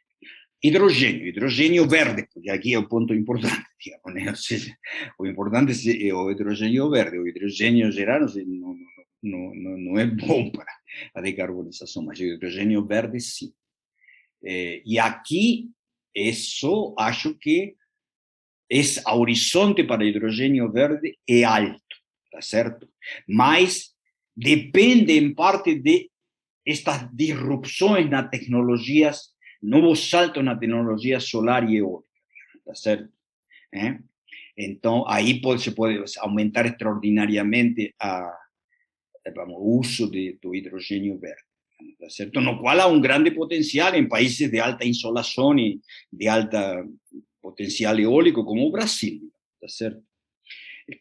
Hidrogênio, 0.63 1.27
hidrogênio 1.27 1.89
verde, 1.89 2.29
porque 2.33 2.51
aqui 2.51 2.75
é 2.75 2.79
o 2.79 2.87
ponto 2.87 3.15
importante, 3.15 3.65
digamos, 3.83 4.15
né? 4.15 4.35
seja, 4.35 4.77
o 5.19 5.27
importante 5.27 5.73
é 6.09 6.15
o 6.15 6.31
hidrogênio 6.31 6.91
verde, 6.91 7.19
o 7.19 7.27
hidrogênio 7.27 7.91
geral 7.91 8.21
não, 8.21 8.77
não, 9.23 9.55
não, 9.55 9.79
não 9.79 9.99
é 9.99 10.07
bom 10.07 10.51
para 10.53 10.73
a 11.15 11.21
decarbonização, 11.23 12.05
mas 12.05 12.21
o 12.21 12.25
hidrogênio 12.25 12.87
verde 12.87 13.21
sim. 13.21 13.53
Eh, 14.45 14.83
e 14.85 14.99
aqui 14.99 15.71
Eso 16.15 16.95
acho 16.99 17.39
que 17.39 17.77
es 18.69 19.05
a 19.05 19.15
horizonte 19.15 19.85
para 19.85 20.05
hidrogênio 20.05 20.71
verde 20.71 21.19
é 21.27 21.45
alto, 21.45 21.97
tá 22.31 22.41
certo? 22.41 22.89
Mas 23.29 23.95
depende 24.37 25.13
em 25.13 25.35
parte 25.35 25.75
de 25.75 26.11
estas 26.67 27.09
disrupções 27.13 28.09
nas 28.09 28.29
tecnologias, 28.29 29.30
novos 29.63 30.09
saltos 30.09 30.45
na 30.45 30.57
tecnologia 30.57 31.21
solar 31.21 31.69
e 31.69 31.77
eólica, 31.77 32.09
tá 32.65 32.75
certo? 32.75 33.09
É? 33.73 33.99
Então, 34.57 35.05
aí 35.09 35.41
pode, 35.41 35.63
se 35.63 35.71
pode 35.71 36.03
aumentar 36.19 36.67
extraordinariamente 36.67 37.95
a, 38.01 38.31
vamos, 39.35 39.57
o 39.59 39.79
uso 39.79 40.11
de, 40.11 40.39
do 40.43 40.55
hidrogênio 40.55 41.19
verde. 41.19 41.51
¿cierto? 42.09 42.41
No 42.41 42.61
cual 42.61 42.81
hay 42.81 42.93
un 42.93 43.01
grande 43.01 43.33
potencial 43.33 43.95
en 43.95 44.09
países 44.09 44.51
de 44.51 44.61
alta 44.61 44.85
insolación 44.85 45.59
y 45.59 45.81
de 46.11 46.29
alta 46.29 46.85
potencial 47.41 47.99
eólico 48.01 48.45
como 48.45 48.71
Brasil, 48.71 49.33
¿cierto? 49.67 50.03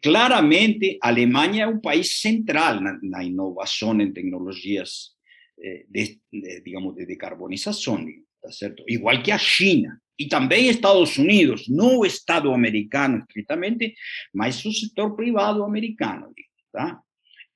Claramente, 0.01 0.97
Alemania 1.01 1.65
es 1.65 1.71
un 1.71 1.81
país 1.81 2.19
central 2.19 2.99
en 3.01 3.09
la 3.09 3.23
innovación 3.23 4.01
en 4.01 4.13
tecnologías 4.13 5.17
eh, 5.57 5.85
de, 5.87 6.21
digamos, 6.63 6.95
de 6.95 7.07
decarbonización, 7.07 8.25
¿cierto? 8.49 8.83
Igual 8.87 9.21
que 9.21 9.33
a 9.33 9.37
China 9.37 9.99
y 10.17 10.27
también 10.27 10.65
Estados 10.65 11.17
Unidos, 11.17 11.69
no 11.69 12.03
Estado 12.03 12.53
americano 12.53 13.19
estrictamente, 13.19 13.95
mas 14.33 14.55
su 14.55 14.71
sector 14.71 15.15
privado 15.15 15.63
americano, 15.63 16.33
¿está? 16.65 17.01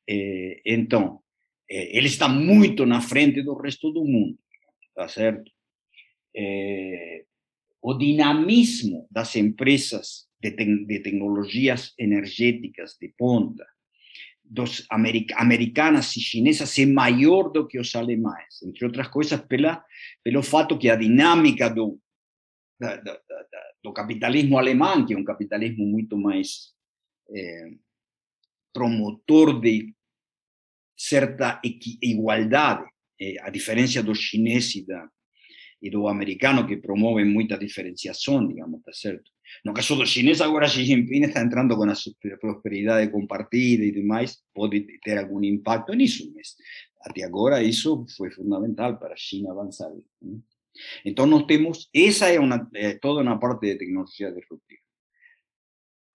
Eh, 0.07 0.61
entonces, 0.63 1.19
eh, 1.67 1.97
ele 1.97 2.07
está 2.07 2.27
muito 2.27 2.85
na 2.85 3.01
frente 3.01 3.41
do 3.41 3.55
resto 3.55 3.91
do 3.91 4.05
mundo, 4.05 4.37
tá 4.93 5.07
certo? 5.07 5.51
É, 6.35 7.25
o 7.81 7.93
dinamismo 7.93 9.07
das 9.11 9.35
empresas 9.35 10.29
de, 10.39 10.51
te 10.51 10.65
de, 10.65 10.99
tecnologias 10.99 11.93
energéticas 11.97 12.97
de 12.99 13.09
ponta, 13.17 13.65
dos 14.43 14.85
americ 14.89 15.33
americanas 15.35 16.15
e 16.17 16.21
chinesas, 16.21 16.77
é 16.77 16.85
maior 16.85 17.49
do 17.49 17.67
que 17.67 17.79
os 17.79 17.95
alemães, 17.95 18.61
entre 18.63 18.85
outras 18.85 19.07
coisas, 19.07 19.39
pela, 19.41 19.83
pelo 20.23 20.43
fato 20.43 20.77
que 20.77 20.89
a 20.89 20.95
dinâmica 20.95 21.69
do, 21.69 21.99
capitalismo 23.93 24.57
alemão, 24.57 25.05
que 25.05 25.13
é 25.13 25.17
um 25.17 25.23
capitalismo 25.23 25.85
muito 25.85 26.17
mais 26.17 26.73
é, 27.29 27.71
promotor 28.73 29.59
de 29.59 29.93
certa 30.97 31.61
igualdade, 32.01 32.85
eh, 33.19 33.35
a 33.41 33.49
diferença 33.49 34.01
do 34.01 34.15
chinês 34.15 34.75
e, 34.75 34.85
da, 34.85 35.09
e 35.83 35.89
do 35.89 36.07
americano, 36.07 36.65
que 36.65 36.77
promovem 36.77 37.25
muita 37.25 37.57
diferenciação, 37.57 38.47
digamos, 38.47 38.81
tá 38.81 38.93
certo? 38.93 39.29
No 39.65 39.73
caso 39.73 39.97
do 39.97 40.05
chinês, 40.05 40.39
agora 40.39 40.65
Xi 40.65 40.85
Jinping 40.85 41.25
está 41.25 41.41
entrando 41.41 41.75
com 41.75 41.83
a 41.83 42.37
prosperidade 42.39 43.11
compartida 43.11 43.83
e 43.83 43.91
demais, 43.91 44.41
pode 44.53 44.79
ter 45.03 45.17
algum 45.17 45.43
impacto 45.43 45.93
nisso, 45.93 46.31
mas 46.33 46.55
até 47.01 47.23
agora 47.25 47.61
isso 47.61 48.05
foi 48.15 48.31
fundamental 48.31 48.97
para 48.97 49.13
China 49.17 49.51
avançar. 49.51 49.91
Né? 50.21 50.39
Então, 51.03 51.25
nós 51.25 51.45
temos, 51.45 51.89
é 51.93 52.93
toda 52.93 53.21
uma 53.21 53.37
parte 53.37 53.67
de 53.67 53.77
tecnologia 53.77 54.31
disruptiva. 54.31 54.81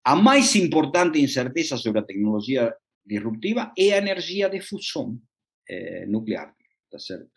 A 0.02 0.16
mais 0.16 0.56
importante 0.56 1.20
incerteza 1.20 1.76
sobre 1.76 2.00
a 2.00 2.04
tecnologia 2.04 2.74
disruptiva 3.04 3.70
é 3.76 3.92
a 3.92 3.98
energia 3.98 4.48
de 4.48 4.62
fusão 4.62 5.20
é, 5.68 6.06
nuclear, 6.06 6.54
tá 6.90 6.98
certo? 6.98 7.30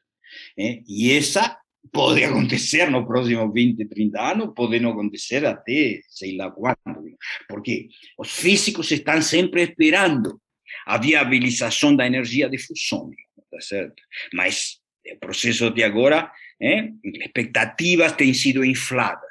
É, 0.58 0.82
e 0.88 1.12
essa 1.12 1.60
pode 1.92 2.24
acontecer 2.24 2.90
nos 2.90 3.06
próximos 3.06 3.54
20, 3.54 3.86
30 3.86 4.22
anos, 4.22 4.54
pode 4.56 4.80
não 4.80 4.92
acontecer 4.92 5.46
até 5.46 6.02
sei 6.08 6.36
lá 6.36 6.52
quando, 6.52 7.18
porque 7.48 7.88
os 8.18 8.32
físicos 8.32 8.92
estão 8.92 9.22
sempre 9.22 9.64
esperando 9.64 10.40
a 10.86 10.98
viabilização 10.98 11.96
da 11.96 12.06
energia 12.06 12.50
de 12.50 12.58
fusão, 12.58 13.12
tá 13.50 13.60
certo? 13.62 14.02
Mas 14.34 14.80
o 15.12 15.20
processo 15.20 15.70
de 15.72 15.84
agora, 15.84 16.32
eh, 16.62 16.90
expectativas 17.04 18.14
têm 18.14 18.34
sido 18.34 18.64
infladas? 18.64 19.30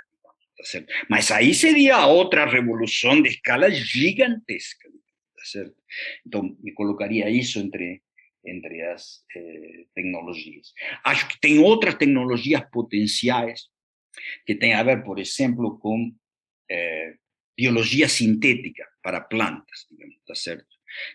Mas 1.09 1.31
aí 1.31 1.55
seria 1.55 2.07
outra 2.07 2.45
revolução 2.45 3.23
de 3.23 3.31
escala 3.31 3.71
gigantesca, 3.71 4.89
tá 5.37 5.45
certo? 5.45 5.75
Então, 6.27 6.57
me 6.63 6.73
colocaria 6.73 7.31
isso 7.31 7.59
entre 7.59 8.03
entre 8.45 8.83
as 8.83 9.25
eh, 9.37 9.85
tecnologias. 9.95 10.73
Acho 11.05 11.29
que 11.29 11.39
tem 11.41 11.59
outras 11.59 11.95
tecnologias 11.95 12.63
potenciais 12.71 13.69
que 14.47 14.55
têm 14.55 14.75
a 14.75 14.83
ver, 14.83 15.03
por 15.05 15.19
exemplo, 15.19 15.79
com 15.79 16.13
eh, 16.71 17.15
biologia 17.57 18.09
sintética 18.09 18.87
para 19.03 19.21
plantas, 19.21 19.87
digamos, 19.91 20.17
tá 20.27 20.35
certo? 20.35 20.67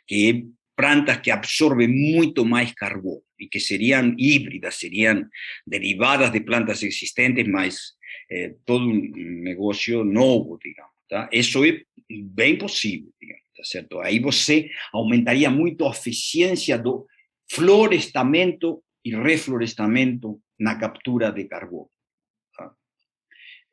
Que 0.08 0.48
plantas 0.76 1.18
que 1.18 1.32
absorvem 1.32 1.88
muito 1.88 2.46
mais 2.46 2.74
carbono 2.74 3.24
e 3.40 3.48
que 3.48 3.60
seriam 3.60 4.16
híbridas, 4.18 4.76
seriam 4.76 5.28
derivadas 5.66 6.32
de 6.32 6.42
plantas 6.42 6.84
existentes, 6.84 7.48
mas 7.48 7.94
eh, 8.30 8.56
todo 8.66 8.86
um 8.86 9.42
negócio 9.42 10.04
novo, 10.04 10.60
digamos, 10.62 10.92
tá? 11.10 11.30
Isso 11.32 11.64
é 11.66 11.82
bem 12.10 12.58
possível, 12.58 13.12
digamos, 13.20 13.44
tá 13.56 13.64
certo? 13.64 14.00
Aí 14.00 14.20
você 14.20 14.70
aumentaria 14.94 15.50
muito 15.50 15.86
a 15.86 15.92
eficiência 15.92 16.78
do 16.78 17.08
florestamento 17.48 18.84
y 19.04 19.14
reflorestamento 19.14 20.42
la 20.58 20.78
captura 20.78 21.32
de 21.32 21.48
carbono. 21.48 21.92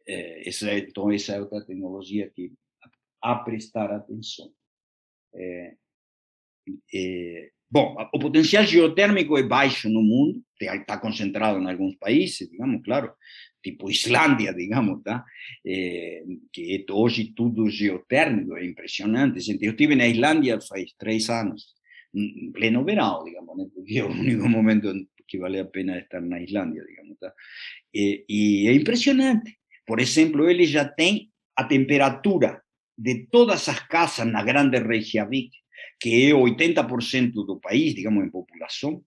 Eh, 0.05 0.43
esa, 0.47 0.73
entonces, 0.73 1.23
esa 1.23 1.37
es 1.37 1.43
otra 1.43 1.65
tecnología 1.65 2.31
que 2.35 2.51
a 3.23 3.45
prestar 3.45 3.93
atención. 3.93 4.53
Eh, 5.33 5.77
eh, 6.93 7.53
bom, 7.71 7.97
o 8.13 8.19
potencial 8.19 8.67
geotérmico 8.67 9.39
é 9.39 9.43
baixo 9.43 9.89
no 9.89 10.03
mundo, 10.03 10.43
está 10.61 10.99
concentrado 10.99 11.61
em 11.61 11.67
alguns 11.67 11.97
países, 11.97 12.51
digamos, 12.51 12.83
claro, 12.83 13.15
tipo 13.63 13.89
Islândia, 13.89 14.53
digamos, 14.55 15.03
tá? 15.03 15.25
Eh, 15.65 16.25
que 16.53 16.85
é 16.89 16.93
hoje 16.93 17.33
tudo 17.33 17.71
geotérmico, 17.71 18.57
é 18.57 18.67
impressionante. 18.67 19.39
Eu 19.65 19.71
estive 19.71 19.95
na 19.95 20.09
Islândia 20.09 20.61
faz 20.61 20.93
três 20.99 21.31
anos, 21.31 21.75
en 21.77 21.82
pleno 22.53 22.85
verano, 22.85 23.23
digamos, 23.25 23.57
porque 23.75 23.99
es 23.99 24.05
el 24.05 24.11
único 24.11 24.49
momento 24.49 24.91
en 24.91 25.09
que 25.27 25.39
vale 25.39 25.59
la 25.59 25.71
pena 25.71 25.99
estar 25.99 26.23
en 26.23 26.43
Islandia, 26.43 26.83
digamos. 26.87 27.17
Eh, 27.93 28.25
y 28.27 28.69
es 28.69 28.77
impresionante. 28.77 29.61
Por 29.87 30.01
ejemplo, 30.01 30.49
él 30.49 30.65
ya 30.67 30.95
tiene 30.95 31.31
a 31.57 31.67
temperatura 31.67 32.63
de 32.97 33.27
todas 33.31 33.63
esas 33.63 33.81
casas 33.89 34.27
en 34.27 34.33
la 34.33 34.43
grande 34.43 34.81
Reykjavik, 34.81 35.53
que 35.99 36.29
es 36.29 36.35
80% 36.35 37.47
del 37.47 37.61
país, 37.61 37.95
digamos, 37.95 38.25
en 38.25 38.31
población, 38.31 39.07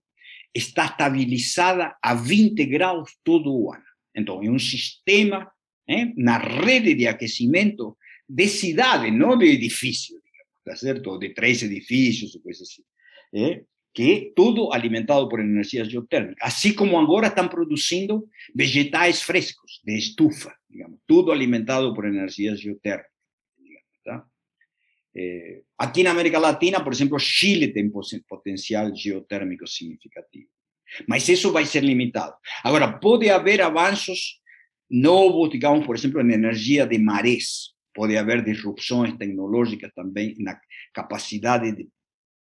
está 0.52 0.86
estabilizada 0.86 1.98
a 2.02 2.14
20 2.14 2.64
grados 2.66 3.18
todo 3.22 3.72
el 3.72 3.76
año. 3.76 3.86
Entonces, 4.14 4.44
es 4.46 4.50
un 4.50 4.60
sistema, 4.60 5.52
¿eh? 5.86 6.12
una 6.16 6.38
red 6.38 6.96
de 6.96 7.08
aquecimiento 7.08 7.98
de 8.26 8.48
ciudades, 8.48 9.12
no 9.12 9.36
de 9.36 9.52
edificios, 9.52 10.20
digamos, 10.24 10.54
¿está 10.64 10.76
cierto? 10.76 11.18
De 11.18 11.30
tres 11.30 11.62
edificios 11.62 12.34
o 12.34 12.42
cosas 12.42 12.62
así. 12.62 12.84
¿Eh? 13.32 13.64
que 13.96 14.32
todo 14.36 14.74
alimentado 14.74 15.26
por 15.26 15.40
energías 15.40 15.88
geotérmicas, 15.88 16.36
así 16.54 16.74
como 16.74 17.00
ahora 17.00 17.28
están 17.28 17.48
produciendo 17.48 18.26
vegetales 18.52 19.24
frescos 19.24 19.80
de 19.84 19.96
estufa, 19.96 20.54
digamos, 20.68 21.00
todo 21.06 21.32
alimentado 21.32 21.94
por 21.94 22.06
energías 22.06 22.60
geotérmicas. 22.60 23.10
Eh, 25.14 25.62
aquí 25.78 26.02
en 26.02 26.08
América 26.08 26.38
Latina, 26.38 26.84
por 26.84 26.92
ejemplo, 26.92 27.16
Chile 27.18 27.68
tiene 27.68 27.90
potencial 28.28 28.92
geotérmico 28.94 29.66
significativo, 29.66 30.50
mas 31.06 31.26
eso 31.30 31.50
va 31.50 31.60
a 31.60 31.64
ser 31.64 31.82
limitado. 31.82 32.36
Ahora, 32.64 33.00
puede 33.00 33.30
haber 33.30 33.62
avances 33.62 34.42
nuevos, 34.90 35.50
digamos, 35.50 35.86
por 35.86 35.96
ejemplo, 35.96 36.20
en 36.20 36.32
energía 36.32 36.84
de 36.84 36.98
mares, 36.98 37.74
puede 37.94 38.18
haber 38.18 38.44
disrupciones 38.44 39.16
tecnológicas 39.16 39.90
también 39.94 40.34
en 40.38 40.44
la 40.44 40.60
capacidad 40.92 41.62
de, 41.62 41.88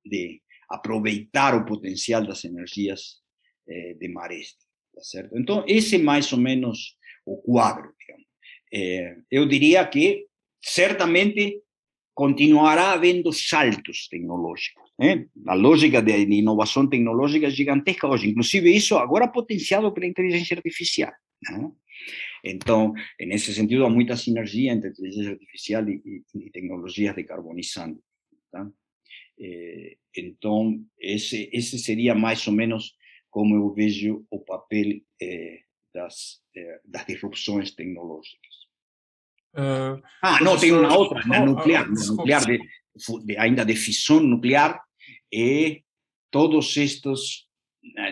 de 0.04 0.44
aproveitar 0.70 1.56
o 1.56 1.66
potencial 1.66 2.26
das 2.26 2.44
energias 2.44 3.22
eh, 3.68 3.96
de 4.00 4.08
marés, 4.08 4.56
tá 4.94 5.02
certo? 5.02 5.38
Então, 5.38 5.64
esse 5.68 5.96
é 5.96 6.00
mais 6.00 6.32
ou 6.32 6.40
menos 6.40 6.98
o 7.26 7.38
quadro, 7.38 7.94
digamos. 8.00 8.26
Eh, 8.74 9.86
que, 9.92 10.28
certamente, 10.62 11.62
continuará 12.14 12.94
havendo 12.94 13.32
saltos 13.34 14.08
tecnológicos. 14.08 14.84
Eh? 15.02 15.26
A 15.48 15.54
lógica 15.54 16.02
de 16.02 16.14
inovação 16.14 16.88
tecnológica 16.88 17.48
é 17.48 17.50
gigantesca 17.50 18.08
hoje, 18.08 18.30
inclusive 18.30 18.74
isso 18.74 18.98
agora 18.98 19.28
potenciado 19.28 19.92
pela 19.94 20.08
inteligência 20.08 20.56
artificial. 20.56 21.12
Né? 21.44 21.72
Então, 22.44 22.94
nesse 23.20 23.54
sentido, 23.54 23.86
há 23.86 23.90
muita 23.90 24.16
sinergia 24.16 24.72
entre 24.72 24.90
inteligência 24.92 25.32
artificial 25.32 25.88
e, 25.90 26.02
e, 26.06 26.46
e 26.46 26.50
tecnologias? 26.52 27.16
Eh, 29.38 29.98
entonces, 30.14 30.88
ese, 30.98 31.50
ese 31.52 31.78
sería 31.78 32.16
más 32.16 32.48
o 32.48 32.52
menos 32.52 32.98
como 33.30 33.56
yo 33.58 33.74
veo 33.74 34.26
el 34.32 34.42
papel 34.48 35.06
eh, 35.20 35.66
das, 35.94 36.44
eh, 36.54 36.80
das 36.84 37.06
disrupções 37.06 37.76
tecnológicas. 37.76 38.66
Uh, 39.54 40.02
ah, 40.22 40.40
não, 40.42 40.58
tem 40.58 40.74
uma 40.74 40.98
outra, 40.98 41.26
na 41.26 41.46
nuclear, 41.46 41.88
na 41.90 42.06
nuclear 42.06 42.46
de, 42.46 42.60
de, 43.26 43.38
ainda 43.38 43.64
de 43.66 43.76
fissão 43.76 44.20
nuclear, 44.20 44.82
e 45.32 45.82
todos 46.30 46.76
estes 46.76 47.46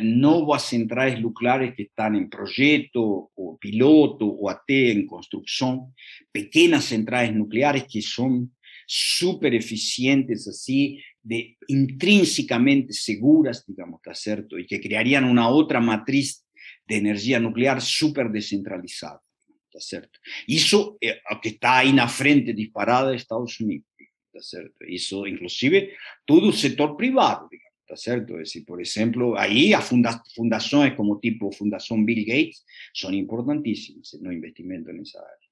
novas 0.01 0.63
centrais 0.63 1.19
nucleares 1.19 1.75
que 1.75 1.83
estão 1.83 2.13
em 2.15 2.29
projeto, 2.29 3.29
ou 3.35 3.57
piloto, 3.57 4.27
ou 4.27 4.47
até 4.47 4.91
em 4.91 5.05
construção, 5.05 5.91
pequenas 6.31 6.85
centrais 6.85 7.33
nucleares 7.33 7.83
que 7.83 8.01
são 8.01 8.47
super 8.87 9.53
eficientes 9.53 10.47
assim, 10.47 10.97
de, 11.23 11.57
intrínsecamente 11.67 12.93
seguras, 12.93 13.63
digamos, 13.65 13.99
¿está 14.01 14.13
cierto? 14.13 14.59
Y 14.59 14.67
que 14.67 14.81
crearían 14.81 15.23
una 15.23 15.49
otra 15.49 15.79
matriz 15.79 16.45
de 16.85 16.97
energía 16.97 17.39
nuclear 17.39 17.81
súper 17.81 18.29
descentralizada, 18.29 19.21
¿está 19.65 19.79
cierto? 19.79 20.19
Eso 20.47 20.97
eh, 20.99 21.19
que 21.41 21.49
está 21.49 21.79
ahí 21.79 21.89
en 21.89 21.95
la 21.95 22.07
frente 22.07 22.53
disparada 22.53 23.09
de 23.09 23.15
Estados 23.15 23.59
Unidos, 23.61 23.87
¿está 24.31 24.41
cierto? 24.41 24.85
Eso 24.87 25.25
inclusive 25.25 25.93
todo 26.25 26.47
el 26.47 26.53
sector 26.53 26.97
privado, 26.97 27.47
digamos, 27.49 27.79
¿está 27.81 27.95
cierto? 27.95 28.33
Es 28.33 28.49
decir, 28.49 28.65
por 28.65 28.81
ejemplo, 28.81 29.37
ahí 29.39 29.73
a 29.73 29.81
funda 29.81 30.21
fundaciones 30.35 30.93
como 30.93 31.19
tipo 31.19 31.51
Fundación 31.51 32.05
Bill 32.05 32.25
Gates 32.25 32.65
son 32.91 33.13
importantísimas 33.13 34.13
no 34.21 34.31
investimento 34.31 34.89
en 34.89 35.01
esa 35.01 35.19
área. 35.19 35.43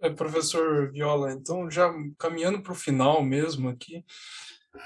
É, 0.00 0.10
professor 0.10 0.90
Viola, 0.92 1.32
então 1.32 1.70
já 1.70 1.90
caminhando 2.18 2.60
para 2.60 2.72
o 2.72 2.76
final 2.76 3.22
mesmo 3.22 3.68
aqui, 3.68 4.04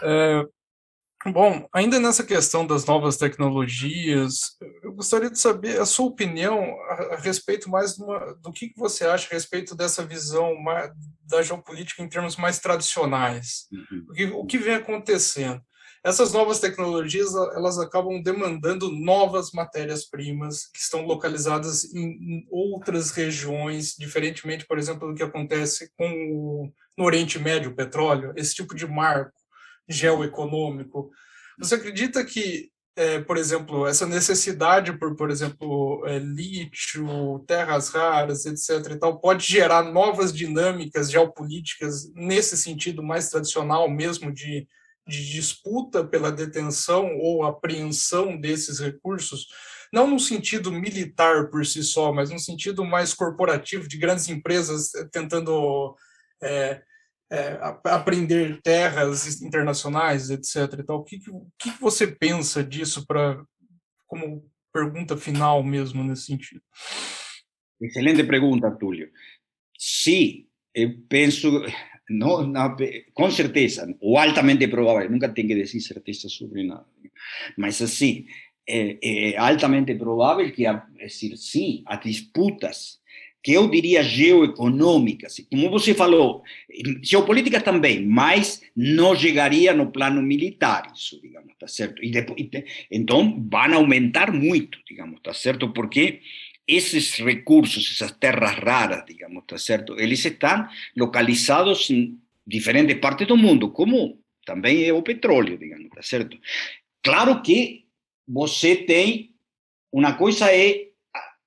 é, 0.02 0.44
bom, 1.26 1.68
ainda 1.72 1.98
nessa 1.98 2.24
questão 2.24 2.66
das 2.66 2.84
novas 2.84 3.16
tecnologias, 3.16 4.56
eu 4.82 4.92
gostaria 4.92 5.30
de 5.30 5.38
saber 5.38 5.80
a 5.80 5.86
sua 5.86 6.06
opinião 6.06 6.62
a, 6.88 7.14
a 7.14 7.16
respeito 7.16 7.68
mais 7.70 7.98
uma, 7.98 8.34
do 8.42 8.52
que, 8.52 8.68
que 8.68 8.78
você 8.78 9.04
acha 9.04 9.28
a 9.28 9.34
respeito 9.34 9.74
dessa 9.74 10.04
visão 10.04 10.54
mais, 10.56 10.90
da 11.24 11.42
geopolítica 11.42 12.02
em 12.02 12.08
termos 12.08 12.36
mais 12.36 12.58
tradicionais. 12.58 13.66
Uhum. 13.72 14.06
O, 14.08 14.12
que, 14.12 14.24
o 14.26 14.46
que 14.46 14.58
vem 14.58 14.74
acontecendo? 14.74 15.60
Essas 16.04 16.32
novas 16.32 16.60
tecnologias 16.60 17.34
elas 17.34 17.78
acabam 17.78 18.22
demandando 18.22 18.90
novas 18.90 19.50
matérias-primas 19.50 20.66
que 20.72 20.78
estão 20.78 21.04
localizadas 21.04 21.92
em, 21.92 22.46
outras 22.50 23.10
regiões, 23.10 23.94
diferentemente, 23.98 24.64
por 24.64 24.78
exemplo, 24.78 25.08
do 25.08 25.14
que 25.14 25.22
acontece 25.22 25.90
com 25.98 26.08
o, 26.32 26.72
no 26.96 27.04
Oriente 27.04 27.38
Médio, 27.38 27.72
o 27.72 27.74
petróleo, 27.74 28.32
esse 28.36 28.54
tipo 28.54 28.74
de 28.74 28.86
marco 28.86 29.32
geoeconômico. 29.88 31.10
Você 31.58 31.74
acredita 31.74 32.24
que, 32.24 32.70
é, 32.94 33.20
por 33.20 33.36
exemplo, 33.36 33.86
essa 33.86 34.06
necessidade 34.06 34.96
por, 34.98 35.16
por 35.16 35.30
exemplo, 35.30 36.04
é, 36.06 36.18
lítio, 36.18 37.44
terras 37.46 37.88
raras, 37.88 38.44
etc. 38.44 38.92
e 38.92 38.96
tal, 38.96 39.18
pode 39.20 39.46
gerar 39.46 39.82
novas 39.82 40.32
dinâmicas 40.32 41.10
geopolíticas 41.10 42.12
nesse 42.14 42.56
sentido 42.56 43.02
mais 43.02 43.30
tradicional 43.30 43.90
mesmo 43.90 44.32
de, 44.32 44.68
de 45.06 45.32
disputa 45.32 46.04
pela 46.04 46.30
detenção 46.30 47.16
ou 47.18 47.44
apreensão 47.44 48.38
desses 48.38 48.78
recursos? 48.78 49.46
Não 49.92 50.06
no 50.06 50.20
sentido 50.20 50.70
militar 50.70 51.48
por 51.48 51.64
si 51.64 51.82
só, 51.82 52.12
mas 52.12 52.30
no 52.30 52.38
sentido 52.38 52.84
mais 52.84 53.14
corporativo, 53.14 53.88
de 53.88 53.96
grandes 53.96 54.28
empresas 54.28 54.90
tentando 55.10 55.96
é, 56.42 56.82
é, 57.30 57.58
aprender 57.84 58.60
terras 58.62 59.40
internacionais, 59.42 60.30
etc. 60.30 60.78
E 60.78 60.82
tal. 60.82 60.98
O 60.98 61.04
que, 61.04 61.18
que, 61.18 61.30
que 61.72 61.80
você 61.80 62.06
pensa 62.06 62.62
disso 62.64 63.06
para 63.06 63.42
como 64.06 64.44
pergunta 64.72 65.16
final 65.16 65.62
mesmo 65.62 66.02
nesse 66.02 66.26
sentido? 66.26 66.62
Excelente 67.80 68.24
pergunta, 68.24 68.70
Túlio. 68.70 69.10
Sim, 69.78 70.46
eu 70.74 70.98
penso 71.08 71.50
não, 72.08 72.46
não, 72.46 72.76
com 73.12 73.30
certeza, 73.30 73.94
ou 74.00 74.16
altamente 74.16 74.66
provável, 74.66 75.10
nunca 75.10 75.28
tem 75.28 75.46
que 75.46 75.54
dizer 75.54 75.80
certeza 75.80 76.28
sobre 76.28 76.64
nada, 76.64 76.86
mas 77.56 77.82
assim, 77.82 78.26
é, 78.66 79.32
é 79.32 79.36
altamente 79.36 79.94
provável 79.94 80.50
que, 80.50 80.66
é 80.66 81.08
sim, 81.08 81.82
as 81.86 82.00
disputas 82.00 82.98
que 83.42 83.52
eu 83.52 83.68
diria 83.68 84.02
geoeconômicas, 84.02 85.36
como 85.50 85.70
você 85.70 85.94
falou, 85.94 86.42
geopolítica 87.02 87.60
também, 87.60 88.04
mas 88.04 88.62
não 88.74 89.14
chegaria 89.14 89.72
no 89.72 89.90
plano 89.90 90.20
militar, 90.20 90.92
isso, 90.94 91.20
digamos, 91.20 91.54
tá 91.58 91.68
certo? 91.68 92.02
E 92.04 92.10
depois, 92.10 92.48
então, 92.90 93.46
vão 93.48 93.74
aumentar 93.74 94.32
muito, 94.32 94.78
digamos, 94.86 95.20
tá 95.22 95.32
certo? 95.32 95.72
Porque 95.72 96.20
esses 96.66 97.14
recursos, 97.18 97.90
essas 97.92 98.12
terras 98.12 98.56
raras, 98.56 99.04
digamos, 99.06 99.44
tá 99.46 99.56
certo? 99.56 99.98
Eles 99.98 100.24
estão 100.24 100.68
localizados 100.96 101.88
em 101.90 102.18
diferentes 102.46 102.98
partes 102.98 103.26
do 103.26 103.36
mundo, 103.36 103.70
como 103.70 104.20
também 104.44 104.84
é 104.84 104.92
o 104.92 105.02
petróleo, 105.02 105.56
digamos, 105.56 105.88
tá 105.90 106.02
certo? 106.02 106.38
Claro 107.02 107.40
que 107.42 107.86
você 108.26 108.76
tem 108.76 109.34
uma 109.92 110.12
coisa 110.12 110.52
é 110.52 110.88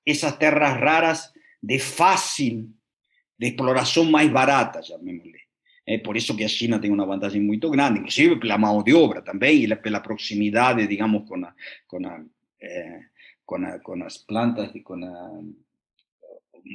essas 0.04 0.36
terras 0.36 0.80
raras 0.80 1.31
de 1.62 1.78
fácil, 1.78 2.68
de 3.38 3.48
exploração 3.48 4.04
mais 4.04 4.30
barata, 4.30 4.80
llamémosle. 4.80 5.40
É 5.86 5.98
por 5.98 6.16
isso 6.16 6.36
que 6.36 6.44
a 6.44 6.48
China 6.48 6.78
tem 6.78 6.90
uma 6.90 7.04
vantagem 7.04 7.40
muito 7.40 7.68
grande, 7.70 7.98
inclusive 7.98 8.36
pela 8.36 8.56
mão 8.56 8.82
de 8.82 8.94
obra 8.94 9.20
também, 9.20 9.64
e 9.64 9.76
pela 9.76 10.00
proximidade, 10.00 10.86
digamos, 10.86 11.28
com, 11.28 11.44
a, 11.44 11.52
com, 11.88 12.06
a, 12.06 12.20
eh, 12.60 13.00
plantas 14.26 14.70
e 14.74 14.80
com 14.80 14.94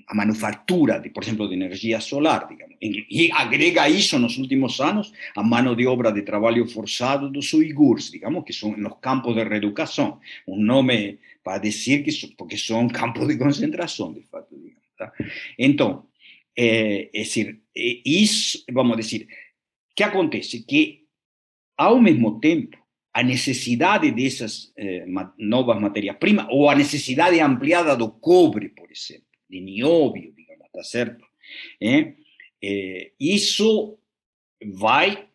a, 0.10 0.14
manufatura, 0.14 1.00
de, 1.00 1.10
por 1.10 1.24
exemplo, 1.24 1.48
de 1.48 1.54
energia 1.54 2.02
solar, 2.02 2.48
digamos. 2.50 2.76
E 2.82 3.32
agrega 3.32 3.88
isso 3.88 4.20
nos 4.20 4.38
últimos 4.38 4.82
anos 4.82 5.14
a 5.36 5.42
mão 5.42 5.74
de 5.74 5.88
obra 5.88 6.12
de 6.12 6.24
trabalho 6.24 6.68
forçado 6.68 7.30
dos 7.30 7.54
uigures, 7.54 8.12
digamos, 8.12 8.44
que 8.44 8.52
são 8.52 8.76
nos 8.76 8.98
campos 9.00 9.34
de 9.36 9.44
reeducação. 9.44 10.20
Um 10.46 10.60
nome 10.60 11.20
para 11.42 11.60
dizer 11.60 12.04
que 12.04 12.12
porque 12.36 12.58
são 12.58 12.90
campos 12.90 13.26
de 13.30 13.38
concentração, 13.38 14.12
de 14.12 14.22
fato. 14.24 14.54
Tá? 14.98 15.14
Então, 15.58 16.08
é, 16.58 17.10
é 17.14 17.20
decir, 17.20 17.62
isso, 17.76 18.64
vamos 18.72 18.98
dizer, 18.98 19.28
que 19.98 20.04
acontece? 20.04 20.64
Que, 20.64 21.06
ao 21.76 22.00
mesmo 22.00 22.40
tempo, 22.40 22.78
a 23.12 23.24
necessidade 23.24 24.12
dessas 24.12 24.72
eh, 24.78 25.08
novas 25.40 25.82
matérias-primas, 25.82 26.46
ou 26.52 26.70
a 26.70 26.76
necessidade 26.76 27.40
ampliada 27.40 27.96
do 27.96 28.12
cobre, 28.12 28.70
por 28.70 28.92
exemplo, 28.92 29.26
de 29.50 29.60
nióbio, 29.60 30.32
digamos, 30.38 30.68
tá 30.72 30.84
certo? 30.84 31.26
É, 31.82 32.14
é, 32.64 33.12
isso 33.20 33.98
vai 34.76 35.28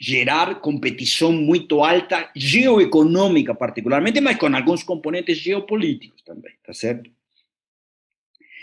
gerar 0.00 0.60
competição 0.60 1.30
muito 1.32 1.82
alta, 1.84 2.30
geoeconômica 2.34 3.54
particularmente, 3.54 4.22
mas 4.22 4.38
com 4.38 4.46
alguns 4.46 4.82
componentes 4.82 5.36
geopolíticos 5.36 6.22
também, 6.22 6.54
tá 6.64 6.72
certo? 6.72 7.10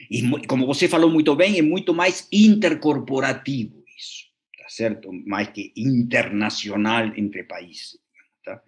E 0.10 0.22
como 0.48 0.66
você 0.66 0.88
falou 0.88 1.10
muito 1.10 1.36
bem, 1.36 1.58
é 1.58 1.62
muito 1.62 1.94
mais 1.94 2.28
intercorporativo 2.32 3.84
isso, 3.98 4.26
tá 4.58 4.70
certo? 4.70 5.12
Mais 5.26 5.50
que 5.50 5.74
internacional 5.76 7.12
entre 7.16 7.44
países. 7.44 7.98
Tá? 8.44 8.62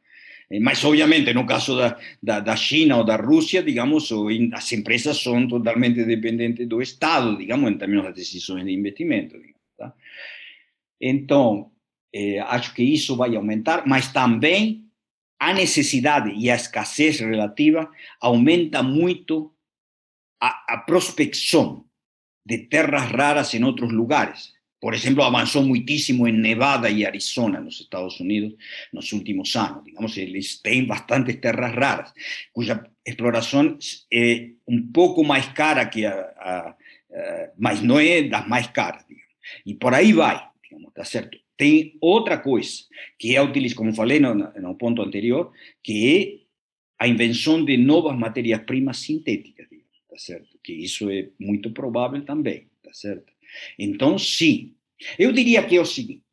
Mas, 0.62 0.84
obviamente, 0.84 1.34
no 1.34 1.46
caso 1.46 1.78
da, 1.78 1.98
da, 2.22 2.40
da, 2.40 2.56
China 2.56 2.98
ou 2.98 3.04
da 3.04 3.16
Rússia, 3.16 3.62
digamos, 3.62 4.10
as 4.54 4.72
empresas 4.72 5.22
são 5.22 5.48
totalmente 5.48 6.04
dependentes 6.04 6.68
do 6.68 6.82
Estado, 6.82 7.38
digamos, 7.38 7.72
em 7.72 7.78
termos 7.78 8.04
das 8.04 8.16
decisões 8.16 8.66
de 8.66 8.72
investimento. 8.72 9.38
Digamos, 9.38 9.62
tá? 9.78 9.94
Então, 11.00 11.72
eh, 12.14 12.40
acho 12.40 12.74
que 12.74 12.84
isso 12.84 13.16
vai 13.16 13.36
aumentar, 13.36 13.86
mas 13.86 14.12
também 14.12 14.88
a 15.40 15.54
necessidade 15.54 16.32
e 16.36 16.50
a 16.50 16.56
escassez 16.56 17.20
relativa 17.20 17.90
aumenta 18.20 18.82
muito 18.82 19.54
a, 20.40 20.86
prospección 20.86 21.90
de 22.44 22.60
tierras 22.60 23.12
raras 23.12 23.54
en 23.54 23.64
otros 23.64 23.92
lugares. 23.92 24.54
Por 24.80 24.94
ejemplo, 24.94 25.24
avanzó 25.24 25.64
muchísimo 25.64 26.28
en 26.28 26.42
Nevada 26.42 26.90
y 26.90 27.04
Arizona, 27.04 27.58
en 27.58 27.66
los 27.66 27.82
Estados 27.82 28.20
Unidos, 28.20 28.54
en 28.54 28.60
los 28.92 29.12
últimos 29.12 29.56
años. 29.56 29.84
Digamos, 29.84 30.16
têm 30.62 30.88
bastantes 30.88 31.42
terras 31.42 31.74
raras, 31.74 32.14
cuya 32.52 32.84
exploración 33.04 33.80
es 34.10 34.52
un 34.66 34.92
poco 34.92 35.24
más 35.24 35.48
cara 35.50 35.90
que 35.90 36.06
a, 36.06 36.78
mas 37.58 37.82
no 37.82 38.00
es 38.00 38.30
das 38.30 38.48
más. 38.48 38.72
Digamos. 39.08 39.34
Y 39.66 39.74
por 39.76 39.96
ahí 39.96 40.12
va, 40.12 40.54
digamos, 40.62 40.94
tá 40.94 41.04
certo? 41.04 41.38
Tem 41.58 41.98
outra 42.00 42.38
coisa, 42.38 42.84
que 43.18 43.36
é 43.36 43.40
a 43.40 43.76
como 43.76 43.92
falei 43.94 44.20
no, 44.20 44.36
no 44.36 44.76
ponto 44.76 45.02
anterior, 45.02 45.52
que 45.84 46.48
é 47.00 47.04
a 47.04 47.08
invenção 47.08 47.66
de 47.66 47.78
novas 47.78 48.16
matérias-primas 48.16 48.98
sintéticas. 49.00 49.68
Tá 50.18 50.20
certo? 50.20 50.60
Que 50.64 50.74
isso 50.74 51.10
é 51.12 51.30
muito 51.40 51.72
provável 51.72 52.26
também, 52.26 52.68
tá 52.84 52.92
certo? 52.92 53.32
Então, 53.78 54.18
sim. 54.18 54.76
Eu 55.18 55.32
diria 55.32 55.64
que 55.66 55.76
é 55.76 55.80
o 55.80 55.86
seguinte: 55.86 56.24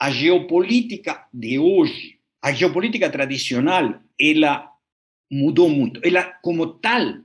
a 0.00 0.10
geopolítica 0.12 1.26
de 1.34 1.58
hoje, 1.58 2.20
a 2.40 2.52
geopolítica 2.52 3.10
tradicional, 3.10 4.00
ela 4.18 4.72
mudou 5.30 5.68
muito. 5.68 6.00
Ela, 6.04 6.22
como 6.22 6.74
tal, 6.74 7.20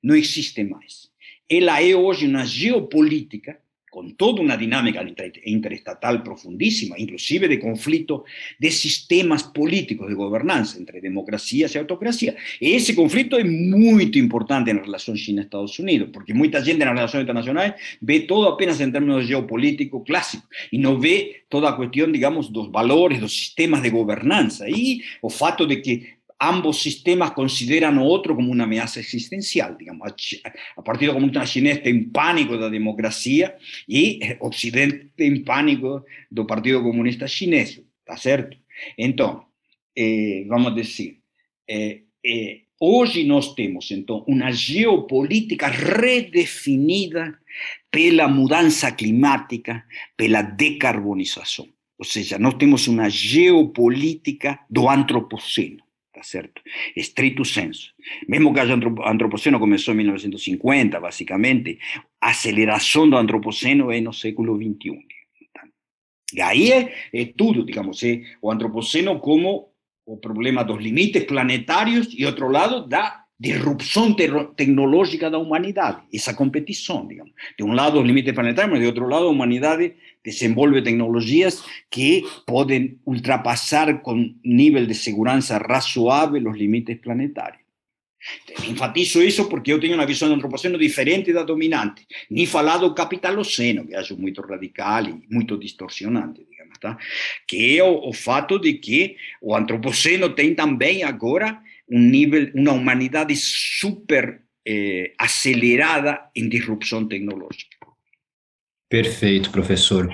não 0.00 0.14
existe 0.14 0.62
mais. 0.62 1.10
Ela 1.50 1.82
é 1.82 1.96
hoje 1.96 2.28
uma 2.28 2.46
geopolítica 2.46 3.60
con 3.90 4.14
toda 4.14 4.40
una 4.40 4.56
dinámica 4.56 5.04
interestatal 5.44 6.22
profundísima, 6.22 6.96
inclusive 6.98 7.48
de 7.48 7.58
conflicto 7.58 8.24
de 8.58 8.70
sistemas 8.70 9.44
políticos 9.44 10.08
de 10.08 10.14
gobernanza 10.14 10.78
entre 10.78 11.00
democracias 11.00 11.74
y 11.74 11.78
autocracia. 11.78 12.36
Ese 12.60 12.94
conflicto 12.94 13.36
es 13.36 13.44
muy 13.44 14.10
importante 14.14 14.70
en 14.70 14.78
la 14.78 14.84
relación 14.84 15.16
China-Estados 15.16 15.78
Unidos, 15.78 16.10
porque 16.12 16.32
mucha 16.32 16.62
gente 16.62 16.82
en 16.82 16.88
las 16.88 16.96
relaciones 16.96 17.24
internacionales 17.24 17.74
ve 18.00 18.20
todo 18.20 18.48
apenas 18.48 18.80
en 18.80 18.92
términos 18.92 19.26
geopolíticos 19.26 20.02
clásicos 20.04 20.48
y 20.70 20.78
no 20.78 20.98
ve 20.98 21.44
toda 21.48 21.76
cuestión, 21.76 22.12
digamos, 22.12 22.50
los 22.50 22.70
valores, 22.70 23.20
los 23.20 23.32
sistemas 23.32 23.82
de 23.82 23.90
gobernanza 23.90 24.68
y 24.68 25.02
el 25.22 25.30
fato 25.30 25.66
de 25.66 25.82
que 25.82 26.19
ambos 26.40 26.80
sistemas 26.80 27.32
consideran 27.32 27.98
a 27.98 28.02
otro 28.02 28.34
como 28.34 28.50
una 28.50 28.64
amenaza 28.64 28.98
existencial. 28.98 29.76
Digamos, 29.78 30.10
a 30.76 30.82
Partido 30.82 31.12
Comunista 31.12 31.44
Chinés 31.44 31.76
está 31.76 31.90
en 31.90 32.10
pánico 32.10 32.54
de 32.54 32.60
la 32.60 32.70
democracia 32.70 33.56
y 33.86 34.20
Occidente 34.40 35.26
en 35.26 35.44
pánico 35.44 36.06
del 36.30 36.46
Partido 36.46 36.82
Comunista 36.82 37.26
Chinés, 37.26 37.82
¿está 37.98 38.16
cierto? 38.16 38.56
Entonces, 38.96 39.46
eh, 39.94 40.44
vamos 40.46 40.72
a 40.72 40.76
decir, 40.76 41.20
eh, 41.66 42.06
eh, 42.22 42.68
hoy 42.78 43.24
nos 43.24 43.54
tenemos 43.54 43.90
entonces 43.90 44.24
una 44.26 44.50
geopolítica 44.50 45.68
redefinida 45.68 47.38
la 47.92 48.28
mudanza 48.28 48.96
climática, 48.96 49.86
la 50.16 50.42
decarbonización. 50.42 51.74
O 51.98 52.04
sea, 52.04 52.38
no 52.38 52.56
tenemos 52.56 52.88
una 52.88 53.10
geopolítica 53.10 54.64
do 54.70 54.88
antropoceno 54.88 55.89
tá 56.20 56.24
certo? 56.24 56.60
Estrito 56.94 57.44
senso. 57.44 57.94
Mesmo 58.28 58.52
que 58.52 58.60
o 58.60 59.08
antropoceno 59.08 59.58
começou 59.58 59.94
em 59.94 59.96
1950, 59.98 61.00
basicamente, 61.00 61.78
a 62.20 62.28
aceleração 62.28 63.08
do 63.08 63.16
antropoceno 63.16 63.90
é 63.90 64.00
no 64.02 64.12
século 64.12 64.54
XXI. 64.54 65.02
E 66.34 66.42
aí 66.42 66.70
é, 66.72 66.94
é 67.12 67.24
tudo, 67.24 67.64
digamos, 67.64 68.02
é 68.02 68.22
o 68.42 68.50
antropoceno 68.50 69.18
como 69.18 69.72
o 70.04 70.18
problema 70.18 70.62
dos 70.62 70.78
limites 70.78 71.24
planetários 71.24 72.08
e, 72.12 72.26
outro 72.26 72.48
lado, 72.48 72.86
da 72.86 73.24
disrupção 73.40 74.14
tecnológica 74.54 75.30
da 75.30 75.38
humanidade, 75.38 76.02
essa 76.12 76.34
competição, 76.34 77.08
digamos. 77.08 77.32
De 77.56 77.64
um 77.64 77.72
lado, 77.72 77.98
os 77.98 78.06
limites 78.06 78.34
planetários, 78.34 78.70
mas 78.70 78.80
de 78.80 78.86
outro 78.86 79.08
lado, 79.08 79.24
a 79.24 79.30
humanidade 79.30 79.94
desenvolve 80.22 80.82
tecnologías 80.82 81.64
que 81.88 82.22
pueden 82.46 83.00
ultrapasar 83.06 84.02
con 84.02 84.38
nivel 84.44 84.86
de 84.86 84.92
seguridad 84.92 85.40
razoable 85.58 86.38
los 86.40 86.54
límites 86.54 86.98
planetarios. 86.98 87.64
Enfatizo 88.68 89.22
eso 89.22 89.48
porque 89.48 89.70
yo 89.70 89.80
tengo 89.80 89.94
una 89.94 90.04
visión 90.04 90.28
de 90.28 90.34
antropoceno 90.34 90.76
diferente 90.76 91.32
da 91.32 91.42
dominante. 91.42 92.06
Ni 92.28 92.44
falado 92.44 92.94
capitaloceno, 92.94 93.86
que 93.86 93.96
acho 93.96 94.18
muy 94.18 94.34
radical 94.34 95.08
y 95.08 95.34
muy 95.34 95.46
distorsionante, 95.58 96.44
digamos, 96.44 96.78
tá? 96.78 96.98
que 97.46 97.78
é 97.78 97.82
o, 97.82 98.10
o 98.10 98.12
fato 98.12 98.58
de 98.58 98.74
que 98.74 99.16
o 99.40 99.56
antropoceno 99.56 100.34
tem 100.34 100.54
também 100.54 101.02
agora 101.02 101.62
um 101.90 101.98
nível, 101.98 102.50
uma 102.54 102.72
humanidade 102.72 103.34
super 103.36 104.42
eh, 104.66 105.12
acelerada 105.18 106.20
em 106.34 106.48
disrupção 106.48 107.06
tecnológica. 107.06 107.76
Perfeito, 108.88 109.50
professor. 109.50 110.12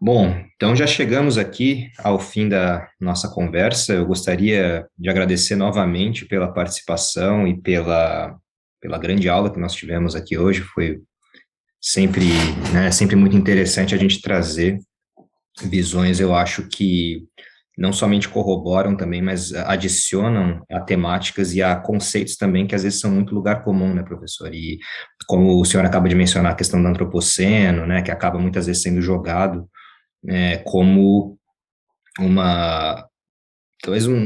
Bom, 0.00 0.32
então 0.54 0.76
já 0.76 0.86
chegamos 0.86 1.36
aqui 1.36 1.90
ao 1.98 2.20
fim 2.20 2.48
da 2.48 2.88
nossa 3.00 3.28
conversa. 3.28 3.94
Eu 3.94 4.06
gostaria 4.06 4.86
de 4.96 5.10
agradecer 5.10 5.56
novamente 5.56 6.24
pela 6.24 6.52
participação 6.52 7.46
e 7.48 7.60
pela, 7.60 8.38
pela 8.80 8.98
grande 8.98 9.28
aula 9.28 9.52
que 9.52 9.58
nós 9.58 9.74
tivemos 9.74 10.14
aqui 10.14 10.38
hoje. 10.38 10.60
Foi 10.60 11.00
sempre, 11.80 12.26
né, 12.72 12.92
sempre 12.92 13.16
muito 13.16 13.36
interessante 13.36 13.94
a 13.94 13.98
gente 13.98 14.20
trazer 14.20 14.78
visões, 15.64 16.20
eu 16.20 16.34
acho 16.34 16.68
que 16.68 17.26
não 17.78 17.92
somente 17.92 18.28
corroboram 18.28 18.96
também, 18.96 19.22
mas 19.22 19.54
adicionam 19.54 20.60
a 20.68 20.80
temáticas 20.80 21.54
e 21.54 21.62
a 21.62 21.76
conceitos 21.76 22.36
também 22.36 22.66
que 22.66 22.74
às 22.74 22.82
vezes 22.82 22.98
são 22.98 23.08
muito 23.08 23.32
lugar 23.32 23.62
comum, 23.62 23.94
né, 23.94 24.02
professor? 24.02 24.52
E 24.52 24.78
como 25.28 25.60
o 25.60 25.64
senhor 25.64 25.86
acaba 25.86 26.08
de 26.08 26.16
mencionar 26.16 26.52
a 26.52 26.56
questão 26.56 26.82
do 26.82 26.88
antropoceno, 26.88 27.86
né, 27.86 28.02
que 28.02 28.10
acaba 28.10 28.36
muitas 28.36 28.66
vezes 28.66 28.82
sendo 28.82 29.00
jogado 29.00 29.68
é, 30.28 30.56
como 30.58 31.38
uma 32.18 33.07
talvez 33.82 34.06
um, 34.06 34.18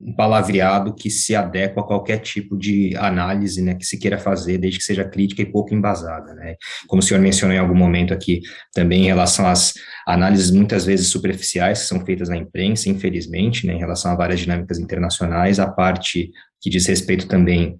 um, 0.00 0.14
palavreado 0.16 0.94
que 0.94 1.10
se 1.10 1.34
adequa 1.34 1.80
a 1.80 1.84
qualquer 1.84 2.18
tipo 2.18 2.56
de 2.56 2.94
análise, 2.96 3.60
né, 3.60 3.74
que 3.74 3.84
se 3.84 3.98
queira 3.98 4.18
fazer, 4.18 4.58
desde 4.58 4.78
que 4.78 4.84
seja 4.84 5.04
crítica 5.04 5.42
e 5.42 5.50
pouco 5.50 5.74
embasada, 5.74 6.32
né, 6.34 6.54
como 6.86 7.00
o 7.00 7.02
senhor 7.02 7.20
mencionou 7.20 7.56
em 7.56 7.58
algum 7.58 7.74
momento 7.74 8.14
aqui, 8.14 8.40
também 8.72 9.02
em 9.02 9.06
relação 9.06 9.46
às 9.46 9.74
análises 10.06 10.50
muitas 10.50 10.84
vezes 10.84 11.08
superficiais 11.08 11.80
que 11.80 11.86
são 11.86 12.04
feitas 12.04 12.28
na 12.28 12.36
imprensa, 12.36 12.88
infelizmente, 12.88 13.66
né, 13.66 13.74
em 13.74 13.78
relação 13.78 14.12
a 14.12 14.16
várias 14.16 14.40
dinâmicas 14.40 14.78
internacionais, 14.78 15.58
a 15.58 15.68
parte 15.68 16.30
que 16.60 16.70
diz 16.70 16.86
respeito 16.86 17.26
também 17.26 17.78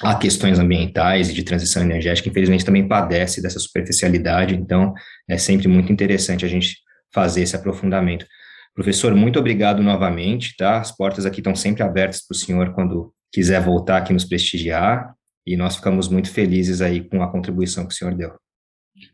a 0.00 0.14
questões 0.16 0.58
ambientais 0.58 1.28
e 1.28 1.34
de 1.34 1.42
transição 1.42 1.82
energética, 1.82 2.28
infelizmente 2.28 2.64
também 2.64 2.86
padece 2.86 3.40
dessa 3.40 3.58
superficialidade, 3.58 4.54
então 4.54 4.92
é 5.28 5.38
sempre 5.38 5.68
muito 5.68 5.92
interessante 5.92 6.44
a 6.44 6.48
gente 6.48 6.76
fazer 7.12 7.42
esse 7.42 7.54
aprofundamento. 7.54 8.26
Professor, 8.74 9.14
muito 9.14 9.38
obrigado 9.38 9.82
novamente, 9.82 10.56
tá? 10.56 10.80
As 10.80 10.94
portas 10.94 11.24
aqui 11.24 11.38
estão 11.38 11.54
sempre 11.54 11.82
abertas 11.82 12.26
para 12.26 12.34
o 12.34 12.38
senhor 12.38 12.74
quando 12.74 13.14
quiser 13.32 13.62
voltar 13.62 13.98
aqui 13.98 14.12
nos 14.12 14.24
prestigiar, 14.24 15.14
e 15.46 15.56
nós 15.56 15.76
ficamos 15.76 16.08
muito 16.08 16.32
felizes 16.32 16.80
aí 16.80 17.02
com 17.02 17.22
a 17.22 17.30
contribuição 17.30 17.86
que 17.86 17.94
o 17.94 17.96
senhor 17.96 18.14
deu. 18.14 18.34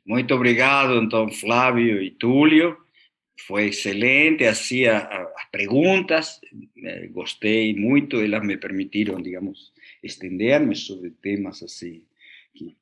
Muito 0.06 0.34
obrigado, 0.34 0.94
então, 0.94 1.28
Flávio 1.30 2.02
e 2.02 2.10
Túlio. 2.10 2.76
Foi 3.46 3.68
excelente, 3.68 4.44
hacía 4.44 4.98
as 4.98 5.50
perguntas, 5.50 6.38
eh, 6.84 7.08
gostei 7.08 7.74
muito, 7.74 8.20
elas 8.20 8.42
me 8.46 8.56
permitiram, 8.56 9.20
digamos, 9.20 9.72
estender-me 10.02 10.76
sobre 10.76 11.10
temas 11.10 11.62
assim 11.62 12.02
que 12.54 12.76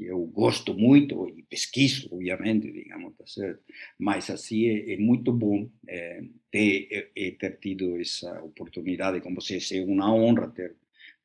que 0.00 0.06
eu 0.06 0.24
gosto 0.26 0.72
muito 0.72 1.28
e 1.28 1.42
pesquiso, 1.42 2.08
obviamente, 2.10 2.72
digamos, 2.72 3.14
tá 3.16 3.26
certo? 3.26 3.60
Mas 3.98 4.30
assim 4.30 4.66
é, 4.66 4.94
é 4.94 4.96
muito 4.96 5.30
bom 5.30 5.68
é, 5.86 6.22
ter, 6.50 7.12
é, 7.14 7.30
ter 7.32 7.58
tido 7.58 8.00
essa 8.00 8.42
oportunidade 8.42 9.20
com 9.20 9.34
vocês. 9.34 9.70
É 9.72 9.84
uma 9.84 10.12
honra 10.12 10.48
ter 10.48 10.74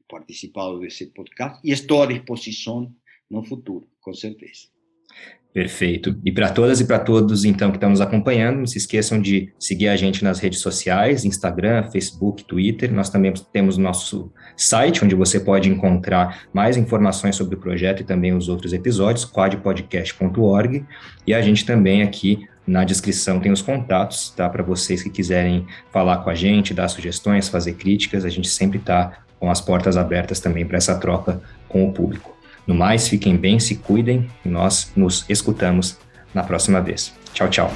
participado 0.10 0.80
desse 0.80 1.08
podcast 1.08 1.60
e 1.64 1.72
estou 1.72 2.04
à 2.04 2.06
disposição 2.06 2.94
no 3.30 3.44
futuro, 3.44 3.88
com 4.02 4.14
certeza. 4.14 4.75
Perfeito. 5.56 6.20
E 6.26 6.34
para 6.34 6.50
todas 6.50 6.82
e 6.82 6.86
para 6.86 7.00
todos, 7.00 7.46
então, 7.46 7.72
que 7.72 7.78
estão 7.78 7.90
nos 7.90 8.02
acompanhando, 8.02 8.58
não 8.58 8.68
se 8.68 8.78
esqueçam 8.78 9.22
de 9.22 9.54
seguir 9.58 9.88
a 9.88 9.96
gente 9.96 10.22
nas 10.22 10.38
redes 10.38 10.60
sociais, 10.60 11.24
Instagram, 11.24 11.90
Facebook, 11.92 12.44
Twitter. 12.44 12.94
Nós 12.94 13.10
também 13.10 13.34
temos 13.54 13.78
nosso 13.78 14.34
site, 14.58 15.06
onde 15.06 15.16
você 15.16 15.40
pode 15.40 15.70
encontrar 15.70 16.44
mais 16.52 16.76
informações 16.76 17.38
sobre 17.38 17.56
o 17.56 17.58
projeto 17.58 18.02
e 18.02 18.04
também 18.04 18.34
os 18.34 18.50
outros 18.50 18.74
episódios, 18.74 19.24
quadpodcast.org. 19.26 20.86
E 21.26 21.34
a 21.34 21.42
gente 21.42 21.66
também 21.66 22.04
aqui 22.04 22.46
na 22.68 22.84
descrição 22.84 23.40
tem 23.40 23.54
os 23.54 23.62
contatos, 23.62 24.32
tá? 24.32 24.50
Para 24.50 24.62
vocês 24.62 25.02
que 25.02 25.10
quiserem 25.10 25.66
falar 25.90 26.18
com 26.18 26.30
a 26.30 26.36
gente, 26.36 26.74
dar 26.74 26.90
sugestões, 26.90 27.48
fazer 27.48 27.76
críticas, 27.76 28.26
a 28.26 28.30
gente 28.30 28.50
sempre 28.50 28.80
está 28.80 29.20
com 29.40 29.50
as 29.50 29.62
portas 29.62 29.96
abertas 29.96 30.42
também 30.42 30.66
para 30.66 30.76
essa 30.76 30.96
troca 30.96 31.42
com 31.70 31.88
o 31.88 31.94
público. 31.94 32.35
No 32.68 32.74
mais, 32.74 33.08
fiquem 33.08 33.38
bem, 33.38 33.60
se 33.60 33.76
cuidem 33.76 34.28
e 34.44 34.50
nós 34.50 34.92
nos 34.96 35.26
escutamos 35.30 35.98
na 36.34 36.44
próxima 36.44 36.82
vez. 36.82 37.14
Tchau, 37.34 37.50
tchau. 37.50 37.72